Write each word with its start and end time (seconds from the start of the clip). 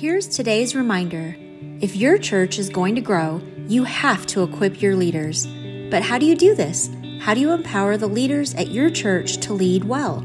Here's 0.00 0.26
today's 0.26 0.74
reminder 0.74 1.36
if 1.82 1.94
your 1.94 2.16
church 2.16 2.58
is 2.58 2.70
going 2.70 2.94
to 2.94 3.02
grow, 3.02 3.42
you 3.68 3.84
have 3.84 4.24
to 4.28 4.42
equip 4.42 4.80
your 4.80 4.96
leaders. 4.96 5.46
But 5.90 6.02
how 6.02 6.16
do 6.16 6.24
you 6.24 6.34
do 6.34 6.54
this? 6.54 6.88
How 7.20 7.34
do 7.34 7.40
you 7.40 7.52
empower 7.52 7.98
the 7.98 8.06
leaders 8.06 8.54
at 8.54 8.70
your 8.70 8.88
church 8.88 9.36
to 9.40 9.52
lead 9.52 9.84
well? 9.84 10.22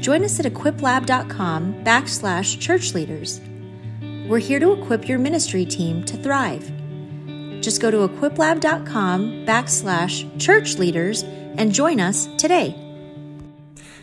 Join 0.00 0.24
us 0.24 0.40
at 0.40 0.46
equiplab.com 0.46 1.84
backslash 1.84 2.58
church 2.58 2.92
leaders. 2.92 3.40
We're 4.26 4.40
here 4.40 4.58
to 4.58 4.72
equip 4.72 5.08
your 5.08 5.20
ministry 5.20 5.64
team 5.64 6.04
to 6.06 6.16
thrive. 6.16 6.68
Just 7.60 7.80
go 7.80 7.92
to 7.92 8.08
equiplab.com 8.08 9.46
backslash 9.46 10.40
church 10.40 10.78
leaders 10.78 11.22
and 11.22 11.72
join 11.72 12.00
us 12.00 12.26
today. 12.38 12.74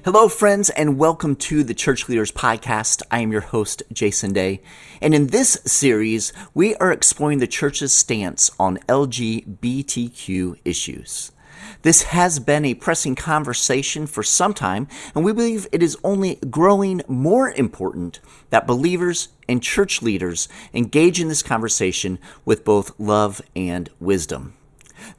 Hello, 0.08 0.30
friends, 0.30 0.70
and 0.70 0.98
welcome 0.98 1.36
to 1.36 1.66
the 1.66 1.74
Church 1.74 2.08
Leaders 2.08 2.32
Podcast. 2.32 3.02
I 3.12 3.20
am 3.20 3.34
your 3.34 3.42
host, 3.42 3.84
Jason 3.92 4.32
Day. 4.32 4.62
And 5.02 5.14
in 5.14 5.28
this 5.28 5.60
series, 5.66 6.32
we 6.54 6.76
are 6.76 6.94
exploring 6.94 7.40
the 7.40 7.46
church's 7.46 7.92
stance 7.92 8.50
on 8.58 8.78
LGBTQ 8.88 10.60
issues. 10.64 11.34
This 11.82 12.04
has 12.04 12.40
been 12.40 12.64
a 12.64 12.74
pressing 12.74 13.16
conversation 13.16 14.08
for 14.08 14.24
some 14.24 14.54
time, 14.54 14.88
and 15.14 15.26
we 15.26 15.34
believe 15.34 15.68
it 15.74 15.84
is 15.84 15.98
only 16.06 16.36
growing 16.50 17.02
more 17.10 17.52
important 17.52 18.22
that 18.50 18.66
believers 18.66 19.28
and 19.50 19.62
church 19.62 20.02
leaders 20.02 20.48
engage 20.74 21.20
in 21.20 21.28
this 21.28 21.44
conversation 21.44 22.18
with 22.46 22.64
both 22.64 22.98
love 22.98 23.42
and 23.58 23.90
wisdom. 24.00 24.54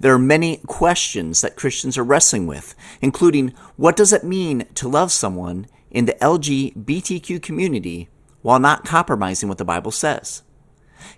There 0.01 0.15
are 0.15 0.19
many 0.19 0.59
questions 0.67 1.41
that 1.41 1.57
Christians 1.57 1.99
are 1.99 2.05
wrestling 2.05 2.47
with, 2.47 2.75
including 3.01 3.55
what 3.77 3.97
does 3.97 4.13
it 4.13 4.25
mean 4.25 4.67
to 4.75 4.89
love 4.89 5.13
someone 5.13 5.67
in 5.91 6.05
the 6.05 6.15
LGBTQ 6.15 7.43
community 7.43 8.09
while 8.43 8.59
not 8.59 8.85
compromising 8.85 9.49
what 9.49 9.59
the 9.59 9.65
Bible 9.65 9.91
says? 9.91 10.43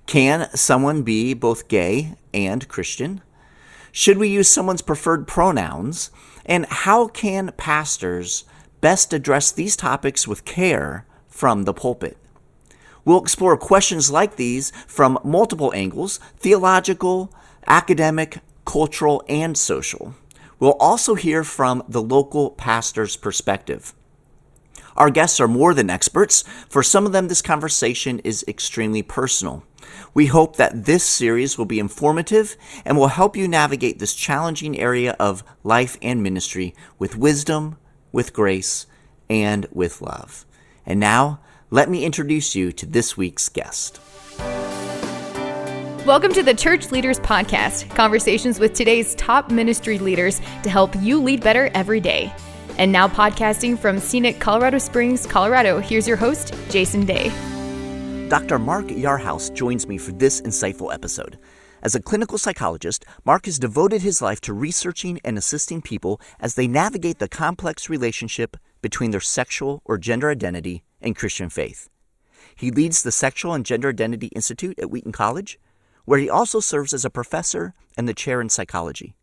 Can 0.07 0.49
someone 0.55 1.03
be 1.03 1.35
both 1.35 1.69
gay 1.69 2.15
and 2.35 2.67
Christian? 2.69 3.23
Should 3.93 4.19
we 4.19 4.29
use 4.29 4.49
someone's 4.49 4.83
preferred 4.83 5.27
pronouns? 5.27 6.11
And 6.47 6.67
how 6.67 7.09
can 7.09 7.53
pastors 7.57 8.45
best 8.81 9.13
address 9.13 9.53
these 9.53 9.77
topics 9.77 10.27
with 10.27 10.45
care 10.45 11.07
from 11.29 11.65
the 11.65 11.75
pulpit? 11.75 12.17
We'll 13.05 13.23
explore 13.23 13.57
questions 13.57 14.11
like 14.11 14.37
these 14.37 14.71
from 14.87 15.19
multiple 15.25 15.73
angles 15.75 16.19
theological, 16.37 17.33
academic, 17.67 18.39
cultural, 18.65 19.23
and 19.29 19.57
social. 19.57 20.15
We'll 20.59 20.77
also 20.81 21.15
hear 21.15 21.43
from 21.45 21.83
the 21.89 22.03
local 22.03 22.51
pastor's 22.51 23.17
perspective. 23.17 23.95
Our 24.97 25.11
guests 25.11 25.41
are 25.41 25.49
more 25.49 25.73
than 25.73 25.89
experts. 25.89 26.45
For 26.69 26.83
some 26.83 27.07
of 27.07 27.13
them, 27.13 27.29
this 27.29 27.41
conversation 27.41 28.19
is 28.21 28.45
extremely 28.47 29.03
personal. 29.03 29.65
We 30.13 30.27
hope 30.27 30.57
that 30.57 30.85
this 30.85 31.05
series 31.05 31.57
will 31.57 31.65
be 31.65 31.79
informative 31.79 32.57
and 32.85 32.99
will 32.99 33.09
help 33.09 33.37
you 33.37 33.49
navigate 33.49 33.99
this 33.99 34.15
challenging 34.15 34.79
area 34.79 35.17
of 35.19 35.43
life 35.65 35.97
and 36.03 36.23
ministry 36.23 36.75
with 36.99 37.17
wisdom, 37.17 37.79
with 38.13 38.33
grace, 38.33 38.87
and 39.31 39.67
with 39.73 40.03
love. 40.03 40.45
And 40.85 41.01
now, 41.01 41.41
let 41.71 41.89
me 41.89 42.05
introduce 42.05 42.55
you 42.55 42.73
to 42.73 42.85
this 42.85 43.17
week's 43.17 43.49
guest. 43.49 44.01
Welcome 46.07 46.33
to 46.33 46.43
the 46.43 46.55
Church 46.55 46.91
Leaders 46.91 47.21
Podcast, 47.21 47.95
conversations 47.95 48.59
with 48.59 48.73
today's 48.73 49.15
top 49.17 49.51
ministry 49.51 49.99
leaders 49.99 50.41
to 50.63 50.71
help 50.71 50.97
you 50.97 51.23
lead 51.23 51.43
better 51.43 51.71
every 51.75 52.01
day. 52.01 52.33
And 52.79 52.91
now, 52.91 53.07
podcasting 53.07 53.79
from 53.79 53.99
scenic 54.01 54.41
Colorado 54.41 54.79
Springs, 54.79 55.27
Colorado, 55.27 55.79
here's 55.79 56.09
your 56.09 56.17
host, 56.17 56.55
Jason 56.71 57.05
Day. 57.05 57.29
Dr. 58.31 58.59
Mark 58.59 58.87
Yarhouse 58.87 59.53
joins 59.53 59.87
me 59.87 59.99
for 59.99 60.13
this 60.13 60.41
insightful 60.41 60.93
episode. 60.93 61.39
As 61.83 61.95
a 61.95 62.01
clinical 62.01 62.39
psychologist, 62.39 63.05
Mark 63.27 63.45
has 63.45 63.59
devoted 63.59 64.01
his 64.01 64.23
life 64.23 64.41
to 64.41 64.55
researching 64.55 65.21
and 65.23 65.37
assisting 65.37 65.83
people 65.83 66.19
as 66.41 66.55
they 66.55 66.67
navigate 66.67 67.19
the 67.19 67.29
complex 67.29 67.91
relationship 67.91 68.57
between 68.81 69.11
their 69.11 69.21
sexual 69.21 69.83
or 69.85 69.99
gender 69.99 70.31
identity 70.31 70.83
and 71.03 71.15
Christian 71.15 71.51
faith. 71.51 71.91
He 72.57 72.71
leads 72.71 73.03
the 73.03 73.13
Sexual 73.13 73.53
and 73.53 73.67
Gender 73.67 73.91
Identity 73.91 74.29
Institute 74.29 74.79
at 74.79 74.91
Wheaton 74.91 75.13
College 75.13 75.59
where 76.05 76.19
he 76.19 76.31
also 76.31 76.61
serves 76.61 76.93
as 76.93 77.05
a 77.05 77.11
professor 77.11 77.75
and 77.97 78.09
the 78.09 78.15
chair 78.15 78.41
in 78.41 78.49
psychology. 78.49 79.15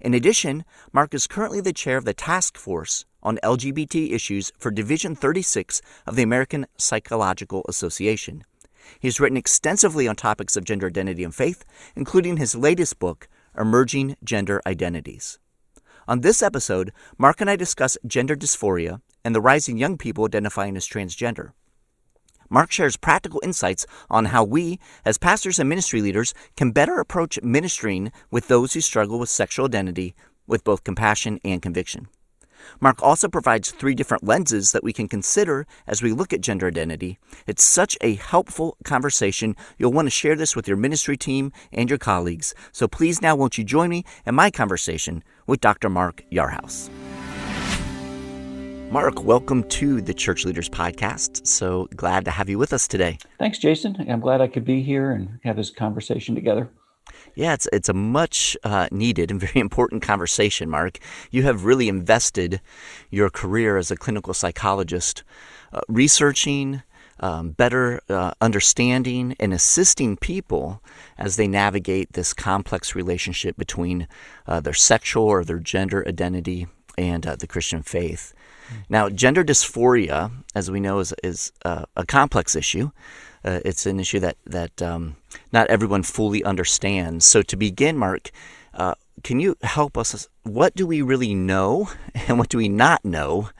In 0.00 0.14
addition, 0.14 0.64
Mark 0.92 1.12
is 1.12 1.26
currently 1.26 1.60
the 1.60 1.72
chair 1.72 1.96
of 1.96 2.04
the 2.04 2.14
task 2.14 2.56
force 2.56 3.04
on 3.22 3.38
LGBT 3.42 4.12
issues 4.12 4.52
for 4.58 4.70
Division 4.70 5.16
36 5.16 5.82
of 6.06 6.14
the 6.14 6.22
American 6.22 6.66
Psychological 6.76 7.64
Association. 7.68 8.44
He 9.00 9.08
has 9.08 9.20
written 9.20 9.36
extensively 9.36 10.06
on 10.06 10.16
topics 10.16 10.56
of 10.56 10.64
gender 10.64 10.86
identity 10.86 11.24
and 11.24 11.34
faith, 11.34 11.64
including 11.96 12.36
his 12.36 12.54
latest 12.54 12.98
book, 12.98 13.28
Emerging 13.58 14.16
Gender 14.22 14.62
Identities. 14.66 15.38
On 16.06 16.20
this 16.20 16.42
episode, 16.42 16.92
Mark 17.18 17.40
and 17.40 17.50
I 17.50 17.56
discuss 17.56 17.98
gender 18.06 18.34
dysphoria 18.34 19.02
and 19.24 19.34
the 19.34 19.40
rising 19.40 19.76
young 19.76 19.98
people 19.98 20.24
identifying 20.24 20.76
as 20.76 20.88
transgender. 20.88 21.52
Mark 22.50 22.72
shares 22.72 22.96
practical 22.96 23.40
insights 23.44 23.86
on 24.10 24.26
how 24.26 24.44
we, 24.44 24.78
as 25.04 25.18
pastors 25.18 25.58
and 25.58 25.68
ministry 25.68 26.00
leaders, 26.00 26.34
can 26.56 26.70
better 26.70 26.98
approach 26.98 27.38
ministering 27.42 28.12
with 28.30 28.48
those 28.48 28.72
who 28.72 28.80
struggle 28.80 29.18
with 29.18 29.28
sexual 29.28 29.66
identity 29.66 30.14
with 30.46 30.64
both 30.64 30.84
compassion 30.84 31.38
and 31.44 31.60
conviction. 31.60 32.08
Mark 32.80 33.02
also 33.02 33.28
provides 33.28 33.70
three 33.70 33.94
different 33.94 34.24
lenses 34.24 34.72
that 34.72 34.82
we 34.84 34.92
can 34.92 35.08
consider 35.08 35.66
as 35.86 36.02
we 36.02 36.12
look 36.12 36.32
at 36.32 36.40
gender 36.40 36.66
identity. 36.66 37.18
It's 37.46 37.62
such 37.62 37.96
a 38.00 38.14
helpful 38.14 38.76
conversation. 38.84 39.56
You'll 39.78 39.92
want 39.92 40.06
to 40.06 40.10
share 40.10 40.36
this 40.36 40.56
with 40.56 40.68
your 40.68 40.76
ministry 40.76 41.16
team 41.16 41.52
and 41.72 41.88
your 41.88 41.98
colleagues. 41.98 42.54
So 42.72 42.88
please 42.88 43.22
now, 43.22 43.36
won't 43.36 43.58
you 43.58 43.64
join 43.64 43.90
me 43.90 44.04
in 44.26 44.34
my 44.34 44.50
conversation 44.50 45.22
with 45.46 45.60
Dr. 45.60 45.88
Mark 45.88 46.22
Yarhouse? 46.32 46.90
Mark, 48.90 49.22
welcome 49.22 49.64
to 49.64 50.00
the 50.00 50.14
Church 50.14 50.46
Leaders 50.46 50.70
Podcast. 50.70 51.46
So 51.46 51.88
glad 51.94 52.24
to 52.24 52.30
have 52.30 52.48
you 52.48 52.56
with 52.56 52.72
us 52.72 52.88
today. 52.88 53.18
Thanks, 53.38 53.58
Jason. 53.58 53.94
I'm 54.08 54.20
glad 54.20 54.40
I 54.40 54.48
could 54.48 54.64
be 54.64 54.82
here 54.82 55.10
and 55.10 55.38
have 55.44 55.56
this 55.56 55.68
conversation 55.68 56.34
together. 56.34 56.70
Yeah, 57.34 57.52
it's 57.52 57.68
it's 57.70 57.90
a 57.90 57.94
much 57.94 58.56
uh, 58.64 58.88
needed 58.90 59.30
and 59.30 59.38
very 59.46 59.60
important 59.60 60.00
conversation, 60.00 60.70
Mark. 60.70 61.00
You 61.30 61.42
have 61.42 61.66
really 61.66 61.86
invested 61.86 62.62
your 63.10 63.28
career 63.28 63.76
as 63.76 63.90
a 63.90 63.96
clinical 63.96 64.32
psychologist, 64.32 65.22
uh, 65.70 65.80
researching, 65.86 66.82
um, 67.20 67.50
better 67.50 68.00
uh, 68.08 68.32
understanding, 68.40 69.36
and 69.38 69.52
assisting 69.52 70.16
people 70.16 70.82
as 71.18 71.36
they 71.36 71.46
navigate 71.46 72.14
this 72.14 72.32
complex 72.32 72.94
relationship 72.94 73.58
between 73.58 74.08
uh, 74.46 74.60
their 74.60 74.72
sexual 74.72 75.24
or 75.24 75.44
their 75.44 75.58
gender 75.58 76.08
identity 76.08 76.68
and 76.96 77.26
uh, 77.26 77.36
the 77.36 77.46
Christian 77.46 77.82
faith. 77.82 78.32
Now, 78.88 79.08
gender 79.08 79.44
dysphoria, 79.44 80.30
as 80.54 80.70
we 80.70 80.80
know, 80.80 80.98
is, 80.98 81.14
is 81.22 81.52
uh, 81.64 81.84
a 81.96 82.04
complex 82.04 82.56
issue. 82.56 82.90
Uh, 83.44 83.60
it's 83.64 83.86
an 83.86 84.00
issue 84.00 84.20
that 84.20 84.36
that 84.44 84.82
um, 84.82 85.16
not 85.52 85.68
everyone 85.68 86.02
fully 86.02 86.42
understands. 86.44 87.24
So, 87.24 87.42
to 87.42 87.56
begin, 87.56 87.96
Mark, 87.96 88.30
uh, 88.74 88.94
can 89.22 89.40
you 89.40 89.56
help 89.62 89.96
us? 89.96 90.28
What 90.42 90.74
do 90.74 90.86
we 90.86 91.02
really 91.02 91.34
know, 91.34 91.90
and 92.28 92.38
what 92.38 92.48
do 92.48 92.58
we 92.58 92.68
not 92.68 93.04
know 93.04 93.50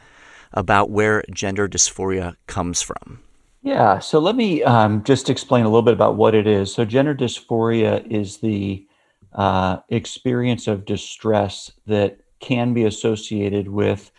about 0.53 0.91
where 0.91 1.23
gender 1.33 1.69
dysphoria 1.69 2.35
comes 2.47 2.83
from? 2.83 3.21
Yeah, 3.63 3.99
so 3.99 4.19
let 4.19 4.37
me 4.37 4.63
um, 4.63 5.03
just 5.05 5.29
explain 5.29 5.65
a 5.65 5.69
little 5.69 5.83
bit 5.83 5.95
about 5.95 6.17
what 6.17 6.35
it 6.35 6.47
is. 6.47 6.73
So, 6.73 6.85
gender 6.85 7.15
dysphoria 7.15 8.07
is 8.11 8.39
the 8.39 8.87
uh, 9.33 9.79
experience 9.89 10.67
of 10.67 10.85
distress 10.85 11.71
that 11.87 12.19
can 12.41 12.73
be 12.73 12.85
associated 12.85 13.69
with 13.69 14.11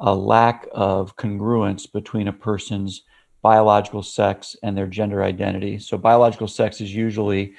a 0.00 0.14
lack 0.14 0.66
of 0.72 1.16
congruence 1.16 1.90
between 1.90 2.28
a 2.28 2.32
person's 2.32 3.02
biological 3.42 4.02
sex 4.02 4.56
and 4.62 4.76
their 4.76 4.86
gender 4.86 5.22
identity. 5.22 5.78
So, 5.78 5.98
biological 5.98 6.48
sex 6.48 6.80
is 6.80 6.94
usually 6.94 7.54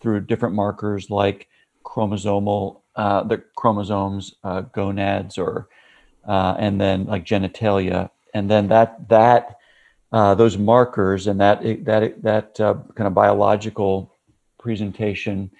through 0.00 0.20
different 0.20 0.54
markers 0.54 1.10
like 1.10 1.48
chromosomal, 1.84 2.80
uh, 2.96 3.24
the 3.24 3.38
chromosomes, 3.56 4.34
uh, 4.44 4.62
gonads, 4.62 5.38
or 5.38 5.68
uh, 6.26 6.54
and 6.58 6.80
then 6.80 7.04
like 7.06 7.24
genitalia, 7.24 8.10
and 8.32 8.50
then 8.50 8.68
that 8.68 9.08
that 9.08 9.58
uh, 10.12 10.34
those 10.34 10.56
markers 10.56 11.26
and 11.26 11.40
that 11.40 11.60
that 11.84 12.22
that 12.22 12.60
uh, 12.60 12.74
kind 12.94 13.08
of 13.08 13.14
biological 13.14 14.14
presentation 14.58 15.50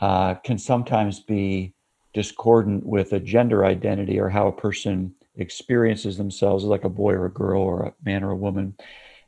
uh, 0.00 0.34
can 0.34 0.58
sometimes 0.58 1.20
be 1.20 1.72
discordant 2.12 2.84
with 2.84 3.12
a 3.12 3.20
gender 3.20 3.64
identity 3.64 4.18
or 4.18 4.28
how 4.28 4.48
a 4.48 4.52
person 4.52 5.14
experiences 5.36 6.16
themselves 6.16 6.64
as 6.64 6.68
like 6.68 6.84
a 6.84 6.88
boy 6.88 7.12
or 7.12 7.26
a 7.26 7.32
girl 7.32 7.62
or 7.62 7.82
a 7.82 7.94
man 8.04 8.24
or 8.24 8.30
a 8.30 8.36
woman. 8.36 8.74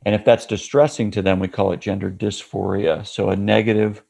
And 0.05 0.13
if 0.13 0.25
that's 0.25 0.45
distressing 0.45 1.11
to 1.11 1.21
them, 1.21 1.39
we 1.39 1.47
call 1.47 1.71
it 1.71 1.79
gender 1.79 2.11
dysphoria. 2.11 3.07
So 3.07 3.29
a 3.29 3.35
negative, 3.35 4.03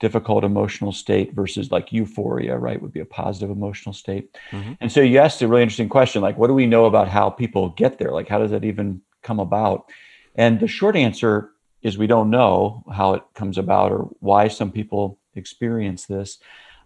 difficult 0.00 0.44
emotional 0.44 0.92
state 0.92 1.32
versus 1.32 1.70
like 1.70 1.92
euphoria, 1.92 2.58
right, 2.58 2.80
would 2.80 2.92
be 2.92 3.00
a 3.00 3.06
positive 3.06 3.50
emotional 3.50 3.94
state. 3.94 4.36
Mm-hmm. 4.50 4.72
And 4.80 4.92
so 4.92 5.00
you 5.00 5.18
asked 5.18 5.40
a 5.40 5.48
really 5.48 5.62
interesting 5.62 5.88
question 5.88 6.20
like, 6.20 6.36
what 6.36 6.48
do 6.48 6.54
we 6.54 6.66
know 6.66 6.84
about 6.84 7.08
how 7.08 7.30
people 7.30 7.70
get 7.70 7.98
there? 7.98 8.12
Like, 8.12 8.28
how 8.28 8.38
does 8.38 8.50
that 8.50 8.64
even 8.64 9.00
come 9.22 9.40
about? 9.40 9.86
And 10.34 10.60
the 10.60 10.68
short 10.68 10.96
answer 10.96 11.50
is 11.82 11.96
we 11.96 12.06
don't 12.06 12.30
know 12.30 12.84
how 12.92 13.14
it 13.14 13.22
comes 13.34 13.56
about 13.56 13.92
or 13.92 14.10
why 14.20 14.48
some 14.48 14.72
people 14.72 15.18
experience 15.34 16.06
this. 16.06 16.38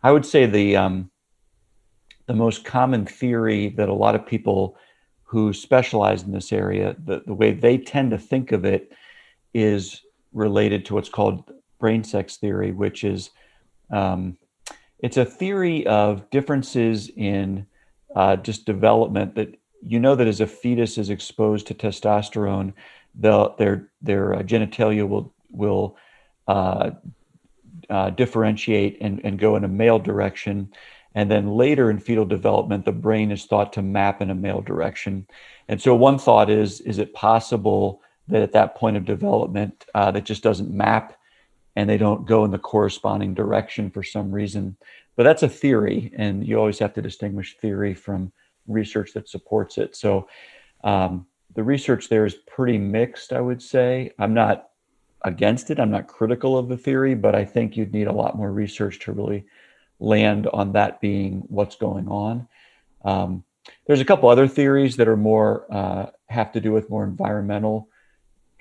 I 0.03 0.13
would 0.13 0.27
say 0.27 0.47
the 0.47 0.77
um, 0.77 1.11
the 2.29 2.35
most 2.35 2.65
common 2.65 3.07
theory 3.07 3.71
that 3.71 3.89
a 3.89 3.95
lot 3.95 4.15
of 4.15 4.25
people 4.25 4.77
who 5.25 5.53
specialize 5.53 6.23
in 6.23 6.31
this 6.31 6.53
area, 6.53 6.95
the, 7.05 7.23
the 7.27 7.35
way 7.35 7.53
they 7.53 7.77
tend 7.77 8.11
to 8.11 8.19
think 8.19 8.53
of 8.53 8.65
it 8.65 8.93
is 9.53 10.03
related 10.33 10.85
to 10.85 10.95
what's 10.95 11.09
called 11.09 11.51
brain 11.81 12.05
sex 12.05 12.37
theory, 12.37 12.71
which 12.71 13.03
is 13.03 13.31
um, 13.91 14.37
it's 15.01 15.17
a 15.17 15.25
theory 15.25 15.87
of 15.87 16.29
differences 16.31 17.11
in 17.17 17.67
uh, 18.15 18.37
just 18.37 18.67
development 18.67 19.35
that 19.35 19.59
you 19.83 19.99
know 19.99 20.15
that 20.15 20.27
as 20.27 20.41
a 20.41 20.47
fetus 20.47 20.99
is 20.99 21.09
exposed 21.09 21.67
to 21.69 21.75
testosterone, 21.75 22.73
the, 23.15 23.55
their 23.59 23.91
their 24.03 24.35
uh, 24.35 24.43
genitalia 24.43 25.09
will 25.09 25.33
will 25.51 25.97
uh, 26.47 26.91
uh, 27.89 28.11
differentiate 28.11 28.99
and, 29.01 29.21
and 29.25 29.39
go 29.39 29.57
in 29.57 29.65
a 29.65 29.69
male 29.69 29.99
direction. 29.99 30.71
And 31.15 31.31
then 31.31 31.57
later 31.57 31.91
in 31.91 31.99
fetal 31.99 32.25
development, 32.25 32.85
the 32.85 32.93
brain 32.93 33.31
is 33.31 33.45
thought 33.45 33.73
to 33.75 33.83
map 33.83 34.21
in 34.21 34.31
a 34.31 34.35
male 34.35 34.61
direction. 34.61 35.27
And 35.69 35.81
so 35.81 35.95
one 35.95 36.19
thought 36.19 36.51
is, 36.51 36.81
is 36.83 36.99
it 36.99 37.15
possible 37.15 38.03
that 38.29 38.43
at 38.43 38.53
that 38.53 38.75
point 38.75 38.97
of 38.97 39.05
development, 39.05 39.87
uh, 39.95 40.11
that 40.11 40.25
just 40.25 40.43
doesn't 40.43 40.71
map 40.71 41.19
and 41.77 41.89
they 41.89 41.99
don't 41.99 42.27
go 42.27 42.45
in 42.45 42.51
the 42.51 42.59
corresponding 42.59 43.35
direction 43.35 43.91
for 43.91 44.03
some 44.03 44.31
reason? 44.31 44.77
But 45.17 45.25
that's 45.25 45.43
a 45.43 45.49
theory, 45.49 46.13
and 46.17 46.47
you 46.47 46.59
always 46.59 46.79
have 46.79 46.95
to 46.95 47.03
distinguish 47.03 47.57
theory 47.57 47.95
from 47.95 48.31
research 48.69 49.13
that 49.15 49.29
supports 49.29 49.79
it. 49.79 49.97
So 49.97 50.29
um, 50.85 51.27
the 51.55 51.65
research 51.65 52.09
there 52.09 52.25
is 52.25 52.35
pretty 52.35 52.79
mixed, 52.79 53.33
I 53.33 53.41
would 53.41 53.61
say. 53.61 54.13
I'm 54.19 54.35
not 54.35 54.69
against 55.25 55.71
it. 55.71 55.81
I'm 55.81 55.91
not 55.91 56.07
critical 56.07 56.57
of 56.57 56.69
the 56.69 56.77
theory, 56.77 57.15
but 57.15 57.35
I 57.35 57.45
think 57.45 57.77
you'd 57.77 57.93
need 57.93 58.07
a 58.07 58.13
lot 58.13 58.37
more 58.37 58.53
research 58.53 59.01
to 59.01 59.13
really 59.13 59.45
land 60.01 60.47
on 60.53 60.73
that 60.73 61.01
being 61.01 61.43
what's 61.49 61.77
going 61.77 62.09
on. 62.09 62.49
Um, 63.05 63.45
there's 63.87 64.01
a 64.01 64.05
couple 64.05 64.29
other 64.29 64.49
theories 64.49 64.97
that 64.97 65.09
are 65.09 65.17
more 65.17 65.67
uh, 65.71 66.07
have 66.29 66.53
to 66.53 66.61
do 66.61 66.73
with 66.73 66.91
more 66.91 67.05
environmental 67.05 67.89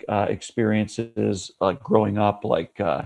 uh, 0.08 0.28
experiences, 0.30 1.52
like 1.60 1.82
growing 1.82 2.18
up, 2.18 2.44
like 2.44 2.80
uh, 2.80 3.04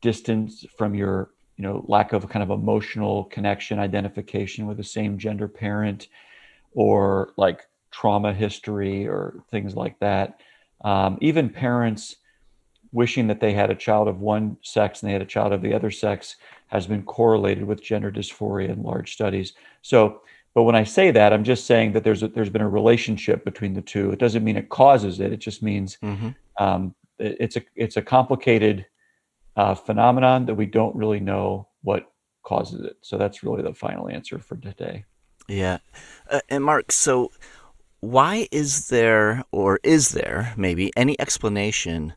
distance 0.00 0.64
from 0.76 0.94
your, 0.94 1.30
you 1.56 1.64
know, 1.64 1.84
lack 1.88 2.12
of 2.12 2.28
kind 2.28 2.42
of 2.42 2.50
emotional 2.50 3.24
connection, 3.24 3.78
identification 3.78 4.66
with 4.66 4.76
the 4.76 4.84
same 4.84 5.18
gender 5.18 5.48
parent, 5.48 6.08
or 6.72 7.32
like 7.36 7.66
trauma 7.90 8.32
history 8.32 9.06
or 9.06 9.42
things 9.50 9.74
like 9.74 9.98
that. 9.98 10.40
Um, 10.84 11.18
even 11.20 11.50
parents 11.50 12.16
wishing 12.92 13.26
that 13.26 13.40
they 13.40 13.52
had 13.52 13.70
a 13.70 13.74
child 13.74 14.08
of 14.08 14.20
one 14.20 14.56
sex 14.62 15.02
and 15.02 15.08
they 15.08 15.12
had 15.12 15.22
a 15.22 15.26
child 15.26 15.52
of 15.52 15.62
the 15.62 15.74
other 15.74 15.90
sex 15.90 16.36
has 16.68 16.86
been 16.86 17.02
correlated 17.02 17.64
with 17.64 17.82
gender 17.82 18.10
dysphoria 18.10 18.68
in 18.68 18.82
large 18.82 19.12
studies. 19.12 19.54
So, 19.82 20.22
but 20.54 20.62
when 20.62 20.74
I 20.74 20.84
say 20.84 21.10
that, 21.10 21.32
I'm 21.32 21.44
just 21.44 21.66
saying 21.66 21.92
that 21.92 22.04
there's 22.04 22.22
a, 22.22 22.28
there's 22.28 22.50
been 22.50 22.62
a 22.62 22.68
relationship 22.68 23.44
between 23.44 23.74
the 23.74 23.82
two. 23.82 24.10
It 24.10 24.18
doesn't 24.18 24.44
mean 24.44 24.56
it 24.56 24.68
causes 24.68 25.20
it. 25.20 25.32
It 25.32 25.38
just 25.38 25.62
means 25.62 25.98
mm-hmm. 26.02 26.30
um, 26.58 26.94
it, 27.18 27.36
it's 27.40 27.56
a 27.56 27.62
it's 27.76 27.96
a 27.96 28.02
complicated 28.02 28.86
uh, 29.56 29.74
phenomenon 29.74 30.46
that 30.46 30.54
we 30.54 30.66
don't 30.66 30.94
really 30.96 31.20
know 31.20 31.68
what 31.82 32.10
causes 32.42 32.84
it. 32.84 32.96
So 33.02 33.18
that's 33.18 33.42
really 33.42 33.62
the 33.62 33.74
final 33.74 34.08
answer 34.08 34.38
for 34.38 34.56
today. 34.56 35.04
Yeah, 35.48 35.78
uh, 36.30 36.40
and 36.48 36.64
Mark, 36.64 36.92
so 36.92 37.30
why 38.00 38.48
is 38.52 38.88
there 38.88 39.44
or 39.50 39.80
is 39.82 40.10
there 40.10 40.52
maybe 40.56 40.92
any 40.96 41.18
explanation 41.20 42.14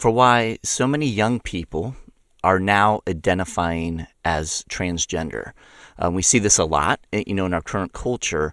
for 0.00 0.10
why 0.10 0.58
so 0.62 0.86
many 0.86 1.06
young 1.06 1.40
people 1.40 1.94
are 2.42 2.58
now 2.58 3.02
identifying 3.06 4.06
as 4.24 4.64
transgender. 4.70 5.52
Um, 5.98 6.14
we 6.14 6.22
see 6.22 6.38
this 6.38 6.56
a 6.56 6.64
lot, 6.64 7.00
eh, 7.12 7.22
you 7.26 7.34
know, 7.34 7.44
in 7.44 7.52
our 7.52 7.60
current 7.60 7.92
culture. 7.92 8.50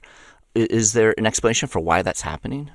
Is 0.56 0.92
there 0.92 1.16
an 1.18 1.26
explanation 1.26 1.70
for 1.70 1.80
why 1.80 2.02
that's 2.02 2.22
happening? 2.22 2.70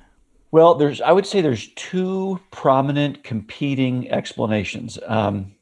Well, 0.52 0.74
there's 0.74 1.02
I 1.02 1.12
would 1.12 1.26
say 1.26 1.42
there's 1.42 1.68
two 1.74 2.40
prominent 2.50 3.22
competing 3.24 4.10
explanations. 4.10 4.98
Um, 5.06 5.52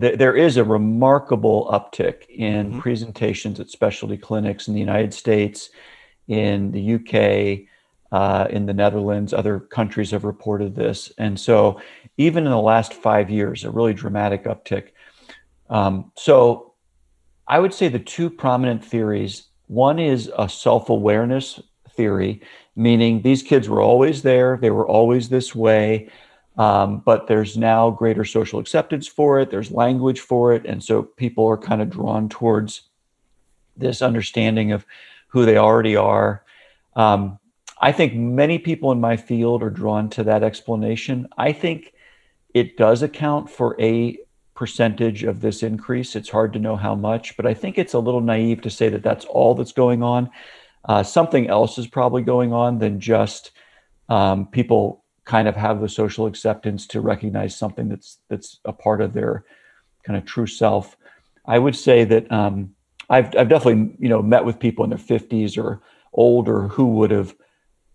th- 0.00 0.18
there 0.18 0.34
is 0.34 0.56
a 0.56 0.64
remarkable 0.64 1.68
uptick 1.70 2.28
in 2.30 2.70
mm-hmm. 2.70 2.80
presentations 2.80 3.60
at 3.60 3.70
specialty 3.70 4.16
clinics 4.16 4.66
in 4.66 4.74
the 4.74 4.80
United 4.80 5.14
States, 5.14 5.70
in 6.26 6.72
the 6.72 6.94
UK, 6.94 7.68
uh, 8.14 8.46
in 8.48 8.66
the 8.66 8.72
Netherlands. 8.72 9.32
Other 9.32 9.58
countries 9.58 10.12
have 10.12 10.24
reported 10.24 10.76
this. 10.76 11.12
And 11.18 11.38
so, 11.38 11.80
even 12.16 12.44
in 12.44 12.50
the 12.50 12.58
last 12.58 12.94
five 12.94 13.30
years, 13.30 13.64
a 13.64 13.70
really 13.70 13.94
dramatic 13.94 14.44
uptick. 14.44 14.88
Um, 15.68 16.12
so, 16.16 16.74
I 17.46 17.58
would 17.58 17.74
say 17.74 17.88
the 17.88 17.98
two 17.98 18.30
prominent 18.30 18.84
theories 18.84 19.48
one 19.66 19.98
is 19.98 20.30
a 20.36 20.48
self 20.48 20.88
awareness 20.88 21.60
theory, 21.90 22.40
meaning 22.76 23.22
these 23.22 23.42
kids 23.42 23.68
were 23.68 23.80
always 23.80 24.22
there, 24.22 24.58
they 24.60 24.70
were 24.70 24.86
always 24.86 25.28
this 25.28 25.54
way. 25.54 26.10
Um, 26.56 27.02
but 27.04 27.26
there's 27.26 27.56
now 27.56 27.90
greater 27.90 28.24
social 28.24 28.60
acceptance 28.60 29.08
for 29.08 29.40
it. 29.40 29.50
There's 29.50 29.72
language 29.72 30.20
for 30.20 30.52
it, 30.52 30.64
and 30.64 30.84
so 30.84 31.02
people 31.02 31.46
are 31.48 31.58
kind 31.58 31.82
of 31.82 31.90
drawn 31.90 32.28
towards 32.28 32.82
this 33.76 34.00
understanding 34.00 34.70
of 34.70 34.86
who 35.26 35.44
they 35.44 35.56
already 35.56 35.96
are. 35.96 36.44
Um, 36.94 37.40
I 37.80 37.90
think 37.90 38.14
many 38.14 38.60
people 38.60 38.92
in 38.92 39.00
my 39.00 39.16
field 39.16 39.64
are 39.64 39.70
drawn 39.70 40.08
to 40.10 40.22
that 40.24 40.44
explanation. 40.44 41.26
I 41.36 41.52
think 41.52 41.92
it 42.54 42.76
does 42.76 43.02
account 43.02 43.50
for 43.50 43.76
a 43.80 44.16
percentage 44.54 45.24
of 45.24 45.40
this 45.40 45.62
increase. 45.62 46.14
It's 46.14 46.30
hard 46.30 46.52
to 46.52 46.60
know 46.60 46.76
how 46.76 46.94
much, 46.94 47.36
but 47.36 47.44
I 47.44 47.54
think 47.54 47.76
it's 47.76 47.94
a 47.94 47.98
little 47.98 48.20
naive 48.20 48.62
to 48.62 48.70
say 48.70 48.88
that 48.88 49.02
that's 49.02 49.24
all 49.24 49.54
that's 49.54 49.72
going 49.72 50.02
on. 50.02 50.30
Uh, 50.84 51.02
something 51.02 51.48
else 51.48 51.76
is 51.76 51.88
probably 51.88 52.22
going 52.22 52.52
on 52.52 52.78
than 52.78 53.00
just 53.00 53.50
um, 54.08 54.46
people 54.46 55.02
kind 55.24 55.48
of 55.48 55.56
have 55.56 55.80
the 55.80 55.88
social 55.88 56.26
acceptance 56.26 56.86
to 56.86 57.00
recognize 57.00 57.56
something 57.56 57.88
that's 57.88 58.18
that's 58.28 58.60
a 58.64 58.72
part 58.72 59.00
of 59.00 59.12
their 59.14 59.44
kind 60.04 60.16
of 60.16 60.24
true 60.24 60.46
self. 60.46 60.96
I 61.46 61.58
would 61.58 61.74
say 61.74 62.04
that 62.04 62.30
um, 62.30 62.74
I've 63.08 63.34
I've 63.36 63.48
definitely 63.48 63.96
you 63.98 64.08
know 64.08 64.22
met 64.22 64.44
with 64.44 64.58
people 64.58 64.84
in 64.84 64.90
their 64.90 64.98
50s 64.98 65.62
or 65.62 65.80
older 66.12 66.68
who 66.68 66.86
would 66.86 67.10
have 67.10 67.34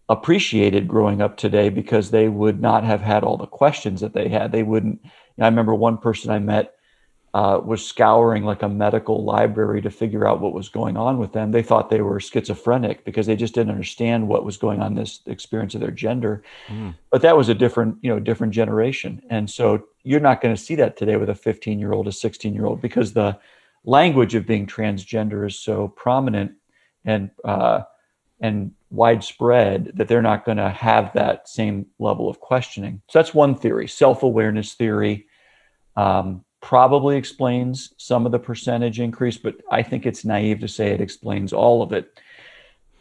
appreciated 0.10 0.88
growing 0.88 1.22
up 1.22 1.38
today 1.38 1.70
because 1.70 2.12
they 2.12 2.28
would 2.28 2.60
not 2.60 2.84
have 2.84 3.02
had 3.02 3.24
all 3.24 3.38
the 3.38 3.46
questions 3.46 4.02
that 4.02 4.14
they 4.14 4.28
had. 4.28 4.51
They 4.51 4.63
wouldn't. 4.63 5.00
I 5.39 5.46
remember 5.46 5.74
one 5.74 5.98
person 5.98 6.32
I 6.32 6.39
met 6.39 6.75
uh, 7.34 7.62
was 7.63 7.86
scouring 7.86 8.44
like 8.44 8.63
a 8.63 8.70
medical 8.70 9.24
library 9.24 9.82
to 9.84 9.92
figure 9.92 10.28
out 10.28 10.42
what 10.42 10.54
was 10.54 10.68
going 10.68 10.98
on 10.98 11.20
with 11.20 11.32
them. 11.32 11.51
They 11.51 11.62
thought 11.62 11.89
they 11.89 12.01
were 12.01 12.20
schizophrenic 12.20 13.06
because 13.06 13.28
they 13.28 13.36
just 13.36 13.54
didn't 13.54 13.72
understand 13.72 14.28
what 14.28 14.44
was 14.44 14.58
going 14.58 14.82
on 14.82 14.96
this 14.96 15.20
experience 15.28 15.75
of 15.75 15.82
their 15.82 15.92
gender. 15.92 16.42
Mm. 16.68 16.96
But 17.12 17.22
that 17.22 17.38
was 17.38 17.48
a 17.48 17.54
different, 17.54 17.98
you 18.01 18.10
know, 18.10 18.20
different 18.20 18.51
generation. 18.51 19.22
And 19.30 19.50
so 19.50 19.86
you're 20.04 20.20
not 20.20 20.42
going 20.42 20.56
to 20.56 20.62
see 20.62 20.75
that 20.75 20.98
today 20.98 21.18
with 21.18 21.30
a 21.30 21.36
15 21.36 21.78
year 21.78 21.94
old, 21.94 22.08
a 22.08 22.12
16 22.12 22.54
year 22.54 22.66
old, 22.66 22.82
because 22.82 23.13
the 23.13 23.38
language 23.86 24.34
of 24.34 24.48
being 24.48 24.66
transgender 24.66 25.46
is 25.48 25.58
so 25.58 25.88
prominent 25.89 26.54
and 27.06 27.30
uh, 27.46 27.82
and 28.42 28.72
widespread 28.91 29.91
that 29.96 30.08
they're 30.08 30.22
not 30.22 30.46
going 30.46 30.58
to 30.58 30.69
have 30.69 31.12
that 31.13 31.48
same 31.48 31.86
level 32.00 32.29
of 32.29 32.39
questioning. 32.39 33.01
So 33.08 33.19
that's 33.19 33.34
one 33.34 33.55
theory. 33.55 33.88
Self 33.88 34.24
awareness 34.24 34.74
theory 34.74 35.27
um, 35.96 36.43
probably 36.62 37.17
explains 37.17 37.93
some 37.98 38.25
of 38.25 38.31
the 38.31 38.39
percentage 38.39 39.00
increase, 39.00 39.38
but 39.38 39.55
I 39.72 39.84
think 39.84 40.05
it's 40.05 40.25
naive 40.25 40.60
to 40.62 40.67
say 40.67 40.88
it 40.91 41.01
explains 41.01 41.53
all 41.53 41.81
of 41.81 41.93
it. 41.93 42.19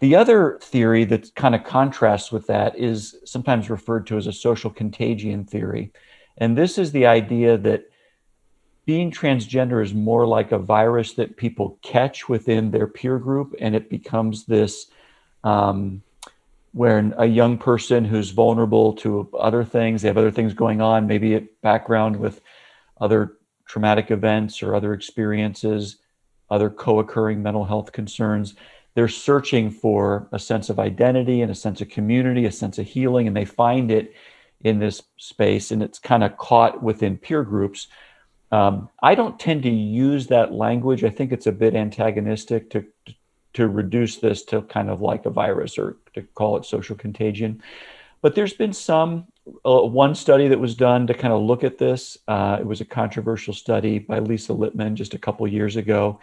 The 0.00 0.14
other 0.14 0.58
theory 0.62 1.04
that 1.06 1.34
kind 1.34 1.54
of 1.54 1.64
contrasts 1.64 2.30
with 2.30 2.46
that 2.46 2.78
is 2.78 3.16
sometimes 3.24 3.68
referred 3.68 4.06
to 4.08 4.16
as 4.16 4.28
a 4.28 4.32
social 4.32 4.70
contagion 4.70 5.44
theory. 5.44 5.92
And 6.36 6.56
this 6.56 6.78
is 6.78 6.92
the 6.92 7.06
idea 7.06 7.58
that 7.58 7.90
being 8.86 9.10
transgender 9.10 9.82
is 9.82 9.92
more 9.92 10.26
like 10.26 10.52
a 10.52 10.58
virus 10.58 11.14
that 11.14 11.36
people 11.36 11.78
catch 11.82 12.28
within 12.28 12.70
their 12.70 12.86
peer 12.86 13.18
group, 13.18 13.54
and 13.60 13.74
it 13.74 13.90
becomes 13.90 14.46
this 14.46 14.86
um, 15.48 16.02
where 16.72 17.12
a 17.16 17.26
young 17.26 17.56
person 17.56 18.04
who's 18.04 18.30
vulnerable 18.30 18.92
to 18.92 19.28
other 19.38 19.64
things, 19.64 20.02
they 20.02 20.08
have 20.08 20.18
other 20.18 20.30
things 20.30 20.52
going 20.52 20.80
on, 20.80 21.06
maybe 21.06 21.34
a 21.34 21.42
background 21.62 22.16
with 22.16 22.40
other 23.00 23.38
traumatic 23.66 24.10
events 24.10 24.62
or 24.62 24.74
other 24.74 24.92
experiences, 24.92 25.96
other 26.50 26.68
co 26.68 26.98
occurring 26.98 27.42
mental 27.42 27.64
health 27.64 27.92
concerns. 27.92 28.54
They're 28.94 29.08
searching 29.08 29.70
for 29.70 30.28
a 30.32 30.38
sense 30.38 30.68
of 30.68 30.78
identity 30.78 31.40
and 31.40 31.50
a 31.50 31.54
sense 31.54 31.80
of 31.80 31.88
community, 31.88 32.44
a 32.44 32.52
sense 32.52 32.78
of 32.78 32.86
healing, 32.86 33.26
and 33.26 33.36
they 33.36 33.44
find 33.44 33.90
it 33.90 34.14
in 34.62 34.78
this 34.80 35.02
space 35.16 35.70
and 35.70 35.82
it's 35.82 36.00
kind 36.00 36.24
of 36.24 36.36
caught 36.36 36.82
within 36.82 37.16
peer 37.16 37.44
groups. 37.44 37.86
Um, 38.50 38.88
I 39.02 39.14
don't 39.14 39.38
tend 39.38 39.62
to 39.62 39.70
use 39.70 40.26
that 40.26 40.52
language. 40.52 41.04
I 41.04 41.10
think 41.10 41.32
it's 41.32 41.46
a 41.46 41.52
bit 41.52 41.74
antagonistic 41.74 42.70
to, 42.70 42.84
to 43.06 43.14
reduce 43.56 44.16
this 44.16 44.44
to 44.44 44.62
kind 44.62 44.90
of 44.90 45.00
like 45.00 45.26
a 45.26 45.30
virus 45.30 45.78
or 45.78 45.96
to 46.14 46.22
call 46.34 46.56
it 46.56 46.64
social 46.64 46.96
contagion. 46.96 47.62
But 48.20 48.34
there's 48.34 48.52
been 48.52 48.72
some 48.72 49.26
uh, 49.64 49.80
one 49.80 50.14
study 50.14 50.48
that 50.48 50.58
was 50.58 50.74
done 50.74 51.06
to 51.06 51.14
kind 51.14 51.32
of 51.32 51.42
look 51.42 51.64
at 51.64 51.78
this. 51.78 52.18
Uh, 52.26 52.58
it 52.60 52.66
was 52.66 52.80
a 52.80 52.84
controversial 52.84 53.54
study 53.54 53.98
by 53.98 54.18
Lisa 54.18 54.52
Littman 54.52 54.94
just 54.94 55.14
a 55.14 55.18
couple 55.18 55.46
years 55.46 55.76
ago, 55.76 56.20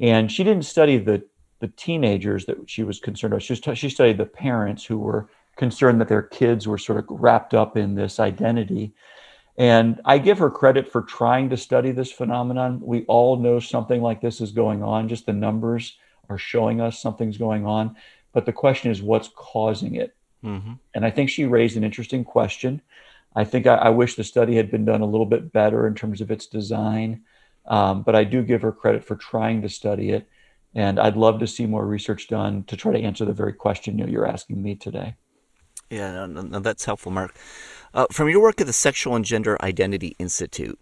and 0.00 0.30
she 0.30 0.44
didn't 0.44 0.64
study 0.64 0.98
the 0.98 1.24
the 1.60 1.68
teenagers 1.68 2.44
that 2.46 2.58
she 2.68 2.82
was 2.82 3.00
concerned 3.00 3.32
about. 3.32 3.42
She, 3.42 3.54
was 3.54 3.78
she 3.78 3.88
studied 3.88 4.18
the 4.18 4.26
parents 4.26 4.84
who 4.84 4.98
were 4.98 5.28
concerned 5.56 6.00
that 6.00 6.08
their 6.08 6.22
kids 6.22 6.68
were 6.68 6.78
sort 6.78 6.98
of 6.98 7.06
wrapped 7.08 7.54
up 7.54 7.76
in 7.76 7.94
this 7.94 8.20
identity. 8.20 8.92
And 9.56 10.00
I 10.04 10.18
give 10.18 10.38
her 10.38 10.50
credit 10.50 10.92
for 10.92 11.00
trying 11.00 11.48
to 11.48 11.56
study 11.56 11.92
this 11.92 12.12
phenomenon. 12.12 12.78
We 12.82 13.04
all 13.06 13.36
know 13.36 13.58
something 13.58 14.02
like 14.02 14.20
this 14.20 14.42
is 14.42 14.52
going 14.52 14.82
on. 14.82 15.08
Just 15.08 15.24
the 15.24 15.32
numbers 15.32 15.96
are 16.28 16.38
showing 16.38 16.80
us 16.80 17.00
something's 17.00 17.38
going 17.38 17.66
on. 17.66 17.96
But 18.32 18.46
the 18.46 18.52
question 18.52 18.90
is, 18.90 19.02
what's 19.02 19.30
causing 19.34 19.94
it? 19.94 20.16
Mm-hmm. 20.44 20.74
And 20.94 21.06
I 21.06 21.10
think 21.10 21.30
she 21.30 21.44
raised 21.44 21.76
an 21.76 21.84
interesting 21.84 22.24
question. 22.24 22.82
I 23.34 23.44
think 23.44 23.66
I, 23.66 23.74
I, 23.74 23.88
wish 23.90 24.14
the 24.14 24.24
study 24.24 24.56
had 24.56 24.70
been 24.70 24.84
done 24.84 25.00
a 25.00 25.06
little 25.06 25.26
bit 25.26 25.52
better 25.52 25.86
in 25.86 25.94
terms 25.94 26.20
of 26.20 26.30
its 26.30 26.46
design. 26.46 27.22
Um, 27.66 28.02
but 28.02 28.14
I 28.14 28.24
do 28.24 28.42
give 28.42 28.62
her 28.62 28.72
credit 28.72 29.04
for 29.04 29.16
trying 29.16 29.62
to 29.62 29.68
study 29.68 30.10
it. 30.10 30.28
And 30.74 31.00
I'd 31.00 31.16
love 31.16 31.40
to 31.40 31.46
see 31.46 31.66
more 31.66 31.86
research 31.86 32.28
done 32.28 32.64
to 32.64 32.76
try 32.76 32.92
to 32.92 33.00
answer 33.00 33.24
the 33.24 33.32
very 33.32 33.52
question 33.52 33.98
you 33.98 34.04
know, 34.04 34.10
you're 34.10 34.26
asking 34.26 34.62
me 34.62 34.74
today. 34.74 35.14
Yeah, 35.90 36.26
no, 36.26 36.42
no, 36.42 36.58
that's 36.58 36.84
helpful, 36.84 37.12
Mark. 37.12 37.34
Uh, 37.94 38.06
from 38.10 38.28
your 38.28 38.42
work 38.42 38.60
at 38.60 38.66
the 38.66 38.72
Sexual 38.72 39.16
and 39.16 39.24
Gender 39.24 39.56
Identity 39.62 40.16
Institute, 40.18 40.78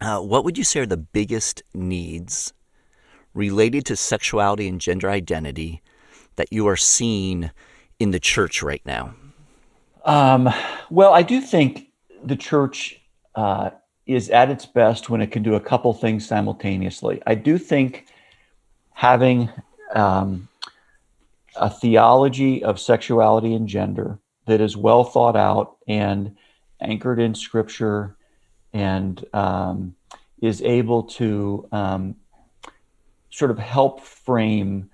uh, 0.00 0.20
what 0.20 0.44
would 0.44 0.56
you 0.56 0.64
say 0.64 0.80
are 0.80 0.86
the 0.86 0.96
biggest 0.96 1.62
needs 1.74 2.52
related 3.36 3.84
to 3.86 3.96
sexuality 3.96 4.66
and 4.66 4.80
gender 4.80 5.10
identity 5.10 5.82
that 6.36 6.52
you 6.52 6.66
are 6.66 6.76
seeing 6.76 7.50
in 7.98 8.10
the 8.10 8.20
church 8.20 8.62
right 8.62 8.82
now? 8.84 9.14
Um, 10.04 10.48
well, 10.90 11.12
I 11.12 11.22
do 11.22 11.40
think 11.40 11.88
the 12.24 12.36
church 12.36 13.00
uh, 13.34 13.70
is 14.06 14.30
at 14.30 14.50
its 14.50 14.64
best 14.64 15.10
when 15.10 15.20
it 15.20 15.30
can 15.30 15.42
do 15.42 15.54
a 15.54 15.60
couple 15.60 15.92
things 15.92 16.26
simultaneously. 16.26 17.20
I 17.26 17.34
do 17.34 17.58
think 17.58 18.06
having 18.92 19.50
um, 19.94 20.48
a 21.56 21.68
theology 21.68 22.62
of 22.62 22.80
sexuality 22.80 23.54
and 23.54 23.68
gender 23.68 24.18
that 24.46 24.60
is 24.60 24.76
well 24.76 25.04
thought 25.04 25.36
out 25.36 25.76
and 25.88 26.36
anchored 26.80 27.18
in 27.18 27.34
scripture 27.34 28.16
and 28.72 29.24
um, 29.32 29.94
is 30.40 30.62
able 30.62 31.02
to 31.02 31.66
um, 31.72 32.14
sort 33.36 33.50
of 33.50 33.58
help 33.58 34.00
frame 34.00 34.88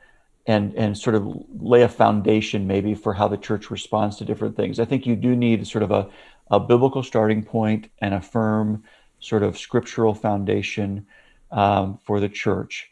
and 0.49 0.75
and 0.75 0.99
sort 0.99 1.15
of 1.15 1.23
lay 1.61 1.83
a 1.83 1.89
foundation 1.89 2.67
maybe 2.67 2.93
for 2.93 3.15
how 3.15 3.29
the 3.29 3.37
church 3.37 3.71
responds 3.71 4.17
to 4.17 4.25
different 4.25 4.57
things. 4.57 4.81
I 4.81 4.85
think 4.85 5.07
you 5.07 5.15
do 5.15 5.37
need 5.37 5.65
sort 5.65 5.85
of 5.85 5.93
a, 5.93 6.09
a 6.51 6.59
biblical 6.59 7.05
starting 7.05 7.45
point 7.45 7.89
and 8.01 8.15
a 8.15 8.21
firm 8.21 8.83
sort 9.21 9.45
of 9.45 9.57
scriptural 9.57 10.13
foundation 10.13 11.07
um, 11.53 12.01
for 12.03 12.19
the 12.19 12.29
church. 12.29 12.91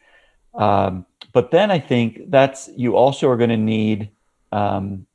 Um, 0.54 1.04
but 1.32 1.50
then 1.50 1.72
I 1.72 1.80
think 1.80 2.30
that's 2.30 2.70
you 2.76 2.94
also 2.94 3.28
are 3.28 3.36
going 3.36 3.50
to 3.50 3.56
need 3.56 4.10
um, 4.52 5.06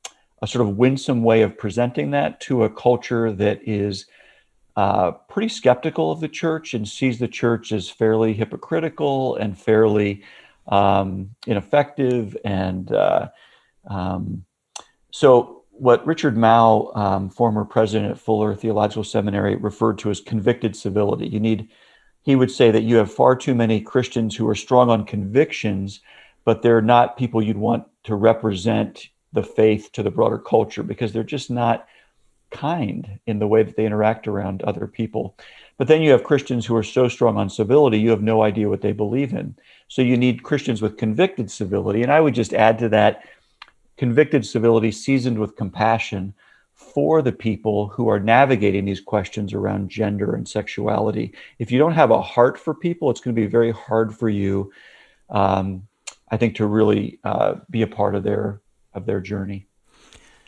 a 0.42 0.48
sort 0.48 0.68
of 0.68 0.75
winsome 0.75 1.24
way 1.24 1.44
of 1.44 1.58
presenting 1.58 2.12
that 2.12 2.42
to 2.42 2.65
a 2.65 2.70
culture 2.70 3.32
that 3.32 3.65
is 3.65 4.06
uh, 4.75 5.12
pretty 5.12 5.50
skeptical 5.50 6.12
of 6.12 6.20
the 6.20 6.27
church 6.27 6.74
and 6.74 6.88
sees 6.88 7.20
the 7.20 7.27
church 7.27 7.72
as 7.72 7.89
fairly 7.89 8.34
hypocritical 8.34 9.36
and 9.36 9.58
fairly 9.58 10.24
um, 10.67 11.29
ineffective. 11.48 12.36
And 12.44 12.91
uh, 12.91 13.29
um, 13.88 14.46
so, 15.12 15.63
what 15.72 16.05
Richard 16.05 16.36
Mouw, 16.38 16.96
um, 16.96 17.29
former 17.29 17.65
president 17.65 18.12
at 18.12 18.17
Fuller 18.17 18.55
Theological 18.55 19.03
Seminary, 19.03 19.55
referred 19.58 19.98
to 20.00 20.10
as 20.10 20.22
convicted 20.22 20.74
civility. 20.75 21.27
You 21.27 21.41
need, 21.41 21.70
he 22.22 22.38
would 22.38 22.51
say 22.51 22.72
that 22.72 22.84
you 22.84 22.96
have 22.96 23.12
far 23.12 23.36
too 23.36 23.53
many 23.53 23.82
Christians 23.82 24.36
who 24.36 24.48
are 24.48 24.55
strong 24.55 24.89
on 24.89 25.05
convictions, 25.05 26.00
but 26.46 26.62
they're 26.62 26.82
not 26.82 27.17
people 27.17 27.44
you'd 27.44 27.58
want 27.58 27.86
to 28.03 28.15
represent 28.15 29.10
the 29.34 29.44
faith 29.44 29.91
to 29.91 30.01
the 30.01 30.12
broader 30.12 30.38
culture 30.38 30.82
because 30.82 31.12
they're 31.12 31.24
just 31.24 31.51
not 31.51 31.88
kind 32.55 33.19
in 33.27 33.39
the 33.39 33.47
way 33.47 33.63
that 33.63 33.75
they 33.75 33.85
interact 33.85 34.27
around 34.27 34.63
other 34.63 34.88
people. 34.88 35.38
But 35.77 35.88
then 35.88 36.01
you 36.01 36.12
have 36.12 36.24
Christians 36.24 36.65
who 36.65 36.75
are 36.75 36.83
so 36.83 37.09
strong 37.09 37.38
on 37.38 37.50
civility, 37.50 38.00
you 38.00 38.09
have 38.12 38.21
no 38.21 38.43
idea 38.43 38.69
what 38.69 38.81
they 38.81 38.93
believe 38.93 39.33
in. 39.33 39.55
So 39.89 40.01
you 40.01 40.15
need 40.15 40.43
Christians 40.43 40.81
with 40.81 40.97
convicted 40.97 41.51
civility. 41.51 42.01
And 42.01 42.12
I 42.12 42.21
would 42.21 42.33
just 42.33 42.53
add 42.53 42.79
to 42.79 42.89
that 42.89 43.24
convicted 43.97 44.45
civility 44.45 44.91
seasoned 44.91 45.38
with 45.38 45.57
compassion 45.57 46.33
for 46.74 47.21
the 47.21 47.31
people 47.31 47.88
who 47.89 48.07
are 48.07 48.19
navigating 48.19 48.85
these 48.85 49.01
questions 49.01 49.53
around 49.53 49.89
gender 49.89 50.33
and 50.33 50.47
sexuality. 50.47 51.33
If 51.59 51.71
you 51.71 51.79
don't 51.79 51.93
have 51.93 52.12
a 52.12 52.21
heart 52.21 52.57
for 52.57 52.74
people, 52.74 53.09
it's 53.09 53.21
going 53.21 53.35
to 53.35 53.41
be 53.41 53.47
very 53.47 53.71
hard 53.71 54.15
for 54.15 54.29
you, 54.29 54.71
um, 55.29 55.88
I 56.29 56.38
think, 56.38 56.55
to 56.55 56.65
really 56.65 57.19
uh, 57.24 57.55
be 57.69 57.81
a 57.81 57.88
part 57.88 58.15
of 58.15 58.24
their 58.24 58.62
of 58.93 59.05
their 59.05 59.19
journey. 59.19 59.67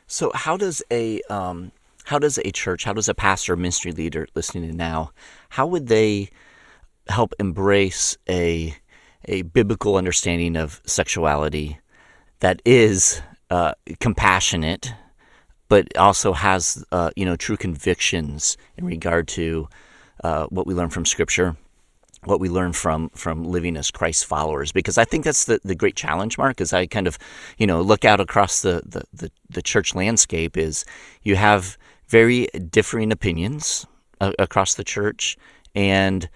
So, 0.08 0.32
how 0.34 0.56
does 0.56 0.82
a 0.90 1.22
um, 1.30 1.72
how 2.08 2.18
does 2.18 2.40
a 2.46 2.52
church, 2.52 2.86
how 2.86 2.94
does 2.94 3.10
a 3.10 3.14
pastor, 3.14 3.58
ministry 3.58 3.92
leader 3.92 4.28
listening 4.34 4.78
now, 4.78 5.12
how 5.50 5.68
would 5.68 5.88
they 5.88 6.30
help 7.10 7.34
embrace 7.38 8.18
a 8.30 8.74
a 9.26 9.42
biblical 9.42 9.98
understanding 9.98 10.56
of 10.56 10.82
sexuality 10.86 11.78
that 12.40 12.62
is 12.64 13.22
uh, 13.50 13.74
compassionate, 14.00 14.94
but 15.68 15.86
also 15.98 16.32
has 16.32 16.82
uh, 16.94 17.10
you 17.18 17.26
know 17.26 17.36
true 17.36 17.58
convictions 17.58 18.56
in 18.78 18.86
regard 18.86 19.28
to 19.28 19.68
uh, 20.24 20.46
what 20.46 20.66
we 20.66 20.74
learn 20.74 20.90
from 20.90 21.06
Scripture 21.06 21.58
what 22.24 22.40
we 22.40 22.50
learn 22.50 22.74
from 22.74 23.10
from 23.10 23.44
living 23.44 23.76
as 23.76 23.92
Christ 23.92 24.26
followers? 24.26 24.72
Because 24.72 24.98
I 24.98 25.04
think 25.04 25.26
that's 25.26 25.44
the, 25.44 25.60
the 25.64 25.76
great 25.76 25.96
challenge 25.98 26.38
mark 26.38 26.62
as 26.62 26.72
I 26.72 26.88
kind 26.88 27.06
of 27.08 27.18
you 27.58 27.68
know 27.68 27.82
look 27.82 28.06
out 28.06 28.22
across 28.22 28.62
the, 28.62 28.82
the, 28.86 29.04
the, 29.12 29.32
the 29.50 29.62
church 29.62 29.94
landscape 29.94 30.56
is 30.56 30.86
you 31.24 31.36
have 31.36 31.78
very 32.08 32.48
differing 32.70 33.12
opinions 33.12 33.86
uh, 34.22 34.32
across 34.40 34.76
the 34.76 34.84
church 34.84 35.38
and 35.76 36.30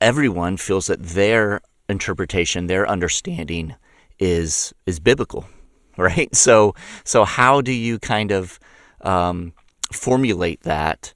everyone 0.00 0.56
feels 0.56 0.86
that 0.86 1.02
their 1.02 1.60
interpretation 1.88 2.66
their 2.66 2.88
understanding 2.88 3.74
is 4.18 4.72
is 4.86 4.98
biblical 4.98 5.46
right 5.96 6.34
so 6.34 6.74
so 7.04 7.24
how 7.24 7.60
do 7.60 7.72
you 7.72 7.98
kind 7.98 8.32
of 8.32 8.58
um, 9.02 9.52
formulate 9.92 10.62
that 10.62 11.12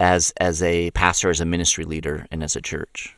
as 0.00 0.32
as 0.38 0.62
a 0.62 0.90
pastor 0.92 1.30
as 1.30 1.40
a 1.40 1.44
ministry 1.44 1.84
leader 1.84 2.26
and 2.30 2.42
as 2.42 2.56
a 2.56 2.60
church 2.60 3.16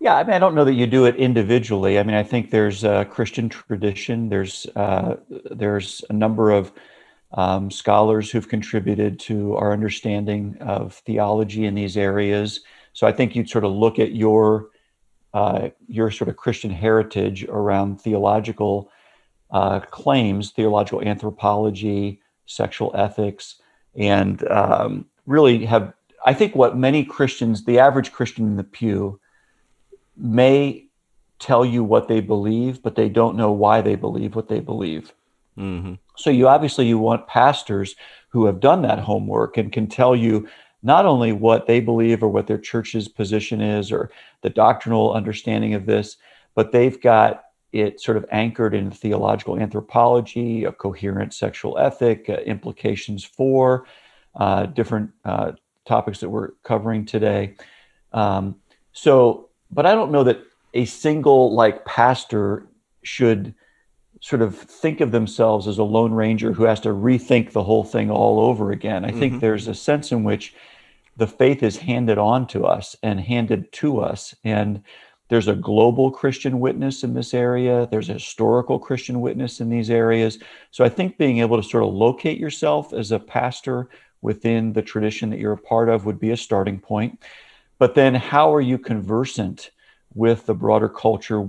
yeah, 0.00 0.16
I 0.16 0.24
mean, 0.24 0.34
I 0.34 0.38
don't 0.38 0.54
know 0.54 0.66
that 0.66 0.74
you 0.74 0.86
do 0.86 1.06
it 1.06 1.16
individually. 1.16 1.98
I 1.98 2.02
mean, 2.02 2.14
I 2.14 2.22
think 2.22 2.50
there's 2.50 2.84
a 2.84 3.06
Christian 3.06 3.48
tradition. 3.48 4.28
There's 4.28 4.66
uh, 4.76 5.16
there's 5.50 6.04
a 6.10 6.12
number 6.12 6.50
of 6.50 6.72
um, 7.34 7.70
scholars 7.70 8.30
who've 8.30 8.48
contributed 8.48 9.18
to 9.18 9.56
our 9.56 9.72
understanding 9.72 10.56
of 10.60 10.94
theology 11.06 11.64
in 11.66 11.74
these 11.74 11.96
areas. 11.96 12.60
So 12.92 13.06
I 13.06 13.12
think 13.12 13.34
you'd 13.34 13.50
sort 13.50 13.64
of 13.64 13.72
look 13.72 13.98
at 13.98 14.14
your 14.14 14.70
uh, 15.34 15.70
your 15.88 16.12
sort 16.12 16.28
of 16.28 16.36
Christian 16.36 16.70
heritage 16.70 17.44
around 17.44 18.00
theological 18.00 18.88
uh, 19.50 19.80
claims, 19.80 20.52
theological 20.52 21.02
anthropology, 21.02 22.20
sexual 22.46 22.92
ethics, 22.94 23.56
and 23.96 24.46
um, 24.48 25.06
really 25.26 25.64
have. 25.64 25.92
I 26.24 26.34
think 26.34 26.54
what 26.54 26.78
many 26.78 27.04
Christians, 27.04 27.64
the 27.64 27.80
average 27.80 28.12
Christian 28.12 28.46
in 28.46 28.56
the 28.56 28.64
pew, 28.64 29.20
may 30.16 30.86
tell 31.40 31.64
you 31.64 31.82
what 31.82 32.06
they 32.06 32.20
believe, 32.20 32.80
but 32.80 32.94
they 32.94 33.08
don't 33.08 33.36
know 33.36 33.50
why 33.50 33.80
they 33.80 33.96
believe 33.96 34.36
what 34.36 34.48
they 34.48 34.60
believe. 34.60 35.12
Mm-hmm. 35.58 35.94
So 36.16 36.30
you 36.30 36.48
obviously 36.48 36.86
you 36.86 36.98
want 36.98 37.26
pastors 37.26 37.96
who 38.28 38.46
have 38.46 38.60
done 38.60 38.82
that 38.82 38.98
homework 38.98 39.56
and 39.56 39.72
can 39.72 39.86
tell 39.86 40.14
you 40.14 40.48
not 40.82 41.06
only 41.06 41.32
what 41.32 41.66
they 41.66 41.80
believe 41.80 42.22
or 42.22 42.28
what 42.28 42.46
their 42.46 42.58
church's 42.58 43.08
position 43.08 43.60
is 43.60 43.90
or 43.90 44.10
the 44.42 44.50
doctrinal 44.50 45.14
understanding 45.14 45.74
of 45.74 45.86
this, 45.86 46.16
but 46.54 46.72
they've 46.72 47.00
got 47.00 47.44
it 47.72 48.00
sort 48.00 48.16
of 48.16 48.24
anchored 48.30 48.74
in 48.74 48.90
theological 48.90 49.58
anthropology, 49.58 50.64
a 50.64 50.72
coherent 50.72 51.34
sexual 51.34 51.78
ethic, 51.78 52.28
uh, 52.28 52.34
implications 52.46 53.24
for 53.24 53.86
uh, 54.36 54.66
different 54.66 55.10
uh, 55.24 55.52
topics 55.84 56.20
that 56.20 56.28
we're 56.28 56.50
covering 56.62 57.04
today. 57.04 57.54
Um, 58.12 58.56
so 58.92 59.48
but 59.70 59.86
I 59.86 59.94
don't 59.94 60.12
know 60.12 60.24
that 60.24 60.40
a 60.72 60.84
single 60.84 61.52
like 61.52 61.84
pastor 61.84 62.66
should 63.02 63.54
sort 64.24 64.40
of 64.40 64.56
think 64.56 65.02
of 65.02 65.10
themselves 65.10 65.68
as 65.68 65.76
a 65.76 65.84
lone 65.84 66.14
ranger 66.14 66.50
who 66.54 66.64
has 66.64 66.80
to 66.80 66.88
rethink 66.88 67.52
the 67.52 67.62
whole 67.62 67.84
thing 67.84 68.10
all 68.10 68.40
over 68.40 68.72
again. 68.72 69.04
I 69.04 69.10
mm-hmm. 69.10 69.20
think 69.20 69.40
there's 69.40 69.68
a 69.68 69.74
sense 69.74 70.12
in 70.12 70.24
which 70.24 70.54
the 71.18 71.26
faith 71.26 71.62
is 71.62 71.76
handed 71.76 72.16
on 72.16 72.46
to 72.46 72.64
us 72.64 72.96
and 73.02 73.20
handed 73.20 73.70
to 73.72 74.00
us 74.00 74.34
and 74.42 74.82
there's 75.28 75.48
a 75.48 75.54
global 75.54 76.10
Christian 76.10 76.58
witness 76.58 77.04
in 77.04 77.12
this 77.12 77.34
area. 77.34 77.86
There's 77.90 78.08
a 78.08 78.14
historical 78.14 78.78
Christian 78.78 79.20
witness 79.20 79.60
in 79.60 79.68
these 79.68 79.90
areas. 79.90 80.38
So 80.70 80.84
I 80.84 80.88
think 80.88 81.18
being 81.18 81.40
able 81.40 81.60
to 81.60 81.68
sort 81.68 81.84
of 81.84 81.92
locate 81.92 82.38
yourself 82.38 82.94
as 82.94 83.12
a 83.12 83.18
pastor 83.18 83.90
within 84.22 84.72
the 84.72 84.82
tradition 84.82 85.28
that 85.30 85.38
you're 85.38 85.52
a 85.52 85.58
part 85.58 85.90
of 85.90 86.06
would 86.06 86.18
be 86.18 86.30
a 86.30 86.36
starting 86.36 86.80
point. 86.80 87.20
But 87.78 87.94
then, 87.94 88.14
how 88.14 88.54
are 88.54 88.60
you 88.60 88.78
conversant 88.78 89.70
with 90.14 90.46
the 90.46 90.54
broader 90.54 90.88
culture, 90.88 91.40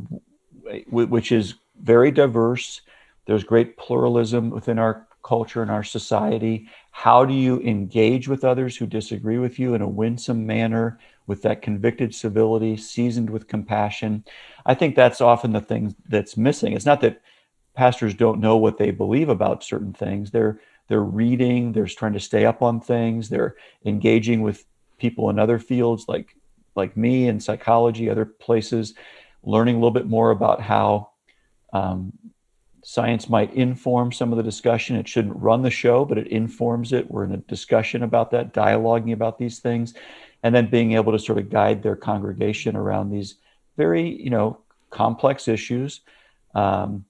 which 0.89 1.31
is 1.31 1.55
very 1.81 2.11
diverse? 2.11 2.81
There's 3.25 3.43
great 3.43 3.77
pluralism 3.77 4.49
within 4.49 4.79
our 4.79 5.07
culture 5.23 5.61
and 5.61 5.71
our 5.71 5.83
society. 5.83 6.69
How 6.91 7.25
do 7.25 7.33
you 7.33 7.59
engage 7.61 8.27
with 8.27 8.43
others 8.43 8.77
who 8.77 8.85
disagree 8.85 9.39
with 9.39 9.57
you 9.57 9.73
in 9.73 9.81
a 9.81 9.87
winsome 9.87 10.45
manner 10.45 10.99
with 11.27 11.41
that 11.41 11.63
convicted 11.63 12.13
civility, 12.13 12.77
seasoned 12.77 13.29
with 13.29 13.47
compassion? 13.47 14.23
I 14.65 14.75
think 14.75 14.95
that's 14.95 15.21
often 15.21 15.51
the 15.51 15.61
thing 15.61 15.95
that's 16.07 16.37
missing. 16.37 16.73
It's 16.73 16.85
not 16.85 17.01
that 17.01 17.21
pastors 17.73 18.13
don't 18.13 18.39
know 18.39 18.57
what 18.57 18.77
they 18.77 18.91
believe 18.91 19.29
about 19.29 19.63
certain 19.63 19.93
things. 19.93 20.31
They're 20.31 20.59
they're 20.87 21.01
reading, 21.01 21.71
they're 21.71 21.87
trying 21.87 22.13
to 22.13 22.19
stay 22.19 22.45
up 22.45 22.61
on 22.61 22.79
things, 22.79 23.27
they're 23.27 23.55
engaging 23.85 24.41
with 24.41 24.65
people 24.99 25.31
in 25.31 25.39
other 25.39 25.57
fields 25.57 26.05
like 26.07 26.35
like 26.75 26.95
me 26.95 27.27
in 27.27 27.39
psychology, 27.39 28.09
other 28.09 28.25
places, 28.25 28.93
learning 29.43 29.75
a 29.75 29.77
little 29.79 29.91
bit 29.91 30.07
more 30.07 30.31
about 30.31 30.61
how 30.61 31.09
um, 31.75 32.13
science 32.83 33.27
might 33.29 33.53
inform 33.53 34.11
some 34.11 34.31
of 34.31 34.37
the 34.37 34.43
discussion. 34.43 34.95
It 34.95 35.07
shouldn't 35.07 35.41
run 35.41 35.61
the 35.61 35.71
show, 35.71 36.05
but 36.05 36.17
it 36.17 36.27
informs 36.27 36.93
it. 36.93 37.09
We're 37.09 37.25
in 37.25 37.33
a 37.33 37.37
discussion 37.37 38.03
about 38.03 38.31
that, 38.31 38.53
dialoguing 38.53 39.13
about 39.13 39.37
these 39.37 39.59
things, 39.59 39.93
and 40.43 40.53
then 40.53 40.67
being 40.69 40.93
able 40.93 41.11
to 41.11 41.19
sort 41.19 41.39
of 41.39 41.49
guide 41.49 41.81
their 41.81 41.95
congregation 41.95 42.75
around 42.75 43.09
these 43.09 43.35
very, 43.75 44.21
you 44.21 44.29
know, 44.29 44.59
complex 44.89 45.47
issues. 45.47 46.01
Um, 46.53 47.05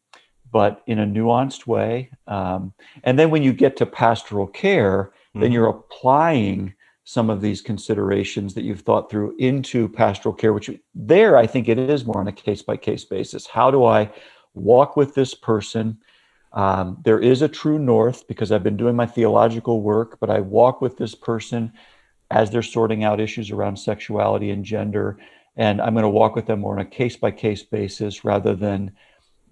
but 0.51 0.81
in 0.87 0.99
a 0.99 1.05
nuanced 1.05 1.67
way. 1.67 2.09
Um, 2.27 2.71
and 3.03 3.19
then 3.19 3.29
when 3.29 3.43
you 3.43 3.51
get 3.51 3.75
to 3.75 3.85
pastoral 3.85 4.47
care, 4.47 5.03
mm-hmm. 5.03 5.41
then 5.41 5.51
you're 5.51 5.67
applying 5.67 6.73
some 7.03 7.29
of 7.29 7.41
these 7.41 7.61
considerations 7.61 8.53
that 8.53 8.63
you've 8.63 8.79
thought 8.81 9.09
through 9.09 9.35
into 9.37 9.89
pastoral 9.89 10.33
care, 10.33 10.53
which 10.53 10.69
there 10.93 11.35
I 11.37 11.45
think 11.45 11.67
it 11.67 11.77
is 11.77 12.05
more 12.05 12.19
on 12.19 12.29
a 12.29 12.31
case 12.31 12.61
by 12.61 12.77
case 12.77 13.03
basis. 13.03 13.45
How 13.45 13.69
do 13.69 13.83
I 13.83 14.09
walk 14.55 14.95
with 14.95 15.15
this 15.15 15.33
person? 15.33 15.99
Um, 16.53 16.99
there 17.03 17.19
is 17.19 17.41
a 17.41 17.49
true 17.49 17.77
north 17.77 18.27
because 18.27 18.51
I've 18.51 18.63
been 18.63 18.77
doing 18.77 18.95
my 18.95 19.05
theological 19.05 19.81
work, 19.81 20.17
but 20.19 20.29
I 20.29 20.39
walk 20.39 20.81
with 20.81 20.97
this 20.97 21.13
person 21.13 21.73
as 22.31 22.49
they're 22.49 22.61
sorting 22.61 23.03
out 23.03 23.19
issues 23.19 23.51
around 23.51 23.77
sexuality 23.77 24.49
and 24.49 24.65
gender. 24.65 25.17
And 25.57 25.81
I'm 25.81 25.93
going 25.93 26.03
to 26.03 26.09
walk 26.09 26.35
with 26.35 26.47
them 26.47 26.61
more 26.61 26.73
on 26.73 26.79
a 26.79 26.85
case 26.85 27.15
by 27.15 27.31
case 27.31 27.63
basis 27.63 28.23
rather 28.25 28.55
than 28.55 28.91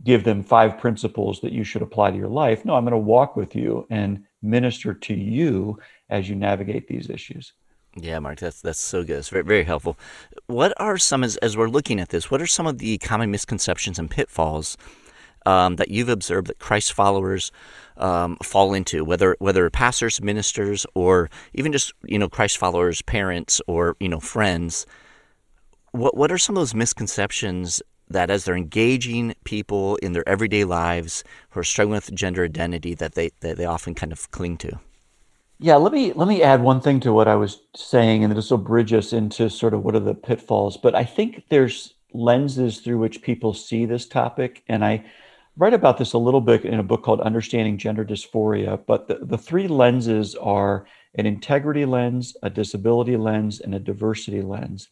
give 0.03 0.23
them 0.23 0.43
five 0.43 0.77
principles 0.77 1.39
that 1.41 1.53
you 1.53 1.63
should 1.63 1.81
apply 1.81 2.11
to 2.11 2.17
your 2.17 2.27
life. 2.27 2.65
No, 2.65 2.75
I'm 2.75 2.83
going 2.83 2.91
to 2.91 2.97
walk 2.97 3.35
with 3.35 3.55
you 3.55 3.87
and 3.89 4.23
minister 4.41 4.93
to 4.93 5.13
you 5.13 5.79
as 6.09 6.29
you 6.29 6.35
navigate 6.35 6.87
these 6.87 7.09
issues. 7.09 7.53
Yeah, 7.95 8.19
Mark, 8.19 8.39
that's 8.39 8.61
that's 8.61 8.79
so 8.79 9.03
good. 9.03 9.17
It's 9.17 9.29
very 9.29 9.43
very 9.43 9.63
helpful. 9.63 9.97
What 10.47 10.73
are 10.77 10.97
some 10.97 11.23
as 11.23 11.37
as 11.37 11.55
we're 11.55 11.69
looking 11.69 11.99
at 11.99 12.09
this? 12.09 12.31
What 12.31 12.41
are 12.41 12.47
some 12.47 12.65
of 12.65 12.79
the 12.79 12.97
common 12.97 13.29
misconceptions 13.29 13.99
and 13.99 14.09
pitfalls 14.09 14.77
um, 15.45 15.75
that 15.75 15.89
you've 15.89 16.09
observed 16.09 16.47
that 16.47 16.59
Christ 16.59 16.93
followers 16.93 17.51
um, 17.97 18.37
fall 18.43 18.73
into, 18.73 19.05
whether 19.05 19.35
whether 19.39 19.69
pastors, 19.69 20.21
ministers, 20.21 20.85
or 20.95 21.29
even 21.53 21.71
just 21.71 21.93
you 22.03 22.17
know 22.17 22.29
Christ 22.29 22.57
followers, 22.57 23.01
parents, 23.03 23.61
or 23.67 23.95
you 23.99 24.09
know 24.09 24.19
friends? 24.19 24.87
What 25.91 26.17
what 26.17 26.31
are 26.31 26.39
some 26.39 26.57
of 26.57 26.61
those 26.61 26.73
misconceptions 26.73 27.81
that 28.09 28.29
as 28.29 28.45
they're 28.45 28.55
engaging 28.55 29.33
people 29.43 29.97
in 29.97 30.13
their 30.13 30.27
everyday 30.27 30.63
lives 30.63 31.23
who 31.51 31.59
are 31.59 31.63
struggling 31.63 31.95
with 31.95 32.13
gender 32.13 32.43
identity 32.43 32.95
that 32.95 33.13
they 33.13 33.31
that 33.41 33.57
they 33.57 33.65
often 33.65 33.93
kind 33.93 34.11
of 34.11 34.31
cling 34.31 34.57
to. 34.57 34.79
Yeah, 35.59 35.75
let 35.75 35.93
me 35.93 36.13
let 36.13 36.27
me 36.27 36.43
add 36.43 36.61
one 36.61 36.81
thing 36.81 36.99
to 37.01 37.13
what 37.13 37.27
I 37.27 37.35
was 37.35 37.61
saying, 37.75 38.23
and 38.23 38.35
this 38.35 38.51
will 38.51 38.57
bridge 38.57 38.91
us 38.91 39.13
into 39.13 39.49
sort 39.49 39.73
of 39.73 39.83
what 39.83 39.95
are 39.95 39.99
the 39.99 40.13
pitfalls. 40.13 40.77
But 40.77 40.95
I 40.95 41.03
think 41.05 41.45
there's 41.49 41.93
lenses 42.13 42.79
through 42.79 42.99
which 42.99 43.21
people 43.21 43.53
see 43.53 43.85
this 43.85 44.05
topic, 44.07 44.63
and 44.67 44.83
I 44.83 45.05
write 45.55 45.73
about 45.73 45.97
this 45.97 46.13
a 46.13 46.17
little 46.17 46.41
bit 46.41 46.65
in 46.65 46.79
a 46.79 46.83
book 46.83 47.03
called 47.03 47.21
Understanding 47.21 47.77
Gender 47.77 48.03
Dysphoria. 48.03 48.79
But 48.85 49.07
the, 49.07 49.19
the 49.21 49.37
three 49.37 49.67
lenses 49.67 50.35
are 50.35 50.85
an 51.15 51.25
integrity 51.25 51.85
lens, 51.85 52.35
a 52.41 52.49
disability 52.49 53.15
lens, 53.17 53.61
and 53.61 53.75
a 53.75 53.79
diversity 53.79 54.41
lens. 54.41 54.89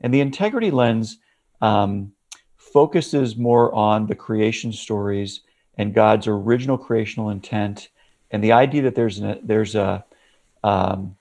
And 0.00 0.12
the 0.12 0.20
integrity 0.20 0.70
lens 0.70 1.18
um, 1.62 2.12
focuses 2.56 3.36
more 3.36 3.74
on 3.74 4.06
the 4.06 4.14
creation 4.14 4.72
stories 4.72 5.40
and 5.78 5.94
God's 5.94 6.26
original 6.26 6.76
creational 6.76 7.30
intent, 7.30 7.88
and 8.30 8.42
the 8.42 8.52
idea 8.52 8.82
that 8.82 8.94
there's 8.94 9.18
an, 9.18 9.40
there's 9.42 9.74
a 9.74 10.04
um, 10.64 11.16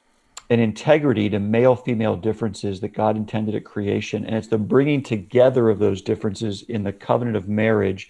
an 0.50 0.60
integrity 0.60 1.30
to 1.30 1.40
male 1.40 1.76
female 1.76 2.16
differences 2.16 2.80
that 2.82 2.90
God 2.90 3.18
intended 3.18 3.56
at 3.56 3.64
creation, 3.66 4.26
and 4.26 4.36
it's 4.36 4.48
the 4.48 4.58
bringing 4.58 5.02
together 5.02 5.70
of 5.70 5.80
those 5.80 6.02
differences 6.02 6.62
in 6.64 6.84
the 6.84 6.94
covenant 6.94 7.36
of 7.36 7.48
marriage 7.48 8.10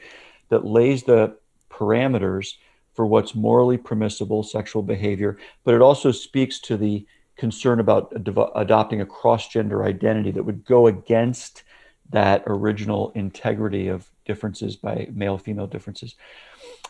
that 0.50 0.66
lays 0.66 1.04
the 1.04 1.36
parameters 1.70 2.56
for 2.94 3.06
what's 3.06 3.36
morally 3.36 3.78
permissible 3.78 4.44
sexual 4.44 4.82
behavior, 4.82 5.38
but 5.64 5.74
it 5.74 5.82
also 5.82 6.12
speaks 6.12 6.60
to 6.60 6.78
the 6.78 7.06
concern 7.38 7.80
about 7.80 8.12
ad- 8.16 8.38
adopting 8.56 9.02
a 9.02 9.06
cross 9.06 9.48
gender 9.48 9.84
identity 9.84 10.32
that 10.32 10.44
would 10.44 10.66
go 10.66 10.88
against 10.88 11.64
that 12.10 12.44
original 12.48 13.12
integrity 13.16 13.88
of 13.88 14.10
differences 14.26 14.76
by 14.76 15.08
male 15.12 15.38
female 15.38 15.68
differences. 15.68 16.16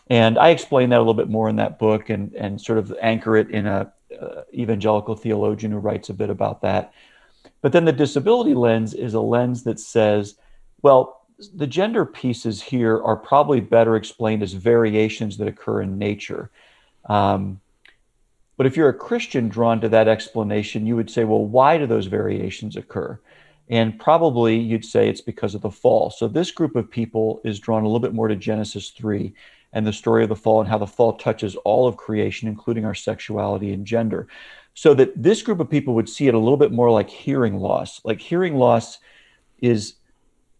And 0.08 0.38
I 0.38 0.50
explain 0.50 0.90
that 0.90 0.98
a 0.98 1.00
little 1.00 1.14
bit 1.14 1.28
more 1.28 1.48
in 1.48 1.56
that 1.56 1.78
book 1.78 2.10
and, 2.10 2.32
and 2.34 2.60
sort 2.60 2.78
of 2.78 2.94
anchor 3.00 3.36
it 3.36 3.50
in 3.50 3.66
a 3.66 3.92
uh, 4.20 4.42
evangelical 4.54 5.16
theologian 5.16 5.72
who 5.72 5.78
writes 5.78 6.08
a 6.08 6.14
bit 6.14 6.30
about 6.30 6.62
that. 6.62 6.92
But 7.60 7.72
then 7.72 7.84
the 7.84 7.92
disability 7.92 8.54
lens 8.54 8.94
is 8.94 9.14
a 9.14 9.20
lens 9.20 9.64
that 9.64 9.80
says, 9.80 10.36
well, 10.82 11.26
the 11.54 11.66
gender 11.66 12.06
pieces 12.06 12.62
here 12.62 13.02
are 13.02 13.16
probably 13.16 13.60
better 13.60 13.96
explained 13.96 14.42
as 14.42 14.52
variations 14.52 15.36
that 15.38 15.48
occur 15.48 15.82
in 15.82 15.98
nature. 15.98 16.50
Um, 17.06 17.60
but 18.56 18.66
if 18.66 18.76
you're 18.76 18.88
a 18.88 18.94
Christian 18.94 19.48
drawn 19.48 19.80
to 19.80 19.88
that 19.90 20.08
explanation, 20.08 20.86
you 20.86 20.96
would 20.96 21.10
say, 21.10 21.24
well, 21.24 21.44
why 21.44 21.76
do 21.76 21.86
those 21.86 22.06
variations 22.06 22.76
occur? 22.76 23.18
And 23.68 23.98
probably 23.98 24.56
you'd 24.56 24.84
say 24.84 25.08
it's 25.08 25.20
because 25.20 25.54
of 25.54 25.60
the 25.60 25.70
fall. 25.70 26.10
So 26.10 26.28
this 26.28 26.50
group 26.50 26.76
of 26.76 26.90
people 26.90 27.40
is 27.44 27.58
drawn 27.58 27.82
a 27.82 27.86
little 27.86 28.00
bit 28.00 28.14
more 28.14 28.28
to 28.28 28.36
Genesis 28.36 28.90
3 28.90 29.34
and 29.76 29.86
the 29.86 29.92
story 29.92 30.22
of 30.22 30.30
the 30.30 30.34
fall 30.34 30.60
and 30.60 30.70
how 30.70 30.78
the 30.78 30.86
fall 30.86 31.12
touches 31.12 31.54
all 31.56 31.86
of 31.86 31.98
creation, 31.98 32.48
including 32.48 32.86
our 32.86 32.94
sexuality 32.94 33.74
and 33.74 33.86
gender. 33.86 34.26
So 34.72 34.94
that 34.94 35.22
this 35.22 35.42
group 35.42 35.60
of 35.60 35.68
people 35.68 35.92
would 35.94 36.08
see 36.08 36.28
it 36.28 36.34
a 36.34 36.38
little 36.38 36.56
bit 36.56 36.72
more 36.72 36.90
like 36.90 37.10
hearing 37.10 37.58
loss. 37.58 38.00
Like 38.02 38.18
hearing 38.18 38.56
loss 38.56 38.98
is, 39.60 39.96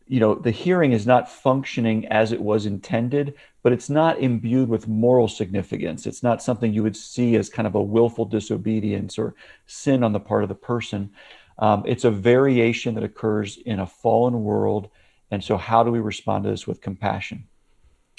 you 0.07 0.21
know, 0.21 0.35
the 0.35 0.51
hearing 0.51 0.93
is 0.93 1.07
not 1.07 1.31
functioning 1.31 2.07
as 2.09 2.31
it 2.31 2.43
was 2.43 2.67
intended, 2.67 3.33
but 3.63 3.73
it's 3.73 3.89
not 3.89 4.21
imbued 4.21 4.69
with 4.69 4.87
moral 4.87 5.29
significance. 5.29 6.07
It's 6.07 6.23
not 6.23 6.43
something 6.43 6.75
you 6.75 6.83
would 6.83 6.97
see 6.97 7.37
as 7.37 7.49
kind 7.49 7.67
of 7.67 7.75
a 7.75 7.83
willful 7.83 8.27
disobedience 8.27 9.19
or 9.19 9.35
sin 9.65 10.05
on 10.05 10.13
the 10.13 10.21
part 10.21 10.43
of 10.43 10.51
the 10.51 10.55
person. 10.55 11.11
Um, 11.59 11.85
it's 11.87 12.05
a 12.05 12.11
variation 12.11 12.95
that 12.97 13.05
occurs 13.05 13.57
in 13.57 13.81
a 13.81 13.87
fallen 13.87 14.45
world. 14.45 14.91
And 15.31 15.43
so, 15.43 15.57
how 15.57 15.83
do 15.83 15.91
we 15.91 16.01
respond 16.01 16.45
to 16.45 16.51
this 16.51 16.67
with 16.67 16.83
compassion? 16.83 17.47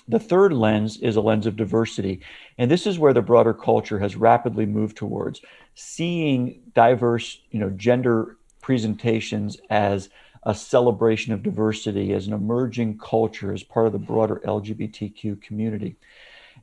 The 0.08 0.20
third 0.20 0.54
lens 0.54 0.98
is 0.98 1.16
a 1.16 1.22
lens 1.22 1.46
of 1.46 1.56
diversity. 1.56 2.22
And 2.58 2.72
this 2.72 2.88
is 2.88 2.98
where 2.98 3.14
the 3.14 3.22
broader 3.22 3.54
culture 3.54 4.00
has 4.00 4.16
rapidly 4.16 4.66
moved 4.66 4.98
towards 4.98 5.42
seeing 5.76 6.62
diverse, 6.74 7.40
you 7.52 7.60
know, 7.60 7.70
gender 7.72 8.38
presentations 8.62 9.58
as 9.70 10.10
a 10.44 10.56
celebration 10.56 11.34
of 11.34 11.44
diversity, 11.44 12.14
as 12.14 12.26
an 12.26 12.34
emerging 12.34 12.98
culture, 12.98 13.54
as 13.54 13.64
part 13.64 13.86
of 13.86 13.92
the 13.92 14.00
broader 14.00 14.42
LGBTQ 14.46 15.42
community. 15.42 15.98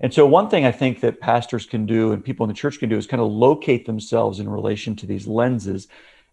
And 0.01 0.13
so, 0.13 0.27
one 0.27 0.49
thing 0.49 0.65
I 0.65 0.73
think 0.73 1.01
that 1.01 1.21
pastors 1.21 1.67
can 1.67 1.87
do 1.87 2.13
and 2.13 2.25
people 2.25 2.45
in 2.45 2.49
the 2.49 2.55
church 2.55 2.79
can 2.79 2.89
do 2.89 2.97
is 2.97 3.07
kind 3.07 3.23
of 3.23 3.31
locate 3.31 3.87
themselves 3.87 4.41
in 4.41 4.49
relation 4.49 4.97
to 4.97 5.07
these 5.07 5.27
lenses 5.27 5.87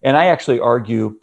and 0.04 0.18
I 0.18 0.28
actually 0.28 0.60
argue 0.60 1.20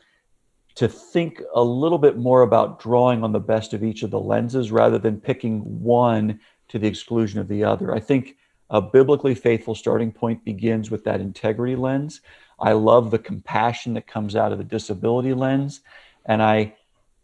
to 0.79 0.87
think 0.87 1.43
a 1.57 1.63
little 1.63 1.99
bit 1.99 2.17
more 2.19 2.43
about 2.43 2.79
drawing 2.79 3.25
on 3.25 3.33
the 3.33 3.41
best 3.41 3.75
of 3.75 3.83
each 3.83 4.05
of 4.05 4.13
the 4.13 4.21
lenses 4.21 4.71
rather 4.71 4.97
than 4.97 5.21
picking 5.21 5.59
one 5.83 6.39
to 6.69 6.79
the 6.79 6.87
exclusion 6.87 7.41
of 7.41 7.49
the 7.49 7.65
other. 7.65 7.93
I 7.93 7.99
think 7.99 8.37
a 8.71 8.81
biblically 8.81 9.35
faithful 9.35 9.75
starting 9.75 10.13
point 10.13 10.45
begins 10.45 10.89
with 10.89 11.03
that 11.03 11.21
integrity 11.21 11.75
lens. 11.75 12.21
I 12.61 12.75
love 12.75 13.11
the 13.11 13.19
compassion 13.19 13.93
that 13.95 14.07
comes 14.07 14.37
out 14.37 14.53
of 14.53 14.59
the 14.59 14.65
disability 14.65 15.35
lens. 15.35 15.81
And 16.27 16.41
I, 16.41 16.77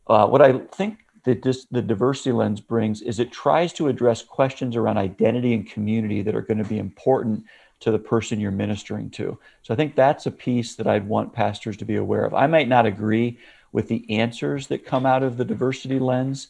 uh, 0.09 0.27
what 0.27 0.43
I 0.43 0.59
think 0.59 1.05
that 1.23 1.41
dis- 1.41 1.69
the 1.71 1.81
diversity 1.81 2.33
lens 2.33 2.61
brings 2.61 3.03
is 3.03 3.21
it 3.21 3.31
tries 3.31 3.73
to 3.75 3.87
address 3.87 4.25
questions 4.25 4.75
around 4.75 4.99
identity 4.99 5.55
and 5.55 5.65
community 5.71 6.23
that 6.23 6.35
are 6.35 6.43
going 6.43 6.59
to 6.59 6.69
be 6.69 6.79
important 6.79 7.45
to 7.85 7.91
the 7.91 7.99
person 7.99 8.41
you're 8.41 8.51
ministering 8.51 9.11
to. 9.11 9.39
So 9.63 9.75
I 9.75 9.77
think 9.77 9.95
that's 9.95 10.25
a 10.25 10.31
piece 10.31 10.75
that 10.77 10.87
I'd 10.87 11.07
want 11.07 11.35
pastors 11.35 11.77
to 11.77 11.85
be 11.85 11.97
aware 11.97 12.25
of. 12.25 12.33
I 12.33 12.47
might 12.47 12.67
not 12.67 12.87
agree 12.87 13.39
with 13.73 13.89
the 13.89 14.07
answers 14.09 14.69
that 14.69 14.87
come 14.87 15.05
out 15.05 15.23
of 15.23 15.37
the 15.37 15.45
diversity 15.45 15.99
lens, 15.99 16.49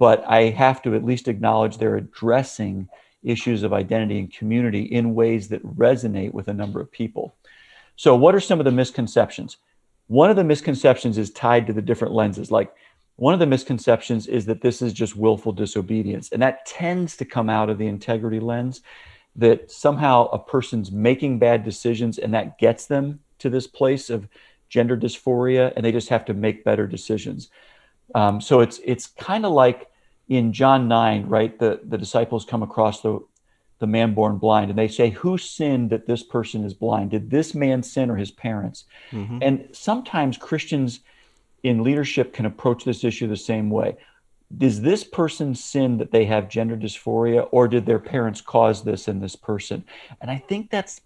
but 0.00 0.24
I 0.26 0.50
have 0.50 0.82
to 0.82 0.96
at 0.96 1.04
least 1.04 1.28
acknowledge 1.28 1.78
they're 1.78 1.94
addressing 1.94 2.88
issues 3.22 3.62
of 3.62 3.72
identity 3.72 4.18
and 4.18 4.34
community 4.34 4.82
in 4.82 5.14
ways 5.14 5.46
that 5.50 5.64
resonate 5.76 6.34
with 6.34 6.48
a 6.48 6.52
number 6.52 6.80
of 6.80 6.90
people. 6.90 7.32
So, 7.94 8.16
what 8.16 8.34
are 8.34 8.40
some 8.40 8.58
of 8.58 8.64
the 8.64 8.72
misconceptions? 8.72 9.58
One 10.08 10.30
of 10.30 10.36
the 10.36 10.42
misconceptions 10.42 11.16
is 11.16 11.30
tied 11.30 11.68
to 11.68 11.72
the 11.72 11.80
different 11.80 12.12
lenses. 12.12 12.50
Like, 12.50 12.74
one 13.14 13.34
of 13.34 13.38
the 13.38 13.46
misconceptions 13.46 14.26
is 14.26 14.46
that 14.46 14.62
this 14.62 14.82
is 14.82 14.92
just 14.92 15.14
willful 15.14 15.52
disobedience, 15.52 16.32
and 16.32 16.42
that 16.42 16.66
tends 16.66 17.16
to 17.18 17.24
come 17.24 17.48
out 17.48 17.70
of 17.70 17.78
the 17.78 17.86
integrity 17.86 18.40
lens 18.40 18.80
that 19.36 19.70
somehow 19.70 20.28
a 20.28 20.38
person's 20.38 20.92
making 20.92 21.38
bad 21.38 21.64
decisions 21.64 22.18
and 22.18 22.34
that 22.34 22.58
gets 22.58 22.86
them 22.86 23.20
to 23.38 23.48
this 23.48 23.66
place 23.66 24.10
of 24.10 24.28
gender 24.68 24.96
dysphoria 24.96 25.72
and 25.74 25.84
they 25.84 25.92
just 25.92 26.08
have 26.08 26.24
to 26.24 26.34
make 26.34 26.64
better 26.64 26.86
decisions. 26.86 27.48
Um, 28.14 28.40
so 28.40 28.60
it's 28.60 28.80
it's 28.84 29.06
kind 29.06 29.46
of 29.46 29.52
like 29.52 29.90
in 30.28 30.52
John 30.52 30.88
9, 30.88 31.26
right? 31.26 31.58
The, 31.58 31.80
the 31.84 31.98
disciples 31.98 32.44
come 32.44 32.62
across 32.62 33.02
the, 33.02 33.20
the 33.80 33.86
man 33.86 34.14
born 34.14 34.38
blind 34.38 34.70
and 34.70 34.78
they 34.78 34.88
say, 34.88 35.10
Who 35.10 35.36
sinned 35.38 35.90
that 35.90 36.06
this 36.06 36.22
person 36.22 36.64
is 36.64 36.74
blind? 36.74 37.10
Did 37.10 37.30
this 37.30 37.54
man 37.54 37.82
sin 37.82 38.10
or 38.10 38.16
his 38.16 38.30
parents? 38.30 38.84
Mm-hmm. 39.10 39.38
And 39.42 39.68
sometimes 39.72 40.38
Christians 40.38 41.00
in 41.62 41.82
leadership 41.82 42.32
can 42.32 42.46
approach 42.46 42.84
this 42.84 43.04
issue 43.04 43.26
the 43.26 43.36
same 43.36 43.70
way. 43.70 43.96
Does 44.58 44.80
this 44.80 45.04
person 45.04 45.54
sin 45.54 45.98
that 45.98 46.10
they 46.10 46.24
have 46.26 46.48
gender 46.48 46.76
dysphoria, 46.76 47.48
or 47.52 47.68
did 47.68 47.86
their 47.86 47.98
parents 47.98 48.40
cause 48.40 48.84
this 48.84 49.08
in 49.08 49.20
this 49.20 49.36
person? 49.36 49.84
And 50.20 50.30
I 50.30 50.38
think 50.38 50.70
that's 50.70 51.00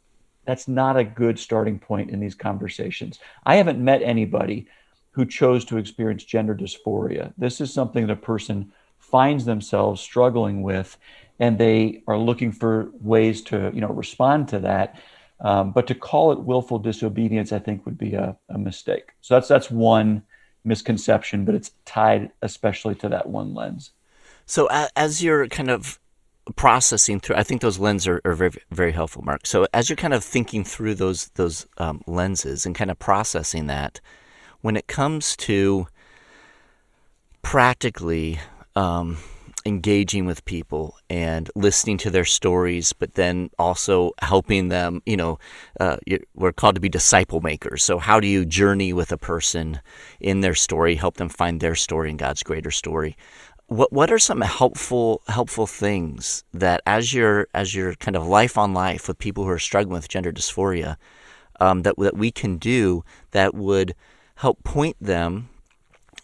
that's 0.45 0.69
not 0.69 0.97
a 0.97 1.05
good 1.05 1.39
starting 1.39 1.79
point 1.79 2.11
in 2.11 2.21
these 2.21 2.35
conversations. 2.35 3.19
I 3.45 3.57
haven't 3.57 3.85
met 3.85 4.01
anybody 4.03 4.67
who 5.11 5.27
chose 5.27 5.65
to 5.65 5.79
experience 5.79 6.25
gender 6.25 6.55
dysphoria. 6.55 7.33
This 7.37 7.61
is 7.61 7.73
something 7.73 8.07
the 8.07 8.17
person 8.17 8.73
finds 8.99 9.45
themselves 9.45 10.01
struggling 10.01 10.63
with, 10.63 10.97
and 11.39 11.59
they 11.59 12.03
are 12.07 12.19
looking 12.19 12.53
for 12.53 12.91
ways 13.01 13.43
to, 13.43 13.71
you 13.75 13.81
know, 13.81 13.89
respond 13.89 14.49
to 14.49 14.61
that. 14.61 15.01
Um, 15.41 15.73
but 15.73 15.87
to 15.89 15.95
call 15.95 16.33
it 16.33 16.41
willful 16.41 16.79
disobedience, 16.79 17.53
I 17.53 17.59
think, 17.59 17.85
would 17.85 17.99
be 17.99 18.15
a, 18.15 18.37
a 18.49 18.59
mistake. 18.59 19.13
So 19.21 19.35
that's 19.35 19.49
that's 19.49 19.71
one 19.71 20.23
misconception, 20.67 21.45
but 21.45 21.55
it's 21.55 21.73
tied 21.85 22.31
especially 22.43 22.95
to 22.97 23.09
that 23.09 23.29
one 23.29 23.55
lens. 23.55 23.93
So 24.45 24.69
as 24.95 25.23
you're 25.23 25.49
kind 25.49 25.71
of 25.71 25.99
processing 26.55 27.19
through, 27.21 27.37
I 27.37 27.43
think 27.43 27.61
those 27.61 27.79
lenses 27.79 28.09
are, 28.09 28.21
are 28.25 28.35
very 28.35 28.53
very 28.71 28.93
helpful, 28.93 29.23
Mark. 29.23 29.47
So 29.47 29.67
as 29.73 29.89
you're 29.89 29.97
kind 29.97 30.15
of 30.15 30.23
thinking 30.23 30.65
through 30.65 30.95
those 30.97 31.29
those 31.35 31.67
um, 31.79 32.03
lenses 32.07 32.67
and 32.67 32.75
kind 32.75 32.91
of 32.91 32.99
processing 32.99 33.67
that, 33.67 34.01
when 34.61 34.77
it 34.77 34.87
comes 34.87 35.37
to 35.37 35.87
practically 37.43 38.39
um, 38.75 39.19
engaging 39.67 40.25
with 40.25 40.45
people 40.45 40.97
and 41.11 41.51
listening 41.55 41.99
to 41.99 42.11
their 42.11 42.25
stories, 42.25 42.93
but 42.93 43.15
then 43.15 43.51
also 43.59 44.13
helping 44.21 44.69
them. 44.69 45.03
You 45.05 45.17
know, 45.17 45.39
uh, 45.81 45.97
we're 46.35 46.53
called 46.53 46.77
to 46.77 46.81
be 46.81 46.89
disciple 46.89 47.41
makers. 47.41 47.83
So, 47.83 47.99
how 47.99 48.21
do 48.21 48.29
you 48.29 48.47
journey 48.47 48.93
with 48.93 49.13
a 49.13 49.19
person 49.19 49.81
in 50.21 50.41
their 50.41 50.55
story, 50.55 50.95
help 50.95 51.17
them 51.17 51.29
find 51.29 51.61
their 51.61 51.75
story 51.75 52.11
in 52.11 52.17
God's 52.17 52.43
greater 52.43 52.71
story? 52.71 53.17
What 53.67 53.93
what 53.93 54.13
are 54.13 54.19
some 54.19 54.41
helpful 54.41 55.23
helpful 55.27 55.67
things 55.67 56.45
that 56.55 56.81
as 56.87 57.13
your 57.13 57.49
as 57.53 57.75
your 57.75 57.95
kind 57.95 58.17
of 58.17 58.27
life 58.27 58.57
on 58.57 58.73
life 58.73 59.09
with 59.09 59.19
people 59.19 59.45
who 59.45 59.51
are 59.51 59.59
struggling 59.59 59.95
with 59.95 60.09
gender 60.09 60.33
dysphoria 60.33 60.97
um, 61.59 61.83
that 61.83 61.97
that 61.99 62.17
we 62.17 62.31
can 62.31 62.59
do 62.59 63.03
that 63.33 63.55
would 63.55 63.95
help 64.37 64.63
point 64.63 64.97
them 65.01 65.49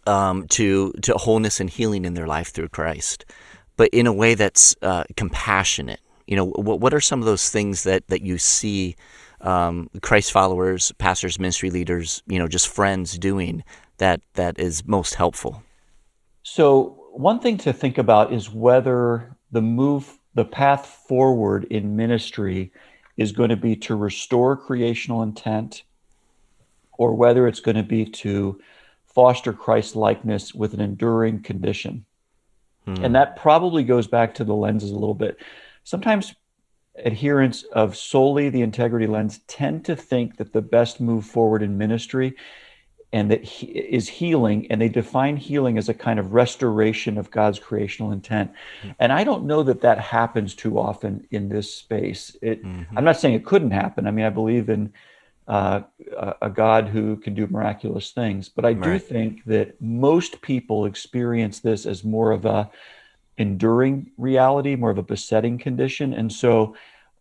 um, 0.06 0.46
to 0.48 0.92
to 1.02 1.14
wholeness 1.14 1.60
and 1.60 1.70
healing 1.70 2.04
in 2.04 2.14
their 2.14 2.26
life 2.26 2.48
through 2.48 2.68
Christ, 2.68 3.24
but 3.76 3.90
in 3.90 4.06
a 4.06 4.12
way 4.12 4.34
that's 4.34 4.74
uh, 4.82 5.04
compassionate. 5.16 6.00
You 6.26 6.36
know, 6.36 6.46
what 6.46 6.80
what 6.80 6.94
are 6.94 7.00
some 7.00 7.20
of 7.20 7.26
those 7.26 7.50
things 7.50 7.84
that 7.84 8.06
that 8.08 8.22
you 8.22 8.38
see 8.38 8.96
um, 9.40 9.90
Christ 10.02 10.32
followers, 10.32 10.92
pastors, 10.98 11.38
ministry 11.38 11.70
leaders, 11.70 12.22
you 12.26 12.38
know, 12.38 12.48
just 12.48 12.68
friends 12.68 13.18
doing 13.18 13.64
that 13.98 14.20
that 14.34 14.58
is 14.58 14.86
most 14.86 15.14
helpful? 15.14 15.62
So 16.42 16.98
one 17.12 17.40
thing 17.40 17.58
to 17.58 17.72
think 17.72 17.98
about 17.98 18.32
is 18.32 18.50
whether 18.50 19.36
the 19.50 19.62
move, 19.62 20.18
the 20.34 20.44
path 20.44 20.86
forward 21.06 21.64
in 21.64 21.96
ministry 21.96 22.72
is 23.16 23.32
going 23.32 23.50
to 23.50 23.56
be 23.56 23.76
to 23.76 23.94
restore 23.94 24.56
creational 24.56 25.22
intent 25.22 25.82
or 26.98 27.14
whether 27.14 27.46
it's 27.46 27.60
going 27.60 27.76
to 27.76 27.82
be 27.82 28.04
to 28.04 28.60
foster 29.14 29.53
Christ 29.53 29.96
likeness 29.96 30.55
with 30.55 30.75
an 30.75 30.81
enduring 30.81 31.42
condition. 31.42 32.05
Hmm. 32.85 33.05
And 33.05 33.14
that 33.14 33.37
probably 33.37 33.85
goes 33.85 34.07
back 34.07 34.35
to 34.35 34.44
the 34.44 34.55
lenses 34.55 34.90
a 34.90 34.94
little 34.94 35.14
bit. 35.14 35.38
Sometimes 35.85 36.35
adherents 37.05 37.62
of 37.72 37.96
solely 37.96 38.51
the 38.51 38.62
integrity 38.62 39.07
lens 39.07 39.40
tend 39.46 39.85
to 39.87 39.96
think 39.96 40.37
that 40.37 40.53
the 40.53 40.62
best 40.62 41.01
move 41.01 41.25
forward 41.25 41.62
in 41.62 41.79
ministry 41.79 42.35
and 43.14 43.31
that 43.31 43.44
he, 43.44 43.66
is 43.66 44.09
healing 44.09 44.66
and 44.70 44.81
they 44.81 44.88
define 44.88 45.37
healing 45.37 45.79
as 45.79 45.88
a 45.88 45.94
kind 45.94 46.18
of 46.18 46.35
restoration 46.35 47.16
of 47.16 47.31
god's 47.31 47.59
creational 47.59 48.12
intent 48.12 48.53
mm-hmm. 48.83 48.90
and 48.98 49.11
i 49.11 49.25
don't 49.25 49.44
know 49.44 49.62
that 49.62 49.81
that 49.81 49.98
happens 49.98 50.55
too 50.55 50.79
often 50.79 51.27
in 51.31 51.48
this 51.48 51.75
space 51.75 52.37
it, 52.42 52.62
mm-hmm. 52.62 52.96
i'm 52.96 53.05
not 53.05 53.16
saying 53.16 53.35
it 53.35 53.46
couldn't 53.46 53.70
happen 53.70 54.07
i 54.07 54.11
mean 54.11 54.27
i 54.27 54.31
believe 54.31 54.68
in 54.68 54.92
uh, 55.48 55.83
a 56.40 56.48
God 56.48 56.88
who 56.88 57.16
can 57.16 57.35
do 57.35 57.46
miraculous 57.46 58.12
things. 58.12 58.48
But 58.48 58.64
I 58.64 58.74
do 58.74 58.98
think 58.98 59.44
that 59.46 59.81
most 59.81 60.40
people 60.40 60.87
experience 60.87 61.61
this 61.61 61.85
as 61.85 62.05
more 62.05 62.31
of 62.31 62.44
a 62.44 62.70
enduring 63.38 64.11
reality, 64.18 64.76
more 64.76 64.90
of 64.90 64.98
a 64.98 65.02
besetting 65.02 65.59
condition. 65.59 66.14
And 66.14 66.33
so 66.33 66.76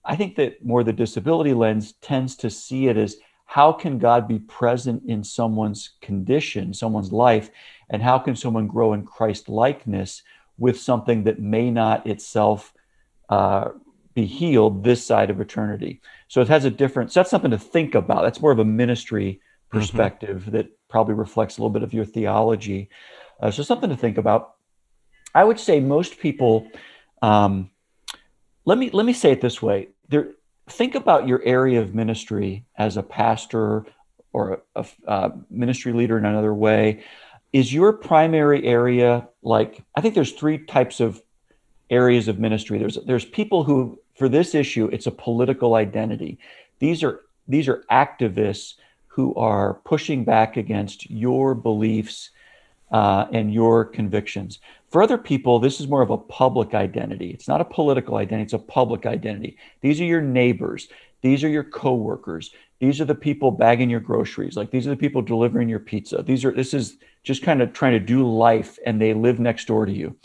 I 0.05 0.15
think 0.15 0.35
that 0.35 0.63
more 0.63 0.83
the 0.83 0.93
disability 0.93 1.53
lens 1.53 1.93
tends 1.93 2.35
to 2.37 2.49
see 2.49 2.87
it 2.87 2.97
as 2.97 3.17
how 3.45 3.73
can 3.73 3.97
God 3.97 4.27
be 4.27 4.39
present 4.39 5.03
in 5.07 5.23
someone's 5.23 5.91
condition, 6.01 6.73
someone's 6.73 7.11
life, 7.11 7.49
and 7.89 8.01
how 8.01 8.17
can 8.17 8.35
someone 8.35 8.67
grow 8.67 8.93
in 8.93 9.05
Christ 9.05 9.49
likeness 9.49 10.23
with 10.57 10.79
something 10.79 11.23
that 11.23 11.39
may 11.39 11.69
not 11.71 12.07
itself 12.07 12.73
uh, 13.29 13.69
be 14.13 14.25
healed 14.25 14.83
this 14.83 15.05
side 15.05 15.29
of 15.29 15.39
eternity. 15.39 16.01
So 16.27 16.41
it 16.41 16.47
has 16.47 16.65
a 16.65 16.69
different, 16.69 17.11
so 17.11 17.19
that's 17.19 17.29
something 17.29 17.51
to 17.51 17.57
think 17.57 17.95
about. 17.95 18.23
That's 18.23 18.41
more 18.41 18.51
of 18.51 18.59
a 18.59 18.65
ministry 18.65 19.39
mm-hmm. 19.41 19.77
perspective 19.77 20.41
mm-hmm. 20.41 20.51
that 20.51 20.69
probably 20.89 21.13
reflects 21.15 21.57
a 21.57 21.61
little 21.61 21.71
bit 21.71 21.83
of 21.83 21.93
your 21.93 22.05
theology. 22.05 22.89
Uh, 23.41 23.51
so 23.51 23.63
something 23.63 23.89
to 23.89 23.97
think 23.97 24.17
about. 24.17 24.55
I 25.33 25.43
would 25.43 25.59
say 25.59 25.79
most 25.79 26.19
people, 26.19 26.67
um, 27.21 27.69
let 28.65 28.77
me 28.77 28.89
let 28.91 29.05
me 29.05 29.13
say 29.13 29.31
it 29.31 29.39
this 29.39 29.61
way: 29.61 29.87
there, 30.09 30.31
think 30.69 30.95
about 30.95 31.27
your 31.27 31.41
area 31.43 31.79
of 31.79 31.95
ministry 31.95 32.65
as 32.77 32.97
a 32.97 33.03
pastor 33.03 33.85
or 34.33 34.61
a, 34.75 34.81
a, 34.81 34.87
a 35.07 35.31
ministry 35.49 35.93
leader 35.93 36.17
in 36.17 36.25
another 36.25 36.53
way. 36.53 37.03
Is 37.53 37.73
your 37.73 37.93
primary 37.93 38.65
area 38.65 39.27
like? 39.41 39.83
I 39.95 40.01
think 40.01 40.15
there's 40.15 40.33
three 40.33 40.57
types 40.65 40.99
of 40.99 41.21
areas 41.89 42.27
of 42.27 42.39
ministry. 42.39 42.77
There's 42.77 42.97
there's 43.05 43.25
people 43.25 43.63
who 43.63 43.99
for 44.21 44.29
this 44.29 44.53
issue 44.53 44.87
it's 44.93 45.07
a 45.07 45.11
political 45.11 45.73
identity. 45.73 46.37
These 46.77 47.01
are 47.01 47.21
these 47.47 47.67
are 47.67 47.83
activists 47.89 48.75
who 49.07 49.33
are 49.33 49.81
pushing 49.83 50.23
back 50.23 50.57
against 50.57 51.09
your 51.09 51.55
beliefs 51.55 52.29
uh, 52.91 53.25
and 53.33 53.51
your 53.51 53.83
convictions. 53.83 54.59
For 54.91 55.01
other 55.01 55.17
people, 55.17 55.57
this 55.57 55.79
is 55.79 55.87
more 55.87 56.03
of 56.03 56.11
a 56.11 56.19
public 56.19 56.75
identity. 56.75 57.31
It's 57.31 57.47
not 57.47 57.61
a 57.61 57.65
political 57.65 58.17
identity, 58.17 58.43
it's 58.43 58.53
a 58.53 58.59
public 58.59 59.07
identity. 59.07 59.57
These 59.81 59.99
are 59.99 60.05
your 60.05 60.21
neighbors, 60.21 60.87
these 61.21 61.43
are 61.43 61.49
your 61.49 61.63
coworkers, 61.63 62.51
these 62.79 63.01
are 63.01 63.05
the 63.05 63.15
people 63.15 63.49
bagging 63.49 63.89
your 63.89 64.01
groceries, 64.01 64.55
like 64.55 64.69
these 64.69 64.85
are 64.85 64.91
the 64.91 64.97
people 64.97 65.23
delivering 65.23 65.67
your 65.67 65.79
pizza. 65.79 66.21
These 66.21 66.45
are 66.45 66.51
this 66.51 66.75
is 66.75 66.97
just 67.23 67.41
kind 67.41 67.59
of 67.59 67.73
trying 67.73 67.93
to 67.93 67.99
do 67.99 68.31
life 68.31 68.77
and 68.85 69.01
they 69.01 69.15
live 69.15 69.39
next 69.39 69.65
door 69.65 69.87
to 69.87 69.91
you. 69.91 70.15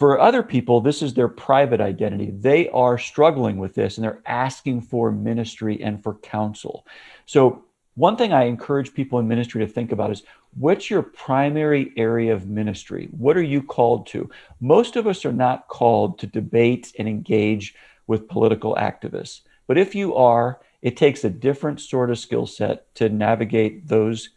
For 0.00 0.18
other 0.18 0.42
people, 0.42 0.80
this 0.80 1.02
is 1.02 1.12
their 1.12 1.28
private 1.28 1.78
identity. 1.78 2.30
They 2.30 2.70
are 2.70 2.96
struggling 2.96 3.58
with 3.58 3.74
this 3.74 3.98
and 3.98 4.04
they're 4.04 4.22
asking 4.24 4.80
for 4.80 5.12
ministry 5.12 5.82
and 5.82 6.02
for 6.02 6.14
counsel. 6.14 6.86
So, 7.26 7.66
one 7.96 8.16
thing 8.16 8.32
I 8.32 8.44
encourage 8.44 8.94
people 8.94 9.18
in 9.18 9.28
ministry 9.28 9.60
to 9.60 9.70
think 9.70 9.92
about 9.92 10.10
is 10.10 10.22
what's 10.58 10.88
your 10.88 11.02
primary 11.02 11.92
area 11.98 12.32
of 12.32 12.48
ministry? 12.48 13.10
What 13.10 13.36
are 13.36 13.42
you 13.42 13.62
called 13.62 14.06
to? 14.06 14.30
Most 14.58 14.96
of 14.96 15.06
us 15.06 15.26
are 15.26 15.34
not 15.34 15.68
called 15.68 16.18
to 16.20 16.26
debate 16.26 16.94
and 16.98 17.06
engage 17.06 17.74
with 18.06 18.26
political 18.26 18.76
activists. 18.76 19.42
But 19.66 19.76
if 19.76 19.94
you 19.94 20.14
are, 20.14 20.60
it 20.80 20.96
takes 20.96 21.24
a 21.24 21.30
different 21.30 21.78
sort 21.78 22.10
of 22.10 22.18
skill 22.18 22.46
set 22.46 22.94
to 22.94 23.10
navigate 23.10 23.86
those 23.86 24.30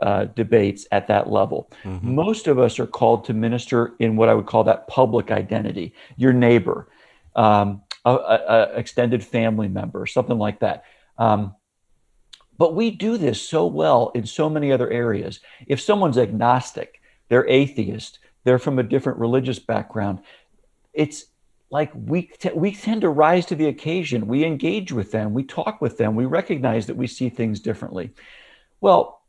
uh, 0.00 0.24
debates 0.26 0.86
at 0.92 1.08
that 1.08 1.30
level. 1.30 1.70
Mm-hmm. 1.84 2.14
Most 2.14 2.46
of 2.46 2.58
us 2.58 2.78
are 2.78 2.86
called 2.86 3.24
to 3.26 3.34
minister 3.34 3.94
in 3.98 4.16
what 4.16 4.28
I 4.28 4.34
would 4.34 4.46
call 4.46 4.64
that 4.64 4.88
public 4.88 5.30
identity, 5.30 5.94
your 6.16 6.32
neighbor, 6.32 6.88
um, 7.34 7.82
a, 8.04 8.10
a, 8.10 8.62
extended 8.76 9.24
family 9.24 9.68
member, 9.68 10.06
something 10.06 10.38
like 10.38 10.60
that. 10.60 10.84
Um, 11.18 11.54
but 12.58 12.74
we 12.74 12.90
do 12.90 13.18
this 13.18 13.40
so 13.40 13.66
well 13.66 14.10
in 14.14 14.26
so 14.26 14.48
many 14.48 14.72
other 14.72 14.90
areas. 14.90 15.40
If 15.66 15.80
someone's 15.80 16.18
agnostic, 16.18 17.00
they're 17.28 17.48
atheist, 17.48 18.18
they're 18.44 18.58
from 18.58 18.78
a 18.78 18.82
different 18.82 19.18
religious 19.18 19.58
background, 19.58 20.20
it's 20.94 21.26
like 21.70 21.90
we 21.94 22.22
t- 22.38 22.50
we 22.54 22.72
tend 22.72 23.00
to 23.02 23.08
rise 23.08 23.44
to 23.46 23.54
the 23.54 23.66
occasion. 23.66 24.28
We 24.28 24.44
engage 24.44 24.92
with 24.92 25.10
them, 25.10 25.34
we 25.34 25.42
talk 25.42 25.80
with 25.80 25.98
them, 25.98 26.14
we 26.14 26.24
recognize 26.24 26.86
that 26.86 26.96
we 26.96 27.06
see 27.06 27.28
things 27.28 27.60
differently. 27.60 28.12
Well, 28.80 29.22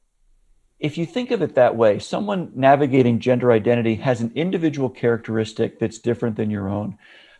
if 0.79 0.97
you 0.97 1.05
think 1.05 1.31
of 1.31 1.41
it 1.41 1.55
that 1.55 1.75
way, 1.75 1.99
someone 1.99 2.51
navigating 2.55 3.19
gender 3.19 3.51
identity 3.51 3.95
has 3.95 4.21
an 4.21 4.31
individual 4.35 4.89
characteristic 4.89 5.79
that's 5.79 5.97
different 5.97 6.35
than 6.35 6.51
your 6.51 6.69
own. 6.69 6.97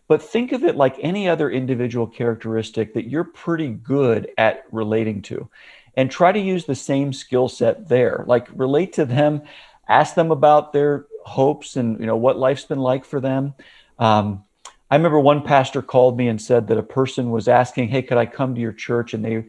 But 0.08 0.24
think 0.24 0.54
of 0.54 0.64
it 0.64 0.76
like 0.76 0.96
any 1.00 1.28
other 1.28 1.52
individual 1.52 2.08
characteristic 2.08 2.94
that 2.94 3.10
you're 3.10 3.26
pretty 3.26 3.70
good 3.70 4.30
at 4.38 4.64
relating 4.72 5.22
to. 5.24 5.50
And 5.96 6.10
try 6.10 6.32
to 6.32 6.40
use 6.40 6.66
the 6.66 6.76
same 6.76 7.12
skill 7.12 7.50
set 7.50 7.90
there. 7.90 8.24
Like 8.28 8.48
relate 8.54 8.94
to 8.94 9.06
them, 9.06 9.42
ask 9.88 10.16
them 10.16 10.32
about 10.32 10.72
their 10.72 11.06
hopes 11.26 11.76
and 11.76 12.00
you 12.00 12.06
know 12.06 12.16
what 12.16 12.38
life's 12.38 12.64
been 12.64 12.80
like 12.80 13.04
for 13.04 13.20
them. 13.20 13.54
Um, 14.00 14.44
I 14.90 14.96
remember 14.96 15.20
one 15.20 15.44
pastor 15.44 15.82
called 15.82 16.18
me 16.18 16.28
and 16.30 16.42
said 16.42 16.68
that 16.68 16.78
a 16.78 16.84
person 16.84 17.32
was 17.32 17.48
asking, 17.48 17.90
"Hey, 17.90 18.04
could 18.04 18.18
I 18.18 18.26
come 18.26 18.56
to 18.56 18.62
your 18.62 18.74
church?" 18.74 19.14
And 19.14 19.26
they 19.26 19.46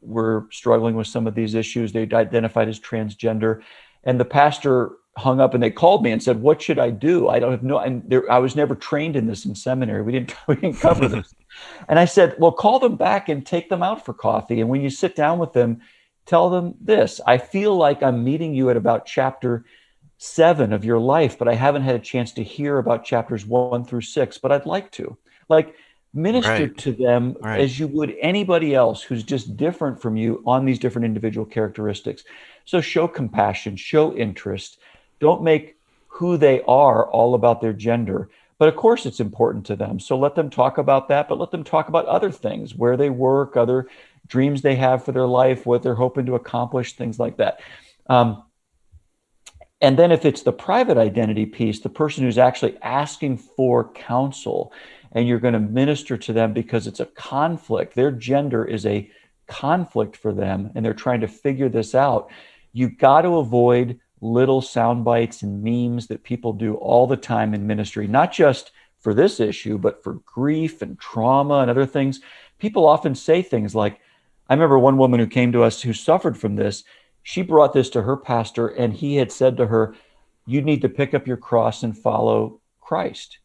were 0.00 0.46
struggling 0.50 0.94
with 0.94 1.06
some 1.06 1.26
of 1.26 1.34
these 1.34 1.54
issues. 1.54 1.92
They 1.92 2.08
identified 2.12 2.68
as 2.68 2.80
transgender, 2.80 3.62
and 4.04 4.18
the 4.18 4.24
pastor 4.24 4.92
hung 5.18 5.40
up 5.40 5.52
and 5.52 5.62
they 5.62 5.70
called 5.70 6.02
me 6.02 6.12
and 6.12 6.22
said, 6.22 6.40
"What 6.40 6.62
should 6.62 6.78
I 6.78 6.90
do? 6.90 7.28
I 7.28 7.38
don't 7.38 7.50
have 7.50 7.62
no." 7.62 7.78
And 7.78 8.02
there, 8.08 8.30
I 8.30 8.38
was 8.38 8.56
never 8.56 8.74
trained 8.74 9.16
in 9.16 9.26
this 9.26 9.44
in 9.44 9.54
seminary. 9.54 10.02
We 10.02 10.12
didn't 10.12 10.34
we 10.48 10.54
didn't 10.56 10.80
cover 10.80 11.08
this. 11.08 11.34
and 11.88 11.98
I 11.98 12.04
said, 12.04 12.36
"Well, 12.38 12.52
call 12.52 12.78
them 12.78 12.96
back 12.96 13.28
and 13.28 13.44
take 13.44 13.68
them 13.68 13.82
out 13.82 14.04
for 14.04 14.14
coffee. 14.14 14.60
And 14.60 14.70
when 14.70 14.80
you 14.80 14.90
sit 14.90 15.16
down 15.16 15.38
with 15.38 15.52
them, 15.52 15.80
tell 16.26 16.50
them 16.50 16.74
this: 16.80 17.20
I 17.26 17.38
feel 17.38 17.76
like 17.76 18.02
I'm 18.02 18.24
meeting 18.24 18.54
you 18.54 18.70
at 18.70 18.76
about 18.76 19.06
chapter." 19.06 19.64
seven 20.20 20.72
of 20.72 20.84
your 20.84 20.98
life, 20.98 21.38
but 21.38 21.46
I 21.46 21.54
haven't 21.54 21.82
had 21.82 21.94
a 21.94 22.00
chance 22.00 22.32
to 22.32 22.42
hear 22.42 22.78
about 22.78 23.04
chapters 23.04 23.46
one 23.46 23.84
through 23.84 24.00
six, 24.00 24.36
but 24.36 24.50
I'd 24.50 24.66
like 24.66 24.90
to. 24.92 25.16
Like, 25.48 25.76
minister 26.18 26.50
right. 26.50 26.78
to 26.78 26.92
them 26.92 27.36
right. 27.40 27.60
as 27.60 27.78
you 27.78 27.86
would 27.88 28.14
anybody 28.20 28.74
else 28.74 29.02
who's 29.02 29.22
just 29.22 29.56
different 29.56 30.00
from 30.02 30.16
you 30.16 30.42
on 30.46 30.64
these 30.64 30.78
different 30.78 31.06
individual 31.06 31.46
characteristics. 31.46 32.24
So 32.64 32.80
show 32.80 33.08
compassion, 33.08 33.76
show 33.76 34.14
interest. 34.14 34.78
Don't 35.20 35.42
make 35.42 35.76
who 36.08 36.36
they 36.36 36.62
are 36.62 37.08
all 37.10 37.34
about 37.34 37.60
their 37.60 37.72
gender. 37.72 38.28
But 38.58 38.68
of 38.68 38.76
course, 38.76 39.06
it's 39.06 39.20
important 39.20 39.66
to 39.66 39.76
them. 39.76 40.00
So 40.00 40.18
let 40.18 40.34
them 40.34 40.50
talk 40.50 40.78
about 40.78 41.08
that, 41.08 41.28
but 41.28 41.38
let 41.38 41.52
them 41.52 41.62
talk 41.62 41.88
about 41.88 42.06
other 42.06 42.32
things 42.32 42.74
where 42.74 42.96
they 42.96 43.08
work, 43.08 43.56
other 43.56 43.88
dreams 44.26 44.62
they 44.62 44.74
have 44.74 45.04
for 45.04 45.12
their 45.12 45.26
life, 45.26 45.64
what 45.64 45.82
they're 45.82 45.94
hoping 45.94 46.26
to 46.26 46.34
accomplish, 46.34 46.94
things 46.94 47.18
like 47.20 47.36
that. 47.36 47.60
Um, 48.08 48.42
and 49.80 49.96
then 49.96 50.10
if 50.10 50.24
it's 50.24 50.42
the 50.42 50.52
private 50.52 50.98
identity 50.98 51.46
piece, 51.46 51.80
the 51.80 51.88
person 51.88 52.24
who's 52.24 52.38
actually 52.38 52.76
asking 52.82 53.38
for 53.38 53.92
counsel 53.92 54.72
and 55.18 55.26
you're 55.26 55.40
going 55.40 55.54
to 55.54 55.58
minister 55.58 56.16
to 56.16 56.32
them 56.32 56.52
because 56.52 56.86
it's 56.86 57.00
a 57.00 57.06
conflict. 57.06 57.96
Their 57.96 58.12
gender 58.12 58.64
is 58.64 58.86
a 58.86 59.10
conflict 59.48 60.16
for 60.16 60.32
them, 60.32 60.70
and 60.76 60.86
they're 60.86 60.94
trying 60.94 61.22
to 61.22 61.26
figure 61.26 61.68
this 61.68 61.92
out. 61.92 62.30
You've 62.72 62.98
got 62.98 63.22
to 63.22 63.38
avoid 63.38 63.98
little 64.20 64.62
sound 64.62 65.04
bites 65.04 65.42
and 65.42 65.60
memes 65.60 66.06
that 66.06 66.22
people 66.22 66.52
do 66.52 66.74
all 66.74 67.08
the 67.08 67.16
time 67.16 67.52
in 67.52 67.66
ministry, 67.66 68.06
not 68.06 68.32
just 68.32 68.70
for 69.00 69.12
this 69.12 69.40
issue, 69.40 69.76
but 69.76 70.04
for 70.04 70.20
grief 70.24 70.82
and 70.82 71.00
trauma 71.00 71.54
and 71.54 71.68
other 71.68 71.86
things. 71.86 72.20
People 72.60 72.86
often 72.86 73.16
say 73.16 73.42
things 73.42 73.74
like, 73.74 73.98
I 74.48 74.54
remember 74.54 74.78
one 74.78 74.98
woman 74.98 75.18
who 75.18 75.26
came 75.26 75.50
to 75.50 75.64
us 75.64 75.82
who 75.82 75.94
suffered 75.94 76.38
from 76.38 76.54
this. 76.54 76.84
She 77.24 77.42
brought 77.42 77.72
this 77.72 77.90
to 77.90 78.02
her 78.02 78.16
pastor, 78.16 78.68
and 78.68 78.94
he 78.94 79.16
had 79.16 79.32
said 79.32 79.56
to 79.56 79.66
her, 79.66 79.96
You 80.46 80.62
need 80.62 80.82
to 80.82 80.88
pick 80.88 81.12
up 81.12 81.26
your 81.26 81.36
cross 81.38 81.82
and 81.82 81.98
follow 81.98 82.60
Christ. 82.80 83.38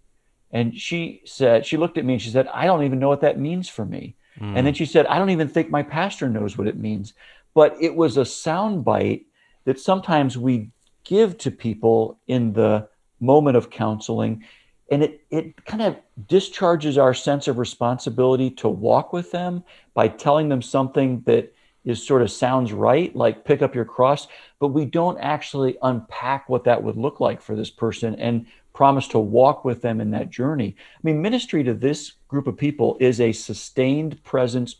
And 0.54 0.78
she 0.80 1.22
said, 1.26 1.66
she 1.66 1.78
looked 1.78 1.98
at 1.98 2.06
me 2.06 2.14
and 2.14 2.22
she 2.22 2.30
said, 2.30 2.48
I 2.54 2.66
don't 2.66 2.84
even 2.84 3.00
know 3.00 3.10
what 3.10 3.22
that 3.22 3.40
means 3.40 3.68
for 3.68 3.86
me. 3.86 4.16
Mm. 4.40 4.56
And 4.56 4.68
then 4.68 4.76
she 4.76 4.86
said, 4.86 5.08
I 5.08 5.18
don't 5.18 5.32
even 5.32 5.48
think 5.48 5.70
my 5.70 5.82
pastor 5.82 6.30
knows 6.30 6.58
what 6.58 6.68
it 6.68 6.78
means. 6.78 7.14
But 7.56 7.76
it 7.82 7.96
was 7.96 8.18
a 8.18 8.22
soundbite 8.22 9.26
that 9.66 9.80
sometimes 9.80 10.38
we 10.38 10.70
give 11.04 11.38
to 11.40 11.52
people 11.52 12.20
in 12.28 12.54
the 12.54 12.88
moment 13.20 13.58
of 13.58 13.72
counseling. 13.72 14.44
And 14.92 15.04
it, 15.04 15.26
it 15.32 15.66
kind 15.66 15.82
of 15.82 15.98
discharges 16.28 17.00
our 17.00 17.16
sense 17.16 17.48
of 17.48 17.58
responsibility 17.58 18.52
to 18.52 18.70
walk 18.70 19.12
with 19.12 19.32
them 19.32 19.64
by 19.96 20.08
telling 20.08 20.50
them 20.50 20.62
something 20.62 21.22
that 21.26 21.52
is 21.84 22.06
sort 22.06 22.22
of 22.22 22.32
sounds 22.32 22.72
right, 22.72 23.14
like 23.16 23.44
pick 23.44 23.62
up 23.62 23.76
your 23.76 23.86
cross, 23.86 24.28
but 24.60 24.68
we 24.68 24.86
don't 24.86 25.20
actually 25.20 25.78
unpack 25.82 26.48
what 26.48 26.64
that 26.64 26.82
would 26.82 26.96
look 26.96 27.20
like 27.20 27.42
for 27.42 27.56
this 27.56 27.70
person 27.70 28.16
and 28.16 28.46
promise 28.74 29.08
to 29.10 29.20
walk 29.20 29.64
with 29.64 29.82
them 29.82 30.02
in 30.02 30.12
that 30.12 30.30
journey. 30.30 30.76
I 30.78 31.00
mean, 31.04 31.22
ministry 31.22 31.64
to 31.64 31.74
this 31.74 32.14
group 32.28 32.48
of 32.48 32.58
people 32.58 32.98
is 33.00 33.22
a 33.22 33.32
sustained 33.32 34.24
presence, 34.24 34.76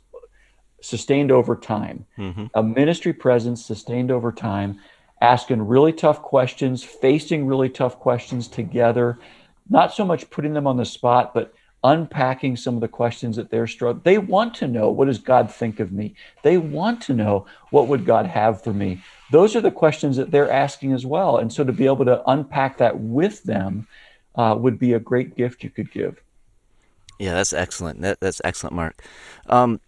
sustained 0.82 1.32
over 1.32 1.56
time, 1.56 2.06
mm-hmm. 2.18 2.46
a 2.56 2.64
ministry 2.64 3.14
presence 3.14 3.66
sustained 3.66 4.12
over 4.12 4.32
time, 4.32 4.80
asking 5.22 5.62
really 5.62 5.94
tough 5.94 6.22
questions, 6.22 6.84
facing 6.84 7.46
really 7.46 7.70
tough 7.70 8.00
questions 8.00 8.48
together, 8.48 9.20
not 9.70 9.94
so 9.94 10.04
much 10.04 10.30
putting 10.30 10.54
them 10.54 10.68
on 10.68 10.78
the 10.78 10.86
spot, 10.86 11.34
but 11.34 11.54
unpacking 11.84 12.56
some 12.56 12.76
of 12.76 12.82
the 12.82 12.88
questions 12.88 13.36
that 13.36 13.50
they're 13.50 13.68
struggling. 13.68 14.02
They 14.04 14.18
want 14.18 14.54
to 14.56 14.68
know 14.68 14.90
what 14.90 15.06
does 15.06 15.20
God 15.20 15.52
think 15.52 15.80
of 15.80 15.92
me? 15.92 16.16
They 16.42 16.58
want 16.58 17.02
to 17.04 17.14
know 17.14 17.46
what 17.72 17.88
would 17.88 18.06
God 18.06 18.26
have 18.26 18.64
for 18.64 18.74
me? 18.74 19.02
Those 19.32 19.56
are 19.56 19.62
the 19.62 19.72
questions 19.72 20.16
that 20.18 20.32
they're 20.32 20.52
asking 20.52 20.94
as 20.94 21.06
well. 21.06 21.38
And 21.38 21.52
so 21.52 21.64
to 21.64 21.74
be 21.74 21.86
able 21.86 22.06
to 22.06 22.24
unpack 22.30 22.78
that 22.78 23.00
with 23.00 23.44
them 23.44 23.88
uh, 24.36 24.56
would 24.58 24.80
be 24.80 24.94
a 24.94 25.00
great 25.00 25.36
gift 25.36 25.64
you 25.64 25.70
could 25.70 25.92
give. 25.92 26.22
Yeah, 27.20 27.34
that's 27.34 27.54
excellent. 27.54 28.02
That, 28.02 28.20
that's 28.20 28.42
excellent, 28.44 28.76
Mark. 28.76 29.04
Um, 29.48 29.80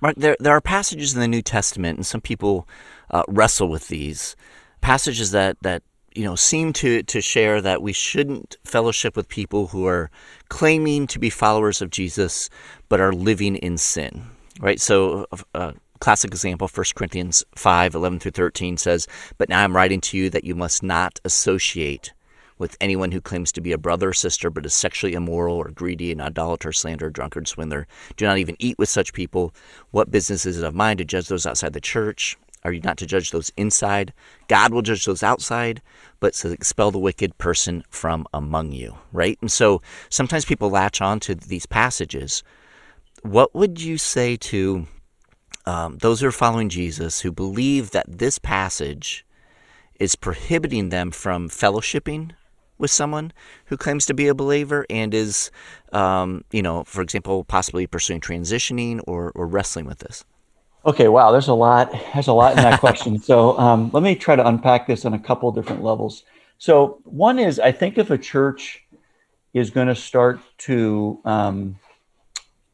Mark, 0.00 0.16
there, 0.16 0.36
there 0.40 0.54
are 0.54 0.60
passages 0.60 1.14
in 1.14 1.20
the 1.20 1.28
New 1.28 1.42
Testament, 1.42 1.96
and 1.96 2.06
some 2.06 2.20
people 2.20 2.68
uh, 3.10 3.22
wrestle 3.28 3.68
with 3.68 3.88
these 3.88 4.36
passages 4.80 5.30
that, 5.30 5.56
that 5.62 5.82
you 6.14 6.24
know, 6.24 6.34
seem 6.34 6.72
to, 6.74 7.02
to 7.02 7.20
share 7.20 7.60
that 7.60 7.82
we 7.82 7.92
shouldn't 7.92 8.56
fellowship 8.64 9.16
with 9.16 9.28
people 9.28 9.68
who 9.68 9.86
are 9.86 10.10
claiming 10.48 11.06
to 11.08 11.18
be 11.18 11.30
followers 11.30 11.80
of 11.82 11.90
Jesus 11.90 12.50
but 12.88 13.00
are 13.00 13.12
living 13.12 13.56
in 13.56 13.78
sin, 13.78 14.22
right? 14.60 14.80
So, 14.80 15.26
a 15.32 15.58
uh, 15.58 15.72
classic 16.00 16.32
example, 16.32 16.68
1 16.68 16.84
Corinthians 16.94 17.44
5 17.54 17.94
11 17.94 18.18
through 18.18 18.32
13 18.32 18.76
says, 18.76 19.06
But 19.38 19.48
now 19.48 19.62
I'm 19.62 19.76
writing 19.76 20.00
to 20.02 20.16
you 20.16 20.30
that 20.30 20.44
you 20.44 20.54
must 20.54 20.82
not 20.82 21.20
associate 21.24 22.12
with 22.58 22.76
anyone 22.80 23.10
who 23.12 23.20
claims 23.20 23.50
to 23.52 23.60
be 23.60 23.72
a 23.72 23.78
brother 23.78 24.10
or 24.10 24.12
sister 24.12 24.50
but 24.50 24.66
is 24.66 24.74
sexually 24.74 25.14
immoral 25.14 25.56
or 25.56 25.70
greedy, 25.70 26.12
an 26.12 26.20
idolater, 26.20 26.72
slanderer, 26.72 27.10
drunkard, 27.10 27.48
swindler. 27.48 27.86
Do 28.16 28.24
not 28.24 28.38
even 28.38 28.56
eat 28.58 28.78
with 28.78 28.88
such 28.88 29.12
people. 29.12 29.54
What 29.90 30.10
business 30.10 30.46
is 30.46 30.58
it 30.58 30.64
of 30.64 30.74
mine 30.74 30.96
to 30.98 31.04
judge 31.04 31.28
those 31.28 31.46
outside 31.46 31.72
the 31.72 31.80
church? 31.80 32.36
Are 32.64 32.72
you 32.72 32.80
not 32.80 32.96
to 32.98 33.06
judge 33.06 33.30
those 33.30 33.50
inside? 33.56 34.12
God 34.48 34.72
will 34.72 34.82
judge 34.82 35.04
those 35.04 35.22
outside, 35.22 35.82
but 36.20 36.34
to 36.34 36.52
expel 36.52 36.90
the 36.90 36.98
wicked 36.98 37.36
person 37.38 37.82
from 37.90 38.26
among 38.32 38.72
you, 38.72 38.96
right? 39.12 39.38
And 39.40 39.50
so 39.50 39.82
sometimes 40.08 40.44
people 40.44 40.70
latch 40.70 41.00
on 41.00 41.20
to 41.20 41.34
these 41.34 41.66
passages. 41.66 42.42
What 43.22 43.54
would 43.54 43.80
you 43.80 43.98
say 43.98 44.36
to 44.36 44.86
um, 45.66 45.98
those 45.98 46.20
who 46.20 46.28
are 46.28 46.32
following 46.32 46.68
Jesus 46.68 47.20
who 47.20 47.32
believe 47.32 47.90
that 47.90 48.06
this 48.08 48.38
passage 48.38 49.24
is 49.98 50.16
prohibiting 50.16 50.88
them 50.88 51.10
from 51.10 51.48
fellowshipping 51.48 52.32
with 52.78 52.90
someone 52.90 53.32
who 53.66 53.76
claims 53.76 54.04
to 54.06 54.14
be 54.14 54.26
a 54.26 54.34
believer 54.34 54.84
and 54.90 55.14
is, 55.14 55.50
um, 55.92 56.44
you 56.50 56.62
know, 56.62 56.82
for 56.84 57.00
example, 57.00 57.44
possibly 57.44 57.86
pursuing 57.86 58.20
transitioning 58.20 59.00
or, 59.06 59.30
or 59.34 59.46
wrestling 59.46 59.86
with 59.86 59.98
this? 60.00 60.24
Okay, 60.84 61.06
wow, 61.06 61.30
there's 61.30 61.46
a 61.46 61.54
lot. 61.54 61.92
There's 62.12 62.26
a 62.26 62.32
lot 62.32 62.56
in 62.56 62.64
that 62.64 62.80
question. 62.80 63.18
So 63.20 63.56
um, 63.56 63.90
let 63.92 64.02
me 64.02 64.16
try 64.16 64.34
to 64.34 64.44
unpack 64.46 64.88
this 64.88 65.04
on 65.04 65.14
a 65.14 65.18
couple 65.18 65.50
different 65.52 65.84
levels. 65.84 66.24
So 66.58 67.00
one 67.04 67.38
is, 67.38 67.60
I 67.60 67.70
think 67.70 67.98
if 67.98 68.10
a 68.10 68.18
church 68.18 68.82
is 69.54 69.70
going 69.70 69.86
to 69.86 69.94
start 69.94 70.40
to 70.58 71.20
um, 71.24 71.78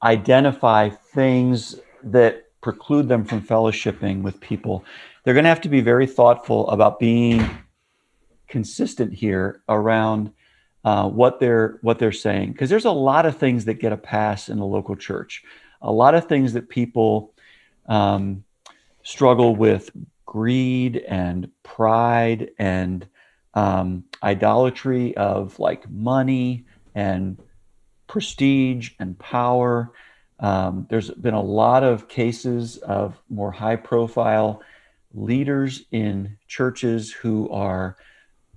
identify 0.03 0.89
things 0.89 1.77
that 2.03 2.47
preclude 2.63 3.09
them 3.09 3.27
from 3.27 3.43
fellowshipping 3.43 4.23
with 4.23 4.41
people, 4.41 4.87
they're 5.25 5.35
going 5.35 5.45
to 5.45 5.51
have 5.51 5.61
to 5.63 5.69
be 5.69 5.83
very 5.83 6.07
thoughtful 6.07 6.67
about 6.71 6.99
being 6.99 7.47
consistent 8.49 9.13
here 9.13 9.61
around 9.69 10.33
uh, 10.85 11.07
what 11.07 11.41
they're 11.41 11.79
what 11.83 11.99
they're 11.99 12.13
saying, 12.13 12.53
because 12.53 12.71
there's 12.71 12.87
a 12.87 12.91
lot 12.91 13.27
of 13.27 13.37
things 13.37 13.67
that 13.67 13.75
get 13.75 13.93
a 13.93 13.97
pass 13.99 14.49
in 14.49 14.59
the 14.59 14.65
local 14.65 14.97
church, 14.97 15.43
a 15.83 15.93
lot 15.93 16.15
of 16.15 16.27
things 16.27 16.55
that 16.55 16.71
people 16.71 17.35
um, 17.89 18.45
struggle 19.03 19.57
with 19.57 19.91
greed 20.27 20.99
and 21.09 21.51
pride 21.63 22.51
and 22.59 23.07
um, 23.55 24.05
idolatry 24.23 25.17
of 25.17 25.59
like 25.59 25.89
money 25.91 26.67
and 26.95 27.39
prestige 28.07 28.91
and 28.99 29.19
power. 29.19 29.91
Um, 30.41 30.87
there's 30.91 31.11
been 31.11 31.35
a 31.35 31.43
lot 31.43 31.83
of 31.83 32.09
cases 32.09 32.77
of 32.79 33.21
more 33.29 33.51
high 33.51 33.77
profile 33.77 34.63
leaders 35.15 35.85
in 35.91 36.37
churches 36.47 37.11
who 37.11 37.49
are 37.51 37.97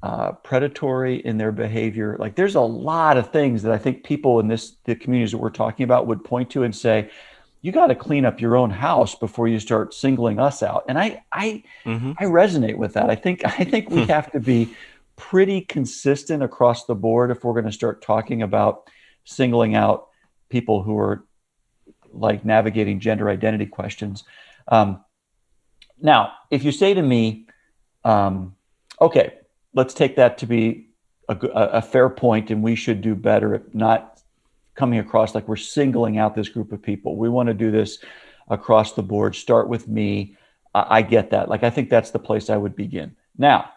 uh, 0.04 0.32
predatory 0.32 1.18
in 1.18 1.38
their 1.38 1.52
behavior. 1.52 2.18
Like 2.20 2.36
there's 2.36 2.56
a 2.56 2.62
lot 2.62 3.18
of 3.18 3.32
things 3.32 3.64
that 3.64 3.72
I 3.72 3.78
think 3.78 4.04
people 4.04 4.40
in 4.40 4.48
this 4.48 4.76
the 4.86 4.96
communities 4.96 5.32
that 5.32 5.38
we're 5.38 5.50
talking 5.50 5.84
about 5.84 6.08
would 6.08 6.24
point 6.24 6.50
to 6.52 6.64
and 6.64 6.76
say, 6.76 7.10
you 7.62 7.72
got 7.72 7.88
to 7.88 7.96
clean 7.96 8.26
up 8.26 8.42
your 8.42 8.56
own 8.56 8.72
house 8.72 9.16
before 9.16 9.48
you 9.48 9.60
start 9.60 9.94
singling 9.94 10.40
us 10.40 10.64
out. 10.64 10.86
And 10.88 10.98
I 10.98 11.24
I 11.32 11.64
mm-hmm. 11.86 12.14
I 12.18 12.24
resonate 12.24 12.78
with 12.78 12.94
that. 12.94 13.10
I 13.10 13.16
think 13.16 13.42
I 13.60 13.64
think 13.64 13.90
we 13.90 14.04
hmm. 14.04 14.10
have 14.10 14.32
to 14.32 14.40
be 14.40 14.76
pretty 15.16 15.62
consistent 15.62 16.42
across 16.42 16.86
the 16.86 16.96
board 16.96 17.30
if 17.30 17.44
we're 17.44 17.54
going 17.54 17.66
to 17.66 17.72
start 17.72 18.02
talking 18.02 18.42
about 18.42 18.90
singling 19.24 19.76
out 19.76 20.08
people 20.50 20.82
who 20.82 20.98
are 20.98 21.24
like 22.12 22.44
navigating 22.44 23.00
gender 23.00 23.30
identity 23.30 23.68
questions. 23.68 24.24
Um, 24.68 25.04
now, 26.02 26.34
if 26.50 26.64
you 26.64 26.72
say 26.72 26.94
to 26.94 27.02
me, 27.02 27.46
um, 28.04 28.56
okay, 29.00 29.34
let's 29.74 29.94
take 29.94 30.16
that 30.16 30.40
to 30.40 30.48
be 30.48 30.90
a, 31.30 31.36
a, 31.36 31.82
fair 31.82 32.10
point, 32.10 32.50
and 32.50 32.64
we 32.64 32.76
should 32.76 33.02
do 33.02 33.16
better 33.16 33.56
at 33.56 33.74
not 33.74 34.11
coming 34.82 34.98
across 34.98 35.36
like 35.36 35.48
we're 35.48 35.56
singling 35.78 36.18
out 36.18 36.34
this 36.34 36.50
group 36.50 36.72
of 36.72 36.82
people. 36.82 37.16
We 37.16 37.30
want 37.30 37.46
to 37.50 37.54
do 37.54 37.70
this 37.70 38.00
across 38.48 38.94
the 38.94 39.04
board. 39.04 39.36
Start 39.36 39.70
with 39.70 39.88
me. 39.88 40.36
I, 40.74 40.98
I 40.98 41.02
get 41.04 41.30
that. 41.30 41.50
Like, 41.50 41.64
I 41.64 41.70
think 41.70 41.92
that's 41.92 42.10
the 42.10 42.18
place 42.18 42.50
I 42.50 42.58
would 42.58 42.76
begin. 42.76 43.16
Now, 43.38 43.70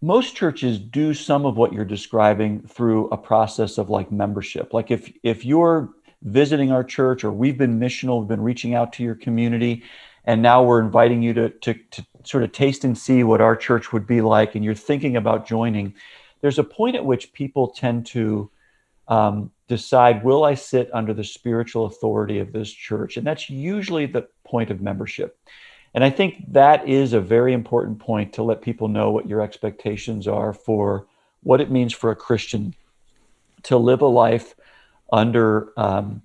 most 0.00 0.34
churches 0.34 0.78
do 0.78 1.12
some 1.12 1.44
of 1.44 1.58
what 1.58 1.74
you're 1.74 1.84
describing 1.96 2.62
through 2.62 3.08
a 3.10 3.18
process 3.18 3.76
of 3.76 3.90
like 3.90 4.10
membership. 4.10 4.72
Like 4.72 4.90
if 4.90 5.12
if 5.22 5.44
you're 5.44 5.90
visiting 6.22 6.72
our 6.72 6.82
church 6.82 7.22
or 7.22 7.30
we've 7.30 7.58
been 7.58 7.78
missional, 7.78 8.20
we've 8.20 8.28
been 8.36 8.40
reaching 8.40 8.74
out 8.74 8.94
to 8.94 9.02
your 9.02 9.16
community, 9.16 9.82
and 10.24 10.40
now 10.40 10.62
we're 10.62 10.80
inviting 10.80 11.20
you 11.22 11.34
to, 11.34 11.50
to, 11.50 11.74
to 11.90 12.06
sort 12.24 12.42
of 12.42 12.52
taste 12.52 12.84
and 12.84 12.96
see 12.96 13.22
what 13.22 13.42
our 13.42 13.54
church 13.54 13.92
would 13.92 14.06
be 14.06 14.22
like, 14.22 14.54
and 14.54 14.64
you're 14.64 14.74
thinking 14.90 15.14
about 15.14 15.46
joining, 15.46 15.94
there's 16.40 16.58
a 16.58 16.64
point 16.64 16.96
at 16.96 17.04
which 17.04 17.34
people 17.34 17.68
tend 17.68 18.06
to 18.06 18.50
um, 19.08 19.50
decide, 19.68 20.24
will 20.24 20.44
I 20.44 20.54
sit 20.54 20.90
under 20.92 21.12
the 21.12 21.24
spiritual 21.24 21.86
authority 21.86 22.38
of 22.38 22.52
this 22.52 22.70
church? 22.70 23.16
And 23.16 23.26
that's 23.26 23.50
usually 23.50 24.06
the 24.06 24.28
point 24.44 24.70
of 24.70 24.80
membership. 24.80 25.38
And 25.94 26.04
I 26.04 26.10
think 26.10 26.52
that 26.52 26.88
is 26.88 27.12
a 27.12 27.20
very 27.20 27.52
important 27.52 27.98
point 27.98 28.34
to 28.34 28.42
let 28.42 28.60
people 28.62 28.88
know 28.88 29.10
what 29.10 29.28
your 29.28 29.40
expectations 29.40 30.28
are 30.28 30.52
for 30.52 31.06
what 31.42 31.60
it 31.60 31.70
means 31.70 31.92
for 31.92 32.10
a 32.10 32.16
Christian 32.16 32.74
to 33.64 33.76
live 33.76 34.02
a 34.02 34.06
life 34.06 34.54
under 35.12 35.72
um, 35.78 36.22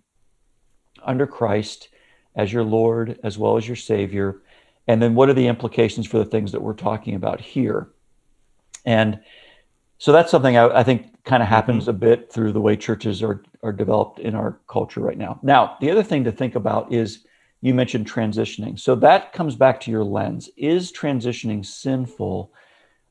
under 1.04 1.26
Christ 1.26 1.90
as 2.36 2.52
your 2.52 2.64
Lord 2.64 3.20
as 3.24 3.38
well 3.38 3.58
as 3.58 3.68
your 3.68 3.76
Savior, 3.76 4.42
and 4.88 5.02
then 5.02 5.16
what 5.16 5.30
are 5.30 5.34
the 5.34 5.48
implications 5.48 6.08
for 6.08 6.18
the 6.18 6.26
things 6.26 6.52
that 6.52 6.62
we're 6.62 6.74
talking 6.74 7.16
about 7.16 7.42
here? 7.42 7.90
And 8.86 9.20
so 9.98 10.12
that's 10.12 10.32
something 10.32 10.58
I, 10.58 10.80
I 10.80 10.84
think 10.84 11.11
kind 11.24 11.44
of 11.44 11.50
happens 11.50 11.88
a 11.88 11.94
bit 11.94 12.32
through 12.32 12.52
the 12.52 12.62
way 12.62 12.76
churches 12.76 13.22
are 13.22 13.44
are 13.64 13.74
developed 13.74 14.20
in 14.20 14.36
our 14.36 14.60
culture 14.68 15.02
right 15.02 15.18
now. 15.18 15.40
Now, 15.44 15.78
the 15.80 15.92
other 15.92 16.04
thing 16.04 16.24
to 16.24 16.32
think 16.32 16.56
about 16.56 16.92
is 16.92 17.26
you 17.62 17.74
mentioned 17.74 18.12
transitioning. 18.12 18.80
So 18.80 18.96
that 18.96 19.34
comes 19.34 19.56
back 19.56 19.80
to 19.82 19.92
your 19.92 20.04
lens. 20.04 20.50
Is 20.58 20.92
transitioning 20.92 21.66
sinful? 21.66 22.52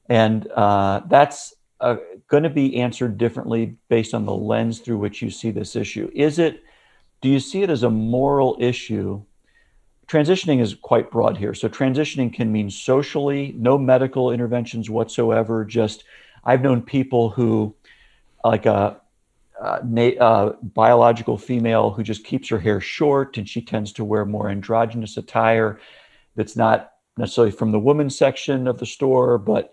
And 0.08 0.48
uh, 0.50 1.02
that's 1.06 1.54
uh, 1.80 1.96
going 2.28 2.42
to 2.42 2.50
be 2.50 2.76
answered 2.80 3.16
differently 3.16 3.76
based 3.88 4.12
on 4.12 4.26
the 4.26 4.34
lens 4.34 4.80
through 4.80 4.98
which 4.98 5.22
you 5.22 5.30
see 5.30 5.52
this 5.52 5.76
issue. 5.76 6.10
Is 6.14 6.38
it, 6.38 6.64
do 7.20 7.28
you 7.28 7.38
see 7.38 7.62
it 7.62 7.70
as 7.70 7.84
a 7.84 7.90
moral 7.90 8.56
issue? 8.58 9.22
Transitioning 10.08 10.60
is 10.60 10.74
quite 10.74 11.12
broad 11.12 11.36
here. 11.36 11.54
So, 11.54 11.68
transitioning 11.68 12.34
can 12.34 12.50
mean 12.50 12.68
socially, 12.70 13.54
no 13.56 13.78
medical 13.78 14.32
interventions 14.32 14.90
whatsoever. 14.90 15.64
Just, 15.64 16.02
I've 16.42 16.62
known 16.62 16.82
people 16.82 17.30
who, 17.30 17.76
like 18.44 18.66
a, 18.66 19.00
a 19.60 20.54
biological 20.62 21.38
female 21.38 21.90
who 21.90 22.02
just 22.02 22.24
keeps 22.24 22.48
her 22.48 22.58
hair 22.58 22.80
short 22.80 23.38
and 23.38 23.48
she 23.48 23.60
tends 23.60 23.92
to 23.92 24.04
wear 24.04 24.24
more 24.24 24.48
androgynous 24.48 25.16
attire 25.16 25.78
that's 26.36 26.56
not 26.56 26.92
necessarily 27.16 27.50
from 27.50 27.72
the 27.72 27.78
women's 27.78 28.16
section 28.16 28.66
of 28.66 28.78
the 28.78 28.86
store, 28.86 29.38
but 29.38 29.72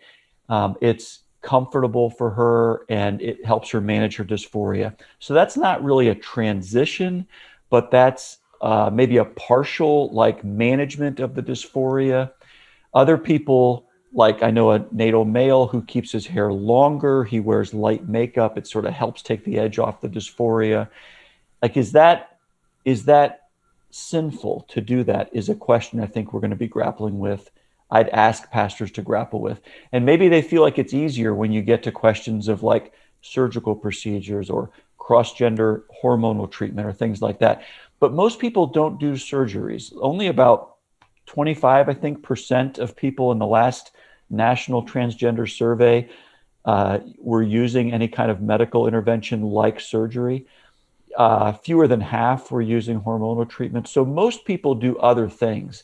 um, 0.50 0.76
it's 0.82 1.22
comfortable 1.42 2.10
for 2.10 2.30
her 2.32 2.86
and 2.90 3.22
it 3.22 3.46
helps 3.46 3.70
her 3.70 3.80
manage 3.80 4.16
her 4.18 4.26
dysphoria. 4.26 4.96
So 5.20 5.34
that's 5.34 5.56
not 5.56 5.84
really 5.84 6.10
a 6.10 6.16
transition, 6.16 7.28
but 7.70 7.92
that's 7.92 8.40
uh, 8.62 8.90
maybe 8.92 9.18
a 9.18 9.26
partial 9.26 10.10
like 10.10 10.44
management 10.44 11.20
of 11.20 11.36
the 11.36 11.44
dysphoria. 11.44 12.32
Other 12.94 13.18
people, 13.18 13.87
like 14.14 14.42
I 14.42 14.52
know 14.52 14.72
a 14.72 14.86
natal 14.92 15.26
male 15.26 15.68
who 15.68 15.82
keeps 15.82 16.12
his 16.12 16.28
hair 16.28 16.52
longer, 16.52 17.24
he 17.24 17.40
wears 17.40 17.74
light 17.74 18.08
makeup, 18.08 18.58
it 18.58 18.68
sort 18.68 18.86
of 18.86 18.94
helps 18.94 19.22
take 19.22 19.44
the 19.44 19.60
edge 19.60 19.80
off 19.80 20.02
the 20.02 20.10
dysphoria. 20.10 20.90
Like, 21.62 21.78
is 21.78 21.92
that 21.94 22.38
is 22.86 23.06
that 23.06 23.50
sinful 23.90 24.66
to 24.70 24.82
do 24.82 25.04
that? 25.04 25.30
Is 25.34 25.50
a 25.50 25.56
question 25.56 26.00
I 26.00 26.06
think 26.06 26.32
we're 26.32 26.40
going 26.40 26.52
to 26.52 26.56
be 26.56 26.68
grappling 26.68 27.20
with 27.20 27.52
I'd 27.90 28.10
ask 28.10 28.50
pastors 28.52 28.92
to 28.92 29.02
grapple 29.02 29.42
with. 29.42 29.62
And 29.92 30.06
maybe 30.06 30.28
they 30.28 30.42
feel 30.42 30.62
like 30.62 30.78
it's 30.78 30.94
easier 30.94 31.34
when 31.34 31.52
you 31.52 31.62
get 31.62 31.84
to 31.84 31.92
questions 31.92 32.48
of 32.48 32.64
like 32.64 32.94
surgical 33.22 33.76
procedures 33.76 34.50
or 34.50 34.72
cross 34.98 35.34
gender 35.34 35.86
hormonal 36.04 36.52
treatment 36.52 36.88
or 36.88 36.94
things 36.94 37.22
like 37.22 37.40
that. 37.40 37.64
But 38.00 38.14
most 38.14 38.40
people 38.40 38.68
don't 38.68 39.00
do 39.00 39.14
surgeries. 39.14 39.94
Only 40.02 40.28
about 40.28 40.77
25, 41.28 41.90
I 41.90 41.94
think, 41.94 42.24
percent 42.24 42.80
of 42.80 42.96
people 42.96 43.32
in 43.32 43.38
the 43.38 43.46
last 43.46 43.92
national 44.30 44.86
transgender 44.86 45.50
survey 45.50 46.10
uh, 46.66 47.00
were 47.20 47.44
using 47.44 47.94
any 47.94 48.08
kind 48.08 48.32
of 48.32 48.42
medical 48.42 48.88
intervention 48.88 49.44
like 49.44 49.80
surgery. 49.80 50.46
Uh, 51.16 51.54
fewer 51.54 51.88
than 51.88 52.02
half 52.02 52.52
were 52.52 52.62
using 52.62 53.00
hormonal 53.00 53.48
treatment. 53.48 53.88
So 53.88 54.04
most 54.06 54.46
people 54.46 54.76
do 54.76 54.98
other 54.98 55.30
things. 55.30 55.84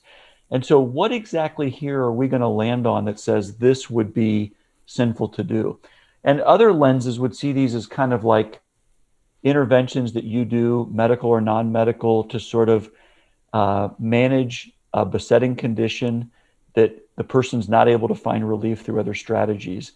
And 0.51 0.63
so, 0.65 0.79
what 0.79 1.11
exactly 1.11 1.69
here 1.69 1.99
are 2.01 2.11
we 2.11 2.27
going 2.27 2.41
to 2.41 2.47
land 2.47 2.85
on 2.85 3.05
that 3.05 3.19
says 3.19 3.55
this 3.55 3.89
would 3.89 4.13
be 4.13 4.51
sinful 4.85 5.29
to 5.29 5.43
do? 5.43 5.79
And 6.23 6.41
other 6.41 6.71
lenses 6.71 7.19
would 7.19 7.35
see 7.35 7.53
these 7.53 7.73
as 7.73 7.87
kind 7.87 8.13
of 8.13 8.23
like 8.23 8.61
interventions 9.41 10.13
that 10.13 10.25
you 10.25 10.45
do, 10.45 10.87
medical 10.91 11.29
or 11.29 11.41
non 11.41 11.71
medical, 11.71 12.23
to 12.25 12.39
sort 12.39 12.69
of 12.69 12.91
uh, 13.51 13.89
manage 13.97 14.71
a 14.93 15.05
besetting 15.05 15.55
condition 15.55 16.31
that 16.73 17.07
the 17.15 17.23
person's 17.23 17.69
not 17.69 17.87
able 17.87 18.07
to 18.07 18.15
find 18.15 18.47
relief 18.47 18.81
through 18.81 18.99
other 18.99 19.13
strategies. 19.13 19.91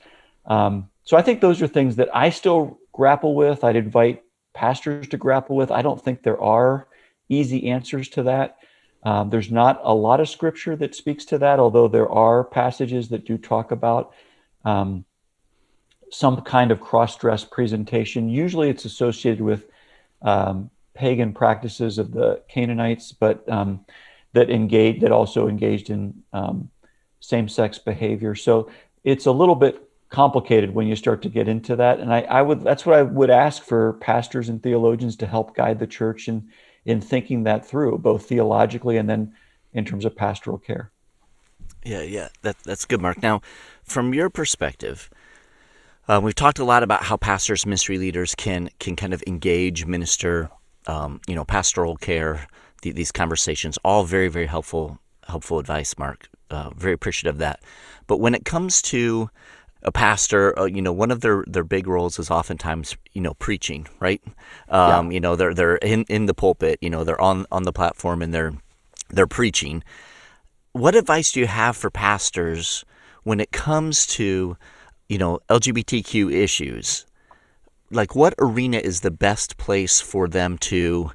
Um, 0.46 0.90
so, 1.04 1.18
I 1.18 1.22
think 1.22 1.42
those 1.42 1.62
are 1.62 1.68
things 1.68 1.96
that 1.98 2.10
I 2.16 2.30
still 2.30 2.80
grapple 2.92 3.36
with. 3.36 3.64
I'd 3.64 3.76
invite 3.76 4.24
pastors 4.54 5.08
to 5.10 5.18
grapple 5.18 5.56
with. 5.56 5.72
I 5.72 5.82
don't 5.82 6.04
think 6.04 6.24
there 6.24 6.42
are 6.42 6.88
easy 7.30 7.70
answers 7.70 8.10
to 8.10 8.24
that. 8.24 8.58
Um, 9.04 9.30
there's 9.30 9.52
not 9.52 9.80
a 9.84 9.94
lot 9.94 10.20
of 10.20 10.28
scripture 10.28 10.76
that 10.78 10.96
speaks 10.96 11.26
to 11.26 11.38
that, 11.38 11.60
although 11.60 11.88
there 11.88 12.10
are 12.10 12.44
passages 12.44 13.10
that 13.10 13.26
do 13.26 13.38
talk 13.38 13.72
about 13.72 14.14
um, 14.66 15.06
some 16.10 16.42
kind 16.42 16.72
of 16.72 16.82
cross 16.82 17.16
dress 17.16 17.44
presentation. 17.44 18.30
Usually 18.30 18.70
it's 18.70 18.86
associated 18.86 19.42
with 19.42 19.68
um, 20.22 20.70
pagan 20.94 21.34
practices 21.34 21.98
of 22.00 22.12
the 22.12 22.42
Canaanites, 22.50 23.12
but 23.12 23.48
um, 23.48 23.86
that 24.38 24.50
engaged, 24.50 25.02
that 25.02 25.12
also 25.12 25.48
engaged 25.48 25.90
in 25.90 26.14
um, 26.32 26.70
same 27.20 27.50
sex 27.50 27.80
behavior. 27.80 28.36
So 28.36 28.70
it's 29.04 29.26
a 29.26 29.32
little 29.32 29.56
bit 29.56 29.82
complicated 30.10 30.74
when 30.74 30.88
you 30.88 30.96
start 30.96 31.22
to 31.24 31.30
get 31.30 31.48
into 31.48 31.76
that. 31.76 32.00
And 32.00 32.14
I, 32.14 32.22
I 32.22 32.42
would, 32.42 32.62
that's 32.62 32.86
what 32.86 32.96
I 32.96 33.02
would 33.02 33.30
ask 33.30 33.64
for 33.64 33.94
pastors 33.94 34.48
and 34.48 34.62
theologians 34.62 35.16
to 35.18 35.28
help 35.28 35.56
guide 35.56 35.80
the 35.80 35.88
church 35.88 36.28
and 36.28 36.50
in 36.86 37.02
thinking 37.02 37.44
that 37.44 37.66
through, 37.66 37.98
both 37.98 38.26
theologically 38.28 38.98
and 38.98 39.10
then 39.10 39.34
in 39.74 39.84
terms 39.84 40.06
of 40.06 40.16
pastoral 40.16 40.58
care. 40.58 40.92
Yeah, 41.84 42.04
yeah, 42.04 42.30
that, 42.44 42.58
that's 42.64 42.86
good, 42.86 43.02
Mark. 43.02 43.22
Now, 43.22 43.42
from 43.84 44.14
your 44.14 44.30
perspective, 44.30 45.10
uh, 46.08 46.22
we've 46.24 46.36
talked 46.36 46.60
a 46.60 46.64
lot 46.64 46.84
about 46.84 47.04
how 47.04 47.18
pastors, 47.18 47.66
ministry 47.66 47.98
leaders 47.98 48.36
can 48.36 48.70
can 48.80 48.96
kind 48.96 49.14
of 49.14 49.22
engage, 49.28 49.86
minister, 49.86 50.50
um, 50.86 51.20
you 51.28 51.36
know, 51.36 51.44
pastoral 51.44 51.98
care. 51.98 52.48
The, 52.82 52.92
these 52.92 53.12
conversations, 53.12 53.78
all 53.84 54.04
very, 54.04 54.28
very 54.28 54.46
helpful, 54.48 55.00
helpful 55.28 55.60
advice, 55.60 55.98
Mark. 55.98 56.30
Uh, 56.50 56.70
very 56.72 56.94
appreciative 56.94 57.36
of 57.36 57.40
that. 57.40 57.62
But 58.08 58.18
when 58.18 58.34
it 58.34 58.46
comes 58.46 58.82
to 58.84 59.30
a 59.84 59.92
pastor, 59.92 60.58
uh, 60.58 60.66
you 60.66 60.82
know, 60.82 60.94
one 60.94 61.12
of 61.12 61.22
their, 61.22 61.44
their 61.48 61.64
big 61.64 61.88
roles 61.88 62.20
is 62.20 62.32
oftentimes, 62.32 62.96
you 63.14 63.22
know, 63.22 63.34
preaching, 63.36 63.88
right? 64.00 64.22
Um, 64.70 65.12
yeah. 65.12 65.16
You 65.16 65.20
know, 65.20 65.36
they're 65.36 65.54
they're 65.54 65.76
in, 65.78 66.06
in 66.10 66.26
the 66.26 66.34
pulpit, 66.34 66.80
you 66.82 66.90
know, 66.90 67.04
they're 67.04 67.20
on 67.22 67.46
on 67.52 67.64
the 67.64 67.74
platform 67.74 68.22
and 68.22 68.34
they're 68.34 68.54
they're 69.10 69.28
preaching. 69.28 69.84
What 70.72 70.96
advice 70.96 71.32
do 71.32 71.40
you 71.40 71.48
have 71.48 71.76
for 71.76 71.90
pastors 71.90 72.86
when 73.24 73.40
it 73.40 73.52
comes 73.52 74.06
to, 74.08 74.58
you 75.10 75.18
know, 75.18 75.40
LGBTQ 75.50 76.34
issues? 76.34 77.06
Like, 77.90 78.16
what 78.16 78.34
arena 78.38 78.78
is 78.78 79.02
the 79.02 79.12
best 79.12 79.58
place 79.58 80.02
for 80.02 80.28
them 80.28 80.58
to 80.60 81.12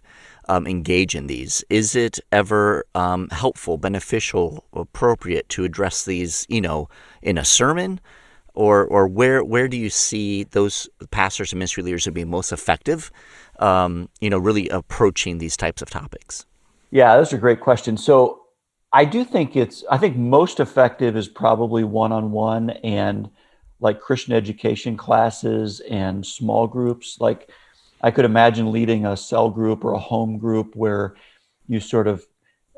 um, 0.49 0.66
engage 0.66 1.14
in 1.14 1.26
these? 1.26 1.64
Is 1.70 1.95
it 1.95 2.18
ever 2.30 2.84
um, 2.95 3.28
helpful, 3.30 3.78
beneficial, 3.78 4.64
appropriate 4.72 5.49
to 5.51 5.64
address 5.64 6.05
these, 6.05 6.47
you 6.49 6.61
know, 6.61 6.88
in 7.22 7.38
a 7.38 7.45
sermon? 7.45 8.01
or 8.55 8.84
or 8.86 9.07
where 9.07 9.43
where 9.43 9.68
do 9.68 9.76
you 9.76 9.90
see 9.90 10.45
those 10.45 10.88
pastors 11.11 11.53
and 11.53 11.59
ministry 11.59 11.82
leaders 11.82 12.07
are 12.07 12.12
being 12.12 12.30
most 12.30 12.53
effective? 12.53 13.11
Um, 13.59 14.09
you 14.20 14.30
know, 14.30 14.38
really 14.38 14.68
approaching 14.68 15.38
these 15.38 15.57
types 15.57 15.82
of 15.82 15.90
topics. 15.90 16.47
Yeah, 16.90 17.16
that's 17.16 17.32
a 17.32 17.38
great 17.38 17.61
question. 17.61 17.97
So 17.97 18.43
I 18.93 19.05
do 19.05 19.24
think 19.24 19.57
it's 19.57 19.84
I 19.90 19.99
think 19.99 20.16
most 20.16 20.61
effective 20.61 21.16
is 21.16 21.28
probably 21.28 21.84
one 21.84 22.12
on 22.12 22.32
one 22.32 22.70
and 22.70 23.30
like 23.80 24.01
Christian 24.01 24.34
education 24.34 24.97
classes 24.97 25.80
and 25.80 26.24
small 26.24 26.66
groups. 26.66 27.16
Like 27.18 27.51
I 28.03 28.11
could 28.11 28.24
imagine 28.24 28.72
leading 28.72 29.07
a 29.07 29.16
cell 29.16 29.48
group 29.48 29.84
or 29.84 29.92
a 29.92 29.98
home 29.98 30.38
group 30.38 30.74
where 30.74 31.14
you 31.68 31.80
sort 31.80 32.09
of 32.09 32.26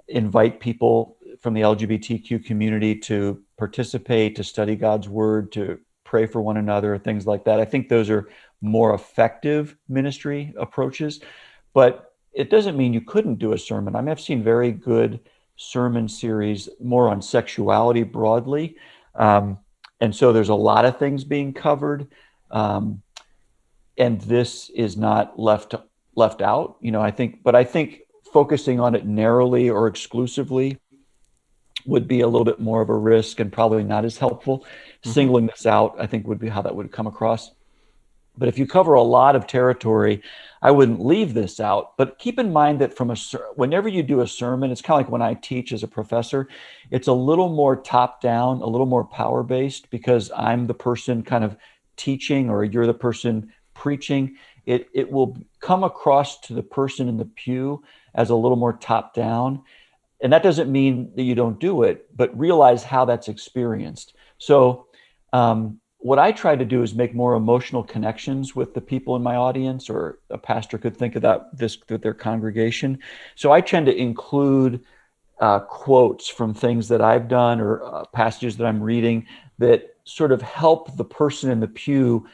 invite 0.08 0.60
people 0.60 1.16
from 1.40 1.54
the 1.54 1.62
LGBTQ 1.62 2.44
community 2.44 2.94
to 2.96 3.42
participate, 3.58 4.36
to 4.36 4.44
study 4.44 4.76
God's 4.76 5.08
word, 5.08 5.52
to 5.52 5.78
pray 6.04 6.26
for 6.26 6.40
one 6.40 6.58
another, 6.58 6.98
things 6.98 7.26
like 7.26 7.44
that. 7.44 7.58
I 7.58 7.64
think 7.64 7.88
those 7.88 8.10
are 8.10 8.28
more 8.60 8.94
effective 8.94 9.76
ministry 9.88 10.54
approaches. 10.58 11.20
But 11.72 12.12
it 12.32 12.50
doesn't 12.50 12.76
mean 12.76 12.92
you 12.92 13.00
couldn't 13.00 13.38
do 13.38 13.52
a 13.52 13.58
sermon. 13.58 13.96
I 13.96 14.00
mean, 14.00 14.10
I've 14.10 14.20
seen 14.20 14.42
very 14.42 14.72
good 14.72 15.20
sermon 15.56 16.08
series 16.08 16.68
more 16.82 17.08
on 17.08 17.22
sexuality 17.22 18.02
broadly. 18.02 18.76
Um, 19.14 19.58
and 20.00 20.14
so 20.14 20.32
there's 20.32 20.48
a 20.48 20.54
lot 20.54 20.84
of 20.84 20.98
things 20.98 21.24
being 21.24 21.52
covered. 21.52 22.08
Um, 22.50 23.02
and 23.96 24.20
this 24.22 24.70
is 24.70 24.96
not 24.96 25.38
left 25.38 25.74
left 26.16 26.42
out. 26.42 26.76
You 26.80 26.92
know, 26.92 27.02
I 27.02 27.10
think, 27.10 27.42
but 27.42 27.54
I 27.54 27.64
think 27.64 28.00
focusing 28.32 28.80
on 28.80 28.94
it 28.94 29.06
narrowly 29.06 29.70
or 29.70 29.86
exclusively 29.86 30.78
would 31.86 32.08
be 32.08 32.20
a 32.20 32.26
little 32.26 32.44
bit 32.44 32.60
more 32.60 32.80
of 32.80 32.88
a 32.88 32.96
risk 32.96 33.40
and 33.40 33.52
probably 33.52 33.84
not 33.84 34.04
as 34.04 34.18
helpful. 34.18 34.60
Mm-hmm. 34.60 35.10
Singling 35.10 35.46
this 35.46 35.66
out, 35.66 35.96
I 35.98 36.06
think, 36.06 36.26
would 36.26 36.38
be 36.38 36.48
how 36.48 36.62
that 36.62 36.74
would 36.74 36.92
come 36.92 37.06
across. 37.06 37.50
But 38.36 38.48
if 38.48 38.58
you 38.58 38.66
cover 38.66 38.94
a 38.94 39.02
lot 39.02 39.36
of 39.36 39.46
territory, 39.46 40.20
I 40.60 40.72
wouldn't 40.72 41.04
leave 41.04 41.34
this 41.34 41.60
out. 41.60 41.96
But 41.96 42.18
keep 42.18 42.38
in 42.38 42.52
mind 42.52 42.80
that 42.80 42.96
from 42.96 43.10
a 43.10 43.16
whenever 43.54 43.88
you 43.88 44.02
do 44.02 44.22
a 44.22 44.26
sermon, 44.26 44.72
it's 44.72 44.82
kind 44.82 45.00
of 45.00 45.06
like 45.06 45.12
when 45.12 45.22
I 45.22 45.34
teach 45.34 45.72
as 45.72 45.84
a 45.84 45.88
professor, 45.88 46.48
it's 46.90 47.06
a 47.06 47.12
little 47.12 47.48
more 47.48 47.76
top 47.76 48.20
down, 48.20 48.60
a 48.60 48.66
little 48.66 48.86
more 48.86 49.04
power 49.04 49.44
based 49.44 49.88
because 49.90 50.32
I'm 50.36 50.66
the 50.66 50.74
person 50.74 51.22
kind 51.22 51.44
of 51.44 51.56
teaching 51.96 52.50
or 52.50 52.64
you're 52.64 52.86
the 52.86 52.94
person 52.94 53.52
preaching. 53.84 54.24
It 54.66 54.88
it 55.00 55.06
will 55.14 55.30
come 55.60 55.82
across 55.84 56.40
to 56.46 56.54
the 56.54 56.66
person 56.78 57.08
in 57.08 57.16
the 57.18 57.30
pew 57.42 57.82
as 58.14 58.30
a 58.30 58.40
little 58.42 58.60
more 58.64 58.72
top 58.90 59.14
down. 59.14 59.62
And 60.22 60.32
that 60.32 60.42
doesn't 60.42 60.70
mean 60.80 60.94
that 61.16 61.24
you 61.28 61.34
don't 61.34 61.60
do 61.60 61.82
it, 61.82 61.96
but 62.16 62.38
realize 62.46 62.82
how 62.82 63.04
that's 63.04 63.28
experienced. 63.28 64.14
So 64.38 64.86
um, 65.32 65.80
what 65.98 66.18
I 66.18 66.32
try 66.32 66.56
to 66.56 66.64
do 66.64 66.82
is 66.82 66.94
make 66.94 67.14
more 67.14 67.34
emotional 67.34 67.82
connections 67.94 68.56
with 68.56 68.72
the 68.72 68.80
people 68.80 69.16
in 69.16 69.22
my 69.22 69.36
audience, 69.36 69.90
or 69.90 70.18
a 70.30 70.38
pastor 70.38 70.78
could 70.78 70.96
think 70.96 71.16
of 71.16 71.22
that 71.22 71.40
this 71.60 71.78
with 71.90 72.02
their 72.02 72.18
congregation. 72.28 72.98
So 73.34 73.52
I 73.56 73.60
tend 73.60 73.86
to 73.86 73.94
include 74.08 74.80
uh, 75.40 75.60
quotes 75.60 76.28
from 76.28 76.54
things 76.54 76.88
that 76.88 77.02
I've 77.02 77.28
done 77.28 77.60
or 77.60 77.82
uh, 77.84 78.04
passages 78.12 78.56
that 78.56 78.66
I'm 78.66 78.82
reading 78.82 79.26
that 79.58 79.80
sort 80.04 80.32
of 80.32 80.40
help 80.42 80.96
the 80.96 81.08
person 81.22 81.50
in 81.50 81.60
the 81.60 81.72
pew 81.82 82.26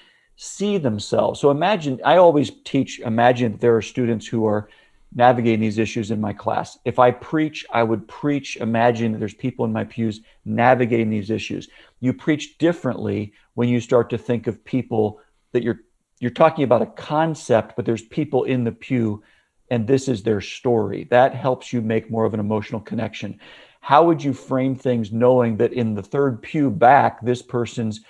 see 0.43 0.78
themselves. 0.78 1.38
So 1.38 1.51
imagine, 1.51 2.01
I 2.03 2.16
always 2.16 2.51
teach, 2.64 2.99
imagine 3.01 3.59
there 3.59 3.76
are 3.76 3.82
students 3.82 4.26
who 4.26 4.47
are 4.47 4.70
navigating 5.14 5.61
these 5.61 5.76
issues 5.76 6.11
in 6.11 6.18
my 6.18 6.32
class. 6.32 6.78
If 6.86 6.99
I 6.99 7.11
preach, 7.11 7.66
I 7.70 7.82
would 7.82 8.09
preach, 8.09 8.57
imagine 8.57 9.12
that 9.12 9.18
there's 9.18 9.34
people 9.34 9.66
in 9.66 9.72
my 9.72 9.84
pews 9.84 10.22
navigating 10.47 11.11
these 11.11 11.28
issues. 11.28 11.68
You 12.01 12.14
preach 12.14 12.57
differently 12.57 13.34
when 13.53 13.68
you 13.68 13.80
start 13.80 14.09
to 14.11 14.18
think 14.18 14.47
of 14.47 14.64
people 14.64 15.20
that 15.53 15.62
you're 15.62 15.80
you're 16.20 16.30
talking 16.30 16.64
about 16.64 16.82
a 16.82 16.86
concept, 16.86 17.76
but 17.76 17.84
there's 17.84 18.03
people 18.03 18.45
in 18.45 18.64
the 18.64 18.72
pew 18.72 19.22
and 19.70 19.86
this 19.86 20.09
is 20.09 20.22
their 20.22 20.41
story. 20.41 21.07
That 21.11 21.34
helps 21.34 21.70
you 21.70 21.82
make 21.82 22.11
more 22.11 22.24
of 22.24 22.32
an 22.32 22.41
emotional 22.41 22.80
connection. 22.80 23.38
How 23.80 24.05
would 24.05 24.22
you 24.22 24.32
frame 24.32 24.74
things 24.74 25.12
knowing 25.12 25.57
that 25.59 25.72
in 25.72 25.95
the 25.95 26.03
third 26.03 26.43
pew 26.43 26.70
back, 26.70 27.20
this 27.20 27.43
person's 27.43 28.01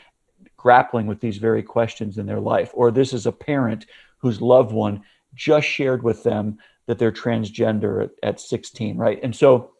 grappling 0.61 1.07
with 1.07 1.21
these 1.21 1.39
very 1.39 1.63
questions 1.63 2.19
in 2.19 2.27
their 2.27 2.39
life? 2.39 2.71
Or 2.75 2.91
this 2.91 3.15
is 3.15 3.25
a 3.25 3.33
parent 3.33 3.87
whose 4.19 4.43
loved 4.43 4.73
one 4.73 5.03
just 5.35 5.67
shared 5.67 6.03
with 6.03 6.23
them 6.23 6.59
that 6.87 6.99
they're 6.99 7.11
transgender 7.11 8.05
at, 8.05 8.11
at 8.23 8.41
16, 8.41 8.99
right? 8.99 9.19
And 9.23 9.35
so, 9.35 9.73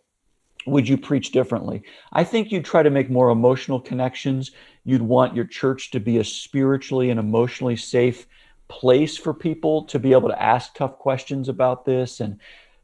would 0.67 0.89
you 0.89 0.97
preach 0.97 1.33
differently? 1.33 1.83
I 2.13 2.25
think 2.25 2.51
you'd 2.51 2.65
try 2.65 2.83
to 2.83 2.91
make 2.91 3.11
more 3.11 3.31
emotional 3.31 3.81
connections. 3.81 4.53
You'd 4.85 5.03
want 5.03 5.35
your 5.35 5.47
church 5.47 5.91
to 5.93 6.01
be 6.01 6.19
a 6.19 6.25
spiritually 6.25 7.11
and 7.11 7.19
emotionally 7.19 7.77
safe 7.77 8.27
place 8.69 9.17
for 9.17 9.35
people 9.35 9.85
to 9.85 9.99
be 9.99 10.13
able 10.13 10.29
to 10.29 10.43
ask 10.43 10.75
tough 10.75 10.99
questions 10.99 11.49
about 11.49 11.85
this 11.85 12.21
and 12.21 12.39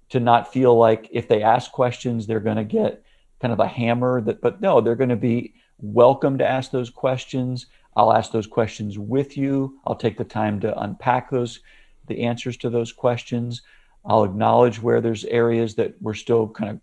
to 0.08 0.20
not 0.20 0.52
feel 0.52 0.76
like 0.76 1.08
if 1.12 1.28
they 1.28 1.42
ask 1.42 1.70
questions, 1.70 2.26
they're 2.26 2.40
going 2.40 2.56
to 2.56 2.64
get 2.64 3.02
kind 3.40 3.52
of 3.52 3.60
a 3.60 3.68
hammer 3.68 4.20
that, 4.22 4.40
but 4.40 4.60
no, 4.60 4.80
they're 4.80 4.96
going 4.96 5.10
to 5.10 5.16
be 5.16 5.54
welcome 5.78 6.38
to 6.38 6.48
ask 6.48 6.70
those 6.70 6.90
questions. 6.90 7.66
I'll 7.96 8.12
ask 8.12 8.30
those 8.30 8.46
questions 8.46 8.98
with 8.98 9.36
you. 9.36 9.80
I'll 9.86 9.96
take 9.96 10.18
the 10.18 10.24
time 10.24 10.60
to 10.60 10.78
unpack 10.80 11.30
those, 11.30 11.60
the 12.06 12.22
answers 12.22 12.56
to 12.58 12.70
those 12.70 12.92
questions. 12.92 13.62
I'll 14.04 14.24
acknowledge 14.24 14.80
where 14.80 15.00
there's 15.00 15.24
areas 15.24 15.74
that 15.76 15.94
we're 16.00 16.14
still 16.14 16.48
kind 16.48 16.70
of 16.70 16.80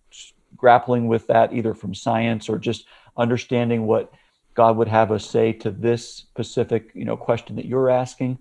grappling 0.57 1.07
with 1.07 1.28
that, 1.28 1.53
either 1.53 1.74
from 1.74 1.93
science 1.93 2.49
or 2.49 2.57
just 2.57 2.86
understanding 3.16 3.86
what 3.86 4.11
God 4.55 4.78
would 4.78 4.88
have 4.88 5.11
us 5.11 5.26
say 5.26 5.53
to 5.53 5.72
this 5.72 6.07
specific, 6.07 6.91
you 6.93 7.05
know, 7.05 7.18
question 7.18 7.55
that 7.55 7.66
you're 7.66 7.89
asking. 7.89 8.39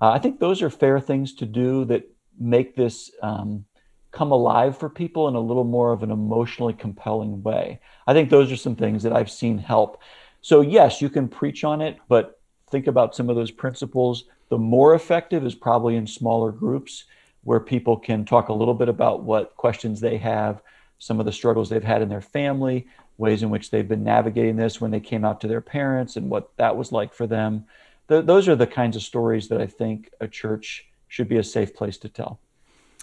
Uh, 0.00 0.10
I 0.10 0.18
think 0.18 0.38
those 0.38 0.62
are 0.62 0.70
fair 0.70 1.00
things 1.00 1.34
to 1.34 1.46
do 1.46 1.84
that 1.86 2.08
make 2.38 2.74
this 2.74 3.10
um, 3.22 3.64
come 4.12 4.32
alive 4.32 4.76
for 4.76 4.88
people 4.88 5.28
in 5.28 5.34
a 5.34 5.40
little 5.40 5.64
more 5.64 5.92
of 5.92 6.02
an 6.02 6.10
emotionally 6.10 6.72
compelling 6.72 7.42
way. 7.42 7.80
I 8.06 8.12
think 8.12 8.30
those 8.30 8.50
are 8.50 8.56
some 8.56 8.76
things 8.76 9.02
that 9.02 9.12
I've 9.12 9.30
seen 9.30 9.58
help. 9.58 10.02
So 10.42 10.60
yes, 10.60 11.02
you 11.02 11.10
can 11.10 11.28
preach 11.28 11.64
on 11.64 11.80
it, 11.80 11.98
but 12.08 12.40
think 12.70 12.86
about 12.86 13.14
some 13.14 13.28
of 13.28 13.36
those 13.36 13.50
principles. 13.50 14.24
The 14.48 14.58
more 14.58 14.94
effective 14.94 15.44
is 15.44 15.54
probably 15.54 15.96
in 15.96 16.06
smaller 16.06 16.50
groups 16.52 17.04
where 17.44 17.60
people 17.60 17.96
can 17.96 18.24
talk 18.24 18.48
a 18.48 18.52
little 18.52 18.74
bit 18.74 18.88
about 18.88 19.22
what 19.22 19.56
questions 19.56 20.00
they 20.00 20.18
have, 20.18 20.62
some 20.98 21.20
of 21.20 21.26
the 21.26 21.32
struggles 21.32 21.68
they've 21.68 21.82
had 21.82 22.02
in 22.02 22.08
their 22.08 22.20
family, 22.20 22.86
ways 23.16 23.42
in 23.42 23.50
which 23.50 23.70
they've 23.70 23.88
been 23.88 24.04
navigating 24.04 24.56
this 24.56 24.80
when 24.80 24.90
they 24.90 25.00
came 25.00 25.24
out 25.24 25.40
to 25.40 25.48
their 25.48 25.60
parents 25.60 26.16
and 26.16 26.28
what 26.30 26.50
that 26.56 26.76
was 26.76 26.92
like 26.92 27.12
for 27.12 27.26
them. 27.26 27.64
Th- 28.08 28.24
those 28.24 28.48
are 28.48 28.56
the 28.56 28.66
kinds 28.66 28.96
of 28.96 29.02
stories 29.02 29.48
that 29.48 29.60
I 29.60 29.66
think 29.66 30.10
a 30.20 30.28
church 30.28 30.86
should 31.08 31.28
be 31.28 31.38
a 31.38 31.44
safe 31.44 31.74
place 31.74 31.98
to 31.98 32.08
tell. 32.08 32.40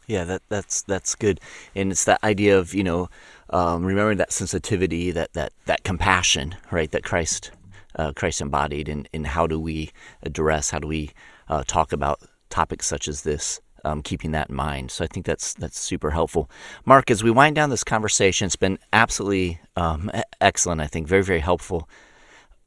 Yeah, 0.08 0.24
that 0.24 0.42
that's 0.48 0.84
that's 0.84 1.16
good, 1.16 1.42
and 1.76 1.92
it's 1.92 2.06
that 2.06 2.24
idea 2.24 2.58
of 2.58 2.74
you 2.74 2.84
know 2.84 3.10
um, 3.50 3.86
remembering 3.86 4.18
that 4.20 4.32
sensitivity, 4.32 5.12
that 5.12 5.34
that 5.34 5.52
that 5.66 5.84
compassion, 5.84 6.56
right? 6.72 6.90
That 6.92 7.04
Christ 7.04 7.52
uh, 7.96 8.14
Christ 8.14 8.40
embodied, 8.40 8.88
and 8.88 9.10
and 9.14 9.28
how 9.28 9.48
do 9.48 9.60
we 9.60 9.92
address, 10.24 10.70
how 10.70 10.80
do 10.80 10.88
we 10.88 11.12
uh, 11.50 11.64
talk 11.68 11.92
about 11.92 12.22
topics 12.50 12.88
such 12.88 13.08
as 13.08 13.24
this? 13.24 13.60
um, 13.84 14.02
keeping 14.02 14.32
that 14.32 14.50
in 14.50 14.56
mind. 14.56 14.92
So 14.92 15.04
I 15.04 15.08
think 15.08 15.26
that's 15.26 15.54
that's 15.54 15.80
super 15.80 16.12
helpful. 16.12 16.50
Mark, 16.86 17.10
as 17.10 17.24
we 17.24 17.32
wind 17.32 17.56
down 17.56 17.70
this 17.70 17.84
conversation, 17.84 18.46
it's 18.46 18.56
been 18.56 18.80
absolutely 18.92 19.60
um, 19.76 20.12
excellent. 20.42 20.82
I 20.82 20.88
think 20.88 21.08
very 21.08 21.24
very 21.24 21.40
helpful. 21.40 21.88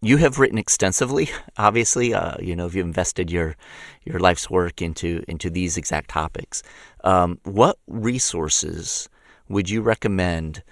You 0.02 0.16
have 0.16 0.38
written 0.38 0.58
extensively. 0.58 1.30
Obviously, 1.58 2.14
uh, 2.14 2.36
you 2.40 2.56
know 2.56 2.66
if 2.66 2.74
you've 2.74 2.86
invested 2.86 3.30
your 3.30 3.56
your 4.04 4.18
life's 4.18 4.48
work 4.48 4.80
into 4.80 5.22
into 5.28 5.50
these 5.50 5.76
exact 5.76 6.10
topics. 6.10 6.62
Um, 7.04 7.38
what 7.44 7.78
resources 7.86 9.08
would 9.48 9.68
you 9.68 9.82
recommend 9.82 10.62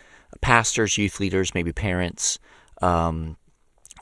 pastors, 0.41 0.97
youth 0.97 1.20
leaders, 1.20 1.55
maybe 1.55 1.72
parents 1.72 2.39
um, 2.81 3.37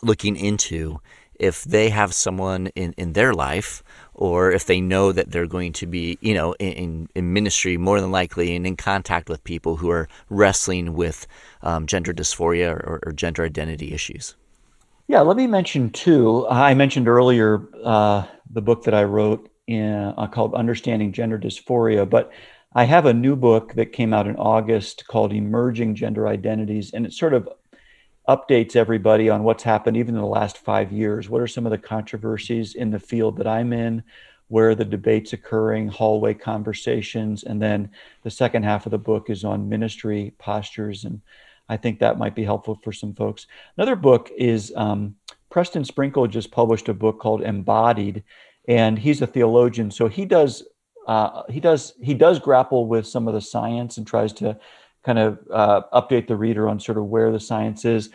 looking 0.03 0.37
into 0.37 1.01
if 1.39 1.65
they 1.65 1.91
have 1.91 2.15
someone 2.15 2.69
in, 2.69 2.95
in 2.97 3.13
their 3.13 3.35
life 3.35 3.83
or 4.15 4.51
if 4.51 4.65
they 4.67 4.81
know 4.81 5.13
that 5.13 5.31
they're 5.31 5.47
going 5.47 5.73
to 5.73 5.87
be, 5.87 6.19
you 6.21 6.33
know, 6.35 6.55
in, 6.55 7.09
in 7.15 7.33
ministry 7.33 7.77
more 7.77 8.01
than 8.01 8.11
likely 8.11 8.57
and 8.57 8.67
in 8.67 8.77
contact 8.77 9.29
with 9.29 9.45
people 9.45 9.77
who 9.77 9.91
are 9.91 10.09
wrestling 10.31 10.95
with 10.95 11.27
um, 11.63 11.87
gender 11.87 12.15
dysphoria 12.15 12.73
or, 12.73 13.01
or, 13.05 13.13
gender 13.13 13.45
identity 13.45 13.93
issues. 13.93 14.35
Yeah, 15.09 15.21
let 15.21 15.37
me 15.37 15.47
mention 15.47 15.91
two. 15.91 16.49
I 16.49 16.75
mentioned 16.75 17.07
earlier 17.07 17.69
uh, 17.85 18.25
the 18.51 18.61
book 18.61 18.83
that 18.85 18.95
I 18.95 19.05
wrote 19.05 19.49
in, 19.69 19.93
uh, 19.93 20.27
called 20.27 20.55
Understanding 20.55 21.13
Gender 21.13 21.39
Dysphoria, 21.39 22.09
but 22.09 22.33
I 22.75 22.85
have 22.85 23.07
a 23.07 23.15
new 23.15 23.37
book 23.37 23.75
that 23.75 23.93
came 23.93 24.13
out 24.13 24.27
in 24.27 24.35
August 24.35 25.07
called 25.07 25.33
Emerging 25.33 25.95
Gender 25.95 26.27
Identities, 26.27 26.93
and 26.93 27.07
it 27.07 27.13
sort 27.13 27.35
of 27.35 27.49
updates 28.29 28.75
everybody 28.75 29.31
on 29.31 29.45
what's 29.45 29.63
happened 29.63 29.97
even 29.97 30.17
in 30.17 30.21
the 30.21 30.27
last 30.27 30.59
five 30.59 30.91
years. 30.91 31.29
What 31.29 31.41
are 31.41 31.47
some 31.47 31.67
of 31.67 31.71
the 31.71 31.79
controversies 31.79 32.75
in 32.75 32.91
the 32.91 32.99
field 32.99 33.37
that 33.37 33.47
I'm 33.47 33.73
in? 33.73 34.03
Where 34.49 34.71
are 34.71 34.75
the 34.75 34.85
debates 34.85 35.33
occurring, 35.33 35.87
hallway 35.87 36.35
conversations? 36.35 37.45
And 37.45 37.63
then 37.63 37.91
the 38.25 38.31
second 38.31 38.65
half 38.65 38.87
of 38.87 38.91
the 38.91 38.99
book 38.99 39.31
is 39.31 39.45
on 39.45 39.69
ministry 39.69 40.35
postures. 40.39 41.05
And 41.05 41.21
I 41.69 41.77
think 41.77 41.99
that 41.99 42.19
might 42.19 42.35
be 42.35 42.45
helpful 42.45 42.79
for 42.83 42.93
some 42.93 43.15
folks. 43.15 43.47
Another 43.77 43.97
book 43.97 44.31
is 44.37 44.73
um, 44.77 45.17
Preston 45.51 45.85
Sprinkle 45.85 46.27
just 46.27 46.51
published 46.51 46.89
a 46.89 46.95
book 46.95 47.19
called 47.19 47.43
Embodied, 47.43 48.23
and 48.69 48.99
he's 48.99 49.23
a 49.23 49.27
theologian. 49.27 49.91
So 49.91 50.09
he 50.09 50.25
does 50.25 50.65
uh, 51.07 51.43
he 51.49 51.61
does 51.61 51.95
he 52.03 52.15
does 52.15 52.39
grapple 52.39 52.87
with 52.87 53.07
some 53.07 53.29
of 53.29 53.35
the 53.35 53.41
science 53.41 53.97
and 53.97 54.07
tries 54.07 54.33
to 54.35 54.59
kind 55.05 55.19
of 55.19 55.39
uh, 55.53 55.83
update 55.93 56.27
the 56.27 56.37
reader 56.37 56.69
on 56.69 56.81
sort 56.81 56.99
of 56.99 57.05
where 57.05 57.31
the 57.31 57.41
science 57.41 57.85
is. 57.85 58.11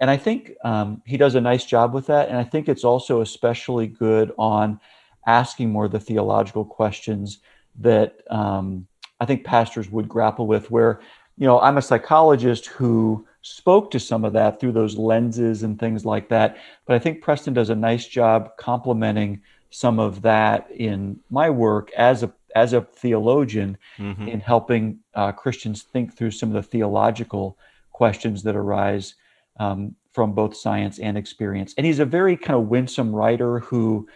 And 0.00 0.08
I 0.08 0.16
think 0.16 0.52
um, 0.64 1.02
he 1.04 1.16
does 1.16 1.34
a 1.34 1.40
nice 1.40 1.64
job 1.64 1.92
with 1.92 2.06
that. 2.06 2.28
And 2.28 2.38
I 2.38 2.44
think 2.44 2.68
it's 2.68 2.84
also 2.84 3.20
especially 3.20 3.88
good 3.88 4.32
on 4.38 4.80
asking 5.26 5.70
more 5.70 5.86
of 5.86 5.90
the 5.90 5.98
theological 5.98 6.64
questions 6.64 7.40
that 7.80 8.20
um, 8.30 8.86
I 9.18 9.24
think 9.26 9.44
pastors 9.44 9.90
would 9.90 10.08
grapple 10.08 10.46
with. 10.46 10.70
Where, 10.70 11.00
you 11.38 11.46
know, 11.46 11.60
I'm 11.60 11.78
a 11.78 11.82
psychologist 11.82 12.66
who 12.66 13.26
spoke 13.42 13.90
to 13.92 14.00
some 14.00 14.24
of 14.24 14.32
that 14.32 14.60
through 14.60 14.72
those 14.72 14.96
lenses 14.96 15.62
and 15.62 15.78
things 15.78 16.04
like 16.04 16.28
that. 16.28 16.58
But 16.86 16.96
I 16.96 16.98
think 16.98 17.22
Preston 17.22 17.54
does 17.54 17.70
a 17.70 17.76
nice 17.76 18.06
job 18.06 18.56
complementing 18.58 19.40
some 19.70 19.98
of 19.98 20.22
that 20.22 20.70
in 20.70 21.20
my 21.30 21.48
work 21.50 21.90
as 21.92 22.22
a 22.22 22.32
as 22.56 22.72
a 22.72 22.80
theologian 22.80 23.76
mm-hmm. 23.98 24.26
in 24.26 24.40
helping 24.40 24.98
uh, 25.14 25.30
Christians 25.32 25.82
think 25.82 26.16
through 26.16 26.30
some 26.30 26.48
of 26.48 26.54
the 26.54 26.62
theological 26.62 27.58
questions 27.92 28.42
that 28.42 28.56
arise 28.56 29.14
um, 29.60 29.94
from 30.12 30.32
both 30.32 30.56
science 30.56 30.98
and 30.98 31.18
experience. 31.18 31.74
And 31.76 31.86
he's 31.86 31.98
a 31.98 32.06
very 32.06 32.36
kind 32.36 32.58
of 32.58 32.68
winsome 32.68 33.14
writer 33.14 33.60
who 33.60 34.08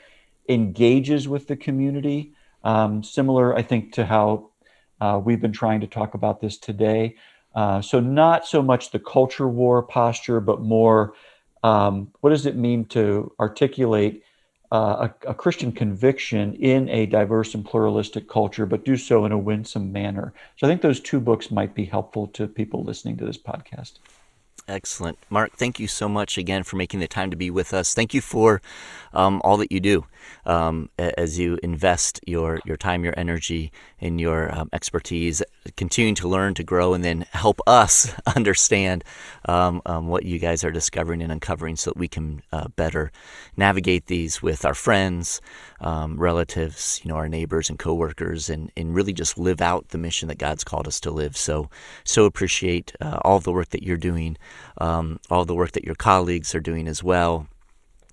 engages 0.49 1.29
with 1.29 1.47
the 1.47 1.57
community, 1.57 2.33
um, 2.65 3.03
similar, 3.03 3.55
I 3.55 3.63
think, 3.63 3.93
to 3.95 4.07
how 4.07 4.52
uh, 5.03 5.19
we've 5.19 5.41
been 5.41 5.53
trying 5.53 5.81
to 5.81 5.87
talk 5.89 6.15
about 6.15 6.41
this 6.41 6.57
today. 6.57 7.17
Uh, 7.57 7.83
so, 7.83 7.99
not 7.99 8.47
so 8.47 8.63
much 8.63 8.93
the 8.93 9.01
culture 9.01 9.49
war 9.49 9.83
posture, 9.83 10.41
but 10.41 10.61
more 10.61 11.15
um, 11.65 12.13
what 12.21 12.31
does 12.31 12.47
it 12.47 12.55
mean 12.55 12.85
to 12.87 13.33
articulate 13.41 14.23
uh, 14.71 15.09
a, 15.27 15.31
a, 15.31 15.35
Christian 15.35 15.71
conviction 15.73 16.55
in 16.55 16.89
a 16.89 17.07
diverse 17.07 17.55
and 17.55 17.65
pluralistic 17.65 18.29
culture, 18.29 18.65
but 18.65 18.85
do 18.85 18.97
so 18.97 19.25
in 19.27 19.33
a 19.33 19.39
winsome 19.39 19.93
manner. 19.93 20.33
So 20.57 20.67
I 20.67 20.71
think 20.71 20.83
those 20.83 20.99
two 20.99 21.21
books 21.21 21.51
might 21.51 21.75
be 21.75 21.85
helpful 21.85 22.29
to 22.29 22.47
people 22.47 22.83
listening 22.83 23.17
to 23.19 23.27
this 23.27 23.37
podcast. 23.37 23.99
Excellent. 24.69 25.19
Mark, 25.29 25.53
thank 25.57 25.81
you 25.81 25.89
so 25.89 26.09
much 26.09 26.39
again 26.39 26.63
for 26.63 26.77
making 26.77 27.01
the 27.01 27.09
time 27.09 27.31
to 27.31 27.37
be 27.37 27.51
with 27.51 27.75
us. 27.75 27.95
Thank 27.95 28.15
you 28.15 28.21
for 28.21 28.63
um, 29.13 29.41
all 29.45 29.57
that 29.57 29.73
you 29.73 29.81
do 29.81 30.07
um, 30.47 30.89
as 30.99 31.39
you 31.39 31.59
invest 31.63 32.21
your, 32.27 32.61
your 32.65 32.77
time, 32.77 33.05
your 33.05 33.15
energy, 33.17 33.73
and 34.01 34.21
your 34.21 34.55
um, 34.55 34.69
expertise, 34.73 35.43
continuing 35.77 36.15
to 36.15 36.29
learn, 36.29 36.55
to 36.55 36.63
grow, 36.63 36.95
and 36.95 37.05
then 37.05 37.27
help 37.33 37.61
us 37.67 38.15
understand 38.37 39.05
um, 39.47 39.83
um, 39.85 40.07
what 40.07 40.25
you 40.25 40.39
guys 40.39 40.65
are 40.65 40.71
discovering 40.71 41.23
and 41.23 41.33
uncovering 41.33 41.77
so 41.77 41.91
that 41.91 41.99
we 41.99 42.09
can 42.09 42.43
uh, 42.53 42.69
better 42.69 43.11
navigate 43.57 44.07
these 44.07 44.43
with 44.43 44.65
our 44.65 44.75
friends, 44.75 45.41
um, 45.81 46.17
relatives, 46.19 47.01
you 47.03 47.09
know, 47.09 47.17
our 47.17 47.29
neighbors 47.29 47.69
and 47.69 47.79
coworkers, 47.79 48.49
and, 48.49 48.71
and 48.77 48.95
really 48.95 49.13
just 49.13 49.39
live 49.39 49.61
out 49.61 49.89
the 49.89 49.99
mission 49.99 50.29
that 50.29 50.39
God's 50.39 50.65
called 50.65 50.87
us 50.87 51.01
to 51.01 51.11
live. 51.11 51.37
So, 51.37 51.69
so 52.05 52.25
appreciate 52.25 52.93
uh, 53.01 53.19
all 53.23 53.41
the 53.41 53.53
work 53.53 53.71
that 53.71 53.83
you're 53.83 53.97
doing 53.97 54.37
um, 54.79 55.21
all 55.31 55.45
the 55.45 55.55
work 55.55 55.73
that 55.73 55.85
your 55.85 55.95
colleagues 55.95 56.55
are 56.55 56.61
doing 56.61 56.89
as 56.89 57.03
well. 57.03 57.47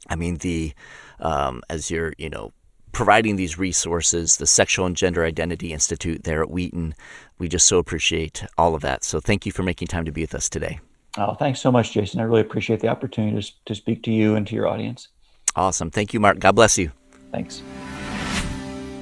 I 0.10 0.16
mean, 0.16 0.38
the 0.38 0.74
um, 1.20 1.62
as 1.70 1.92
you're 1.92 2.14
you 2.18 2.30
know 2.30 2.54
providing 2.92 3.36
these 3.36 3.58
resources, 3.58 4.38
the 4.38 4.48
Sexual 4.48 4.86
and 4.86 4.96
Gender 4.96 5.24
Identity 5.24 5.74
Institute 5.74 6.24
there 6.24 6.42
at 6.42 6.50
Wheaton, 6.50 6.96
we 7.38 7.48
just 7.48 7.68
so 7.68 7.78
appreciate 7.78 8.44
all 8.58 8.76
of 8.76 8.82
that. 8.82 9.04
So 9.04 9.20
thank 9.20 9.46
you 9.46 9.52
for 9.52 9.64
making 9.64 9.88
time 9.88 10.06
to 10.06 10.12
be 10.12 10.22
with 10.22 10.36
us 10.36 10.50
today. 10.50 10.80
Oh, 11.18 11.34
thanks 11.34 11.60
so 11.60 11.72
much, 11.72 11.92
Jason. 11.92 12.20
I 12.20 12.24
really 12.24 12.42
appreciate 12.42 12.80
the 12.80 12.88
opportunity 12.88 13.42
to, 13.42 13.52
to 13.66 13.76
speak 13.76 14.04
to 14.04 14.12
you 14.12 14.36
and 14.36 14.46
to 14.48 14.56
your 14.56 14.68
audience. 14.68 15.10
Awesome. 15.56 15.92
Thank 15.92 16.14
you, 16.14 16.20
Mark. 16.20 16.40
God 16.40 16.56
bless 16.56 16.78
you. 16.78 16.92
Thanks. 17.32 17.62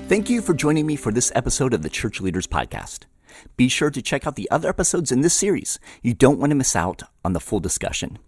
Thank 0.08 0.30
you 0.30 0.42
for 0.42 0.54
joining 0.54 0.86
me 0.86 0.96
for 0.96 1.12
this 1.12 1.32
episode 1.36 1.74
of 1.74 1.82
the 1.82 1.90
Church 1.90 2.22
Leaders 2.22 2.48
Podcast. 2.48 3.04
Be 3.58 3.68
sure 3.68 3.90
to 3.90 4.02
check 4.04 4.28
out 4.28 4.36
the 4.36 4.50
other 4.52 4.70
episodes 4.70 5.12
in 5.12 5.22
this 5.22 5.34
series. 5.34 5.80
You 6.04 6.14
don't 6.14 6.40
want 6.40 6.52
to 6.52 6.56
miss 6.56 6.76
out 6.76 7.02
on 7.26 7.34
the 7.34 7.40
full 7.40 7.60
discussion. 7.60 8.20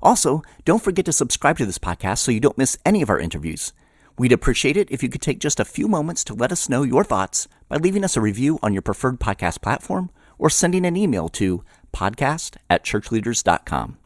Also, 0.00 0.42
don't 0.64 0.82
forget 0.82 1.04
to 1.06 1.12
subscribe 1.12 1.58
to 1.58 1.66
this 1.66 1.78
podcast 1.78 2.18
so 2.18 2.30
you 2.30 2.38
don't 2.38 2.56
miss 2.56 2.78
any 2.84 3.02
of 3.02 3.10
our 3.10 3.18
interviews. 3.18 3.72
We'd 4.16 4.32
appreciate 4.32 4.76
it 4.76 4.90
if 4.90 5.02
you 5.02 5.08
could 5.08 5.20
take 5.20 5.40
just 5.40 5.58
a 5.58 5.64
few 5.64 5.88
moments 5.88 6.22
to 6.24 6.34
let 6.34 6.52
us 6.52 6.68
know 6.68 6.84
your 6.84 7.02
thoughts 7.02 7.48
by 7.68 7.76
leaving 7.76 8.04
us 8.04 8.16
a 8.16 8.20
review 8.20 8.60
on 8.62 8.72
your 8.72 8.82
preferred 8.82 9.18
podcast 9.18 9.60
platform 9.60 10.10
or 10.38 10.48
sending 10.48 10.86
an 10.86 10.96
email 10.96 11.28
to 11.30 11.64
podcast 11.92 12.56
at 12.70 12.84
churchleaders.com. 12.84 13.98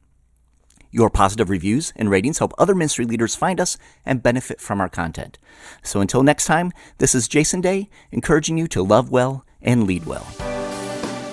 Your 0.91 1.11
positive 1.11 1.51
reviews 1.51 1.93
and 1.95 2.11
ratings 2.11 2.39
help 2.39 2.53
other 2.59 2.75
ministry 2.75 3.05
leaders 3.05 3.37
find 3.37 3.61
us 3.61 3.77
and 4.05 4.23
benefit 4.23 4.61
from 4.61 4.81
our 4.81 4.89
content. 4.89 5.39
So 5.83 6.01
until 6.01 6.23
next 6.23 6.47
time, 6.47 6.73
this 6.99 7.15
is 7.15 7.29
Jason 7.29 7.61
Daye, 7.61 7.91
encouraging 8.11 8.59
you 8.59 8.67
to 8.69 8.83
love 8.83 9.11
well 9.11 9.45
and 9.63 9.87
lead 9.87 10.07
well. 10.07 10.27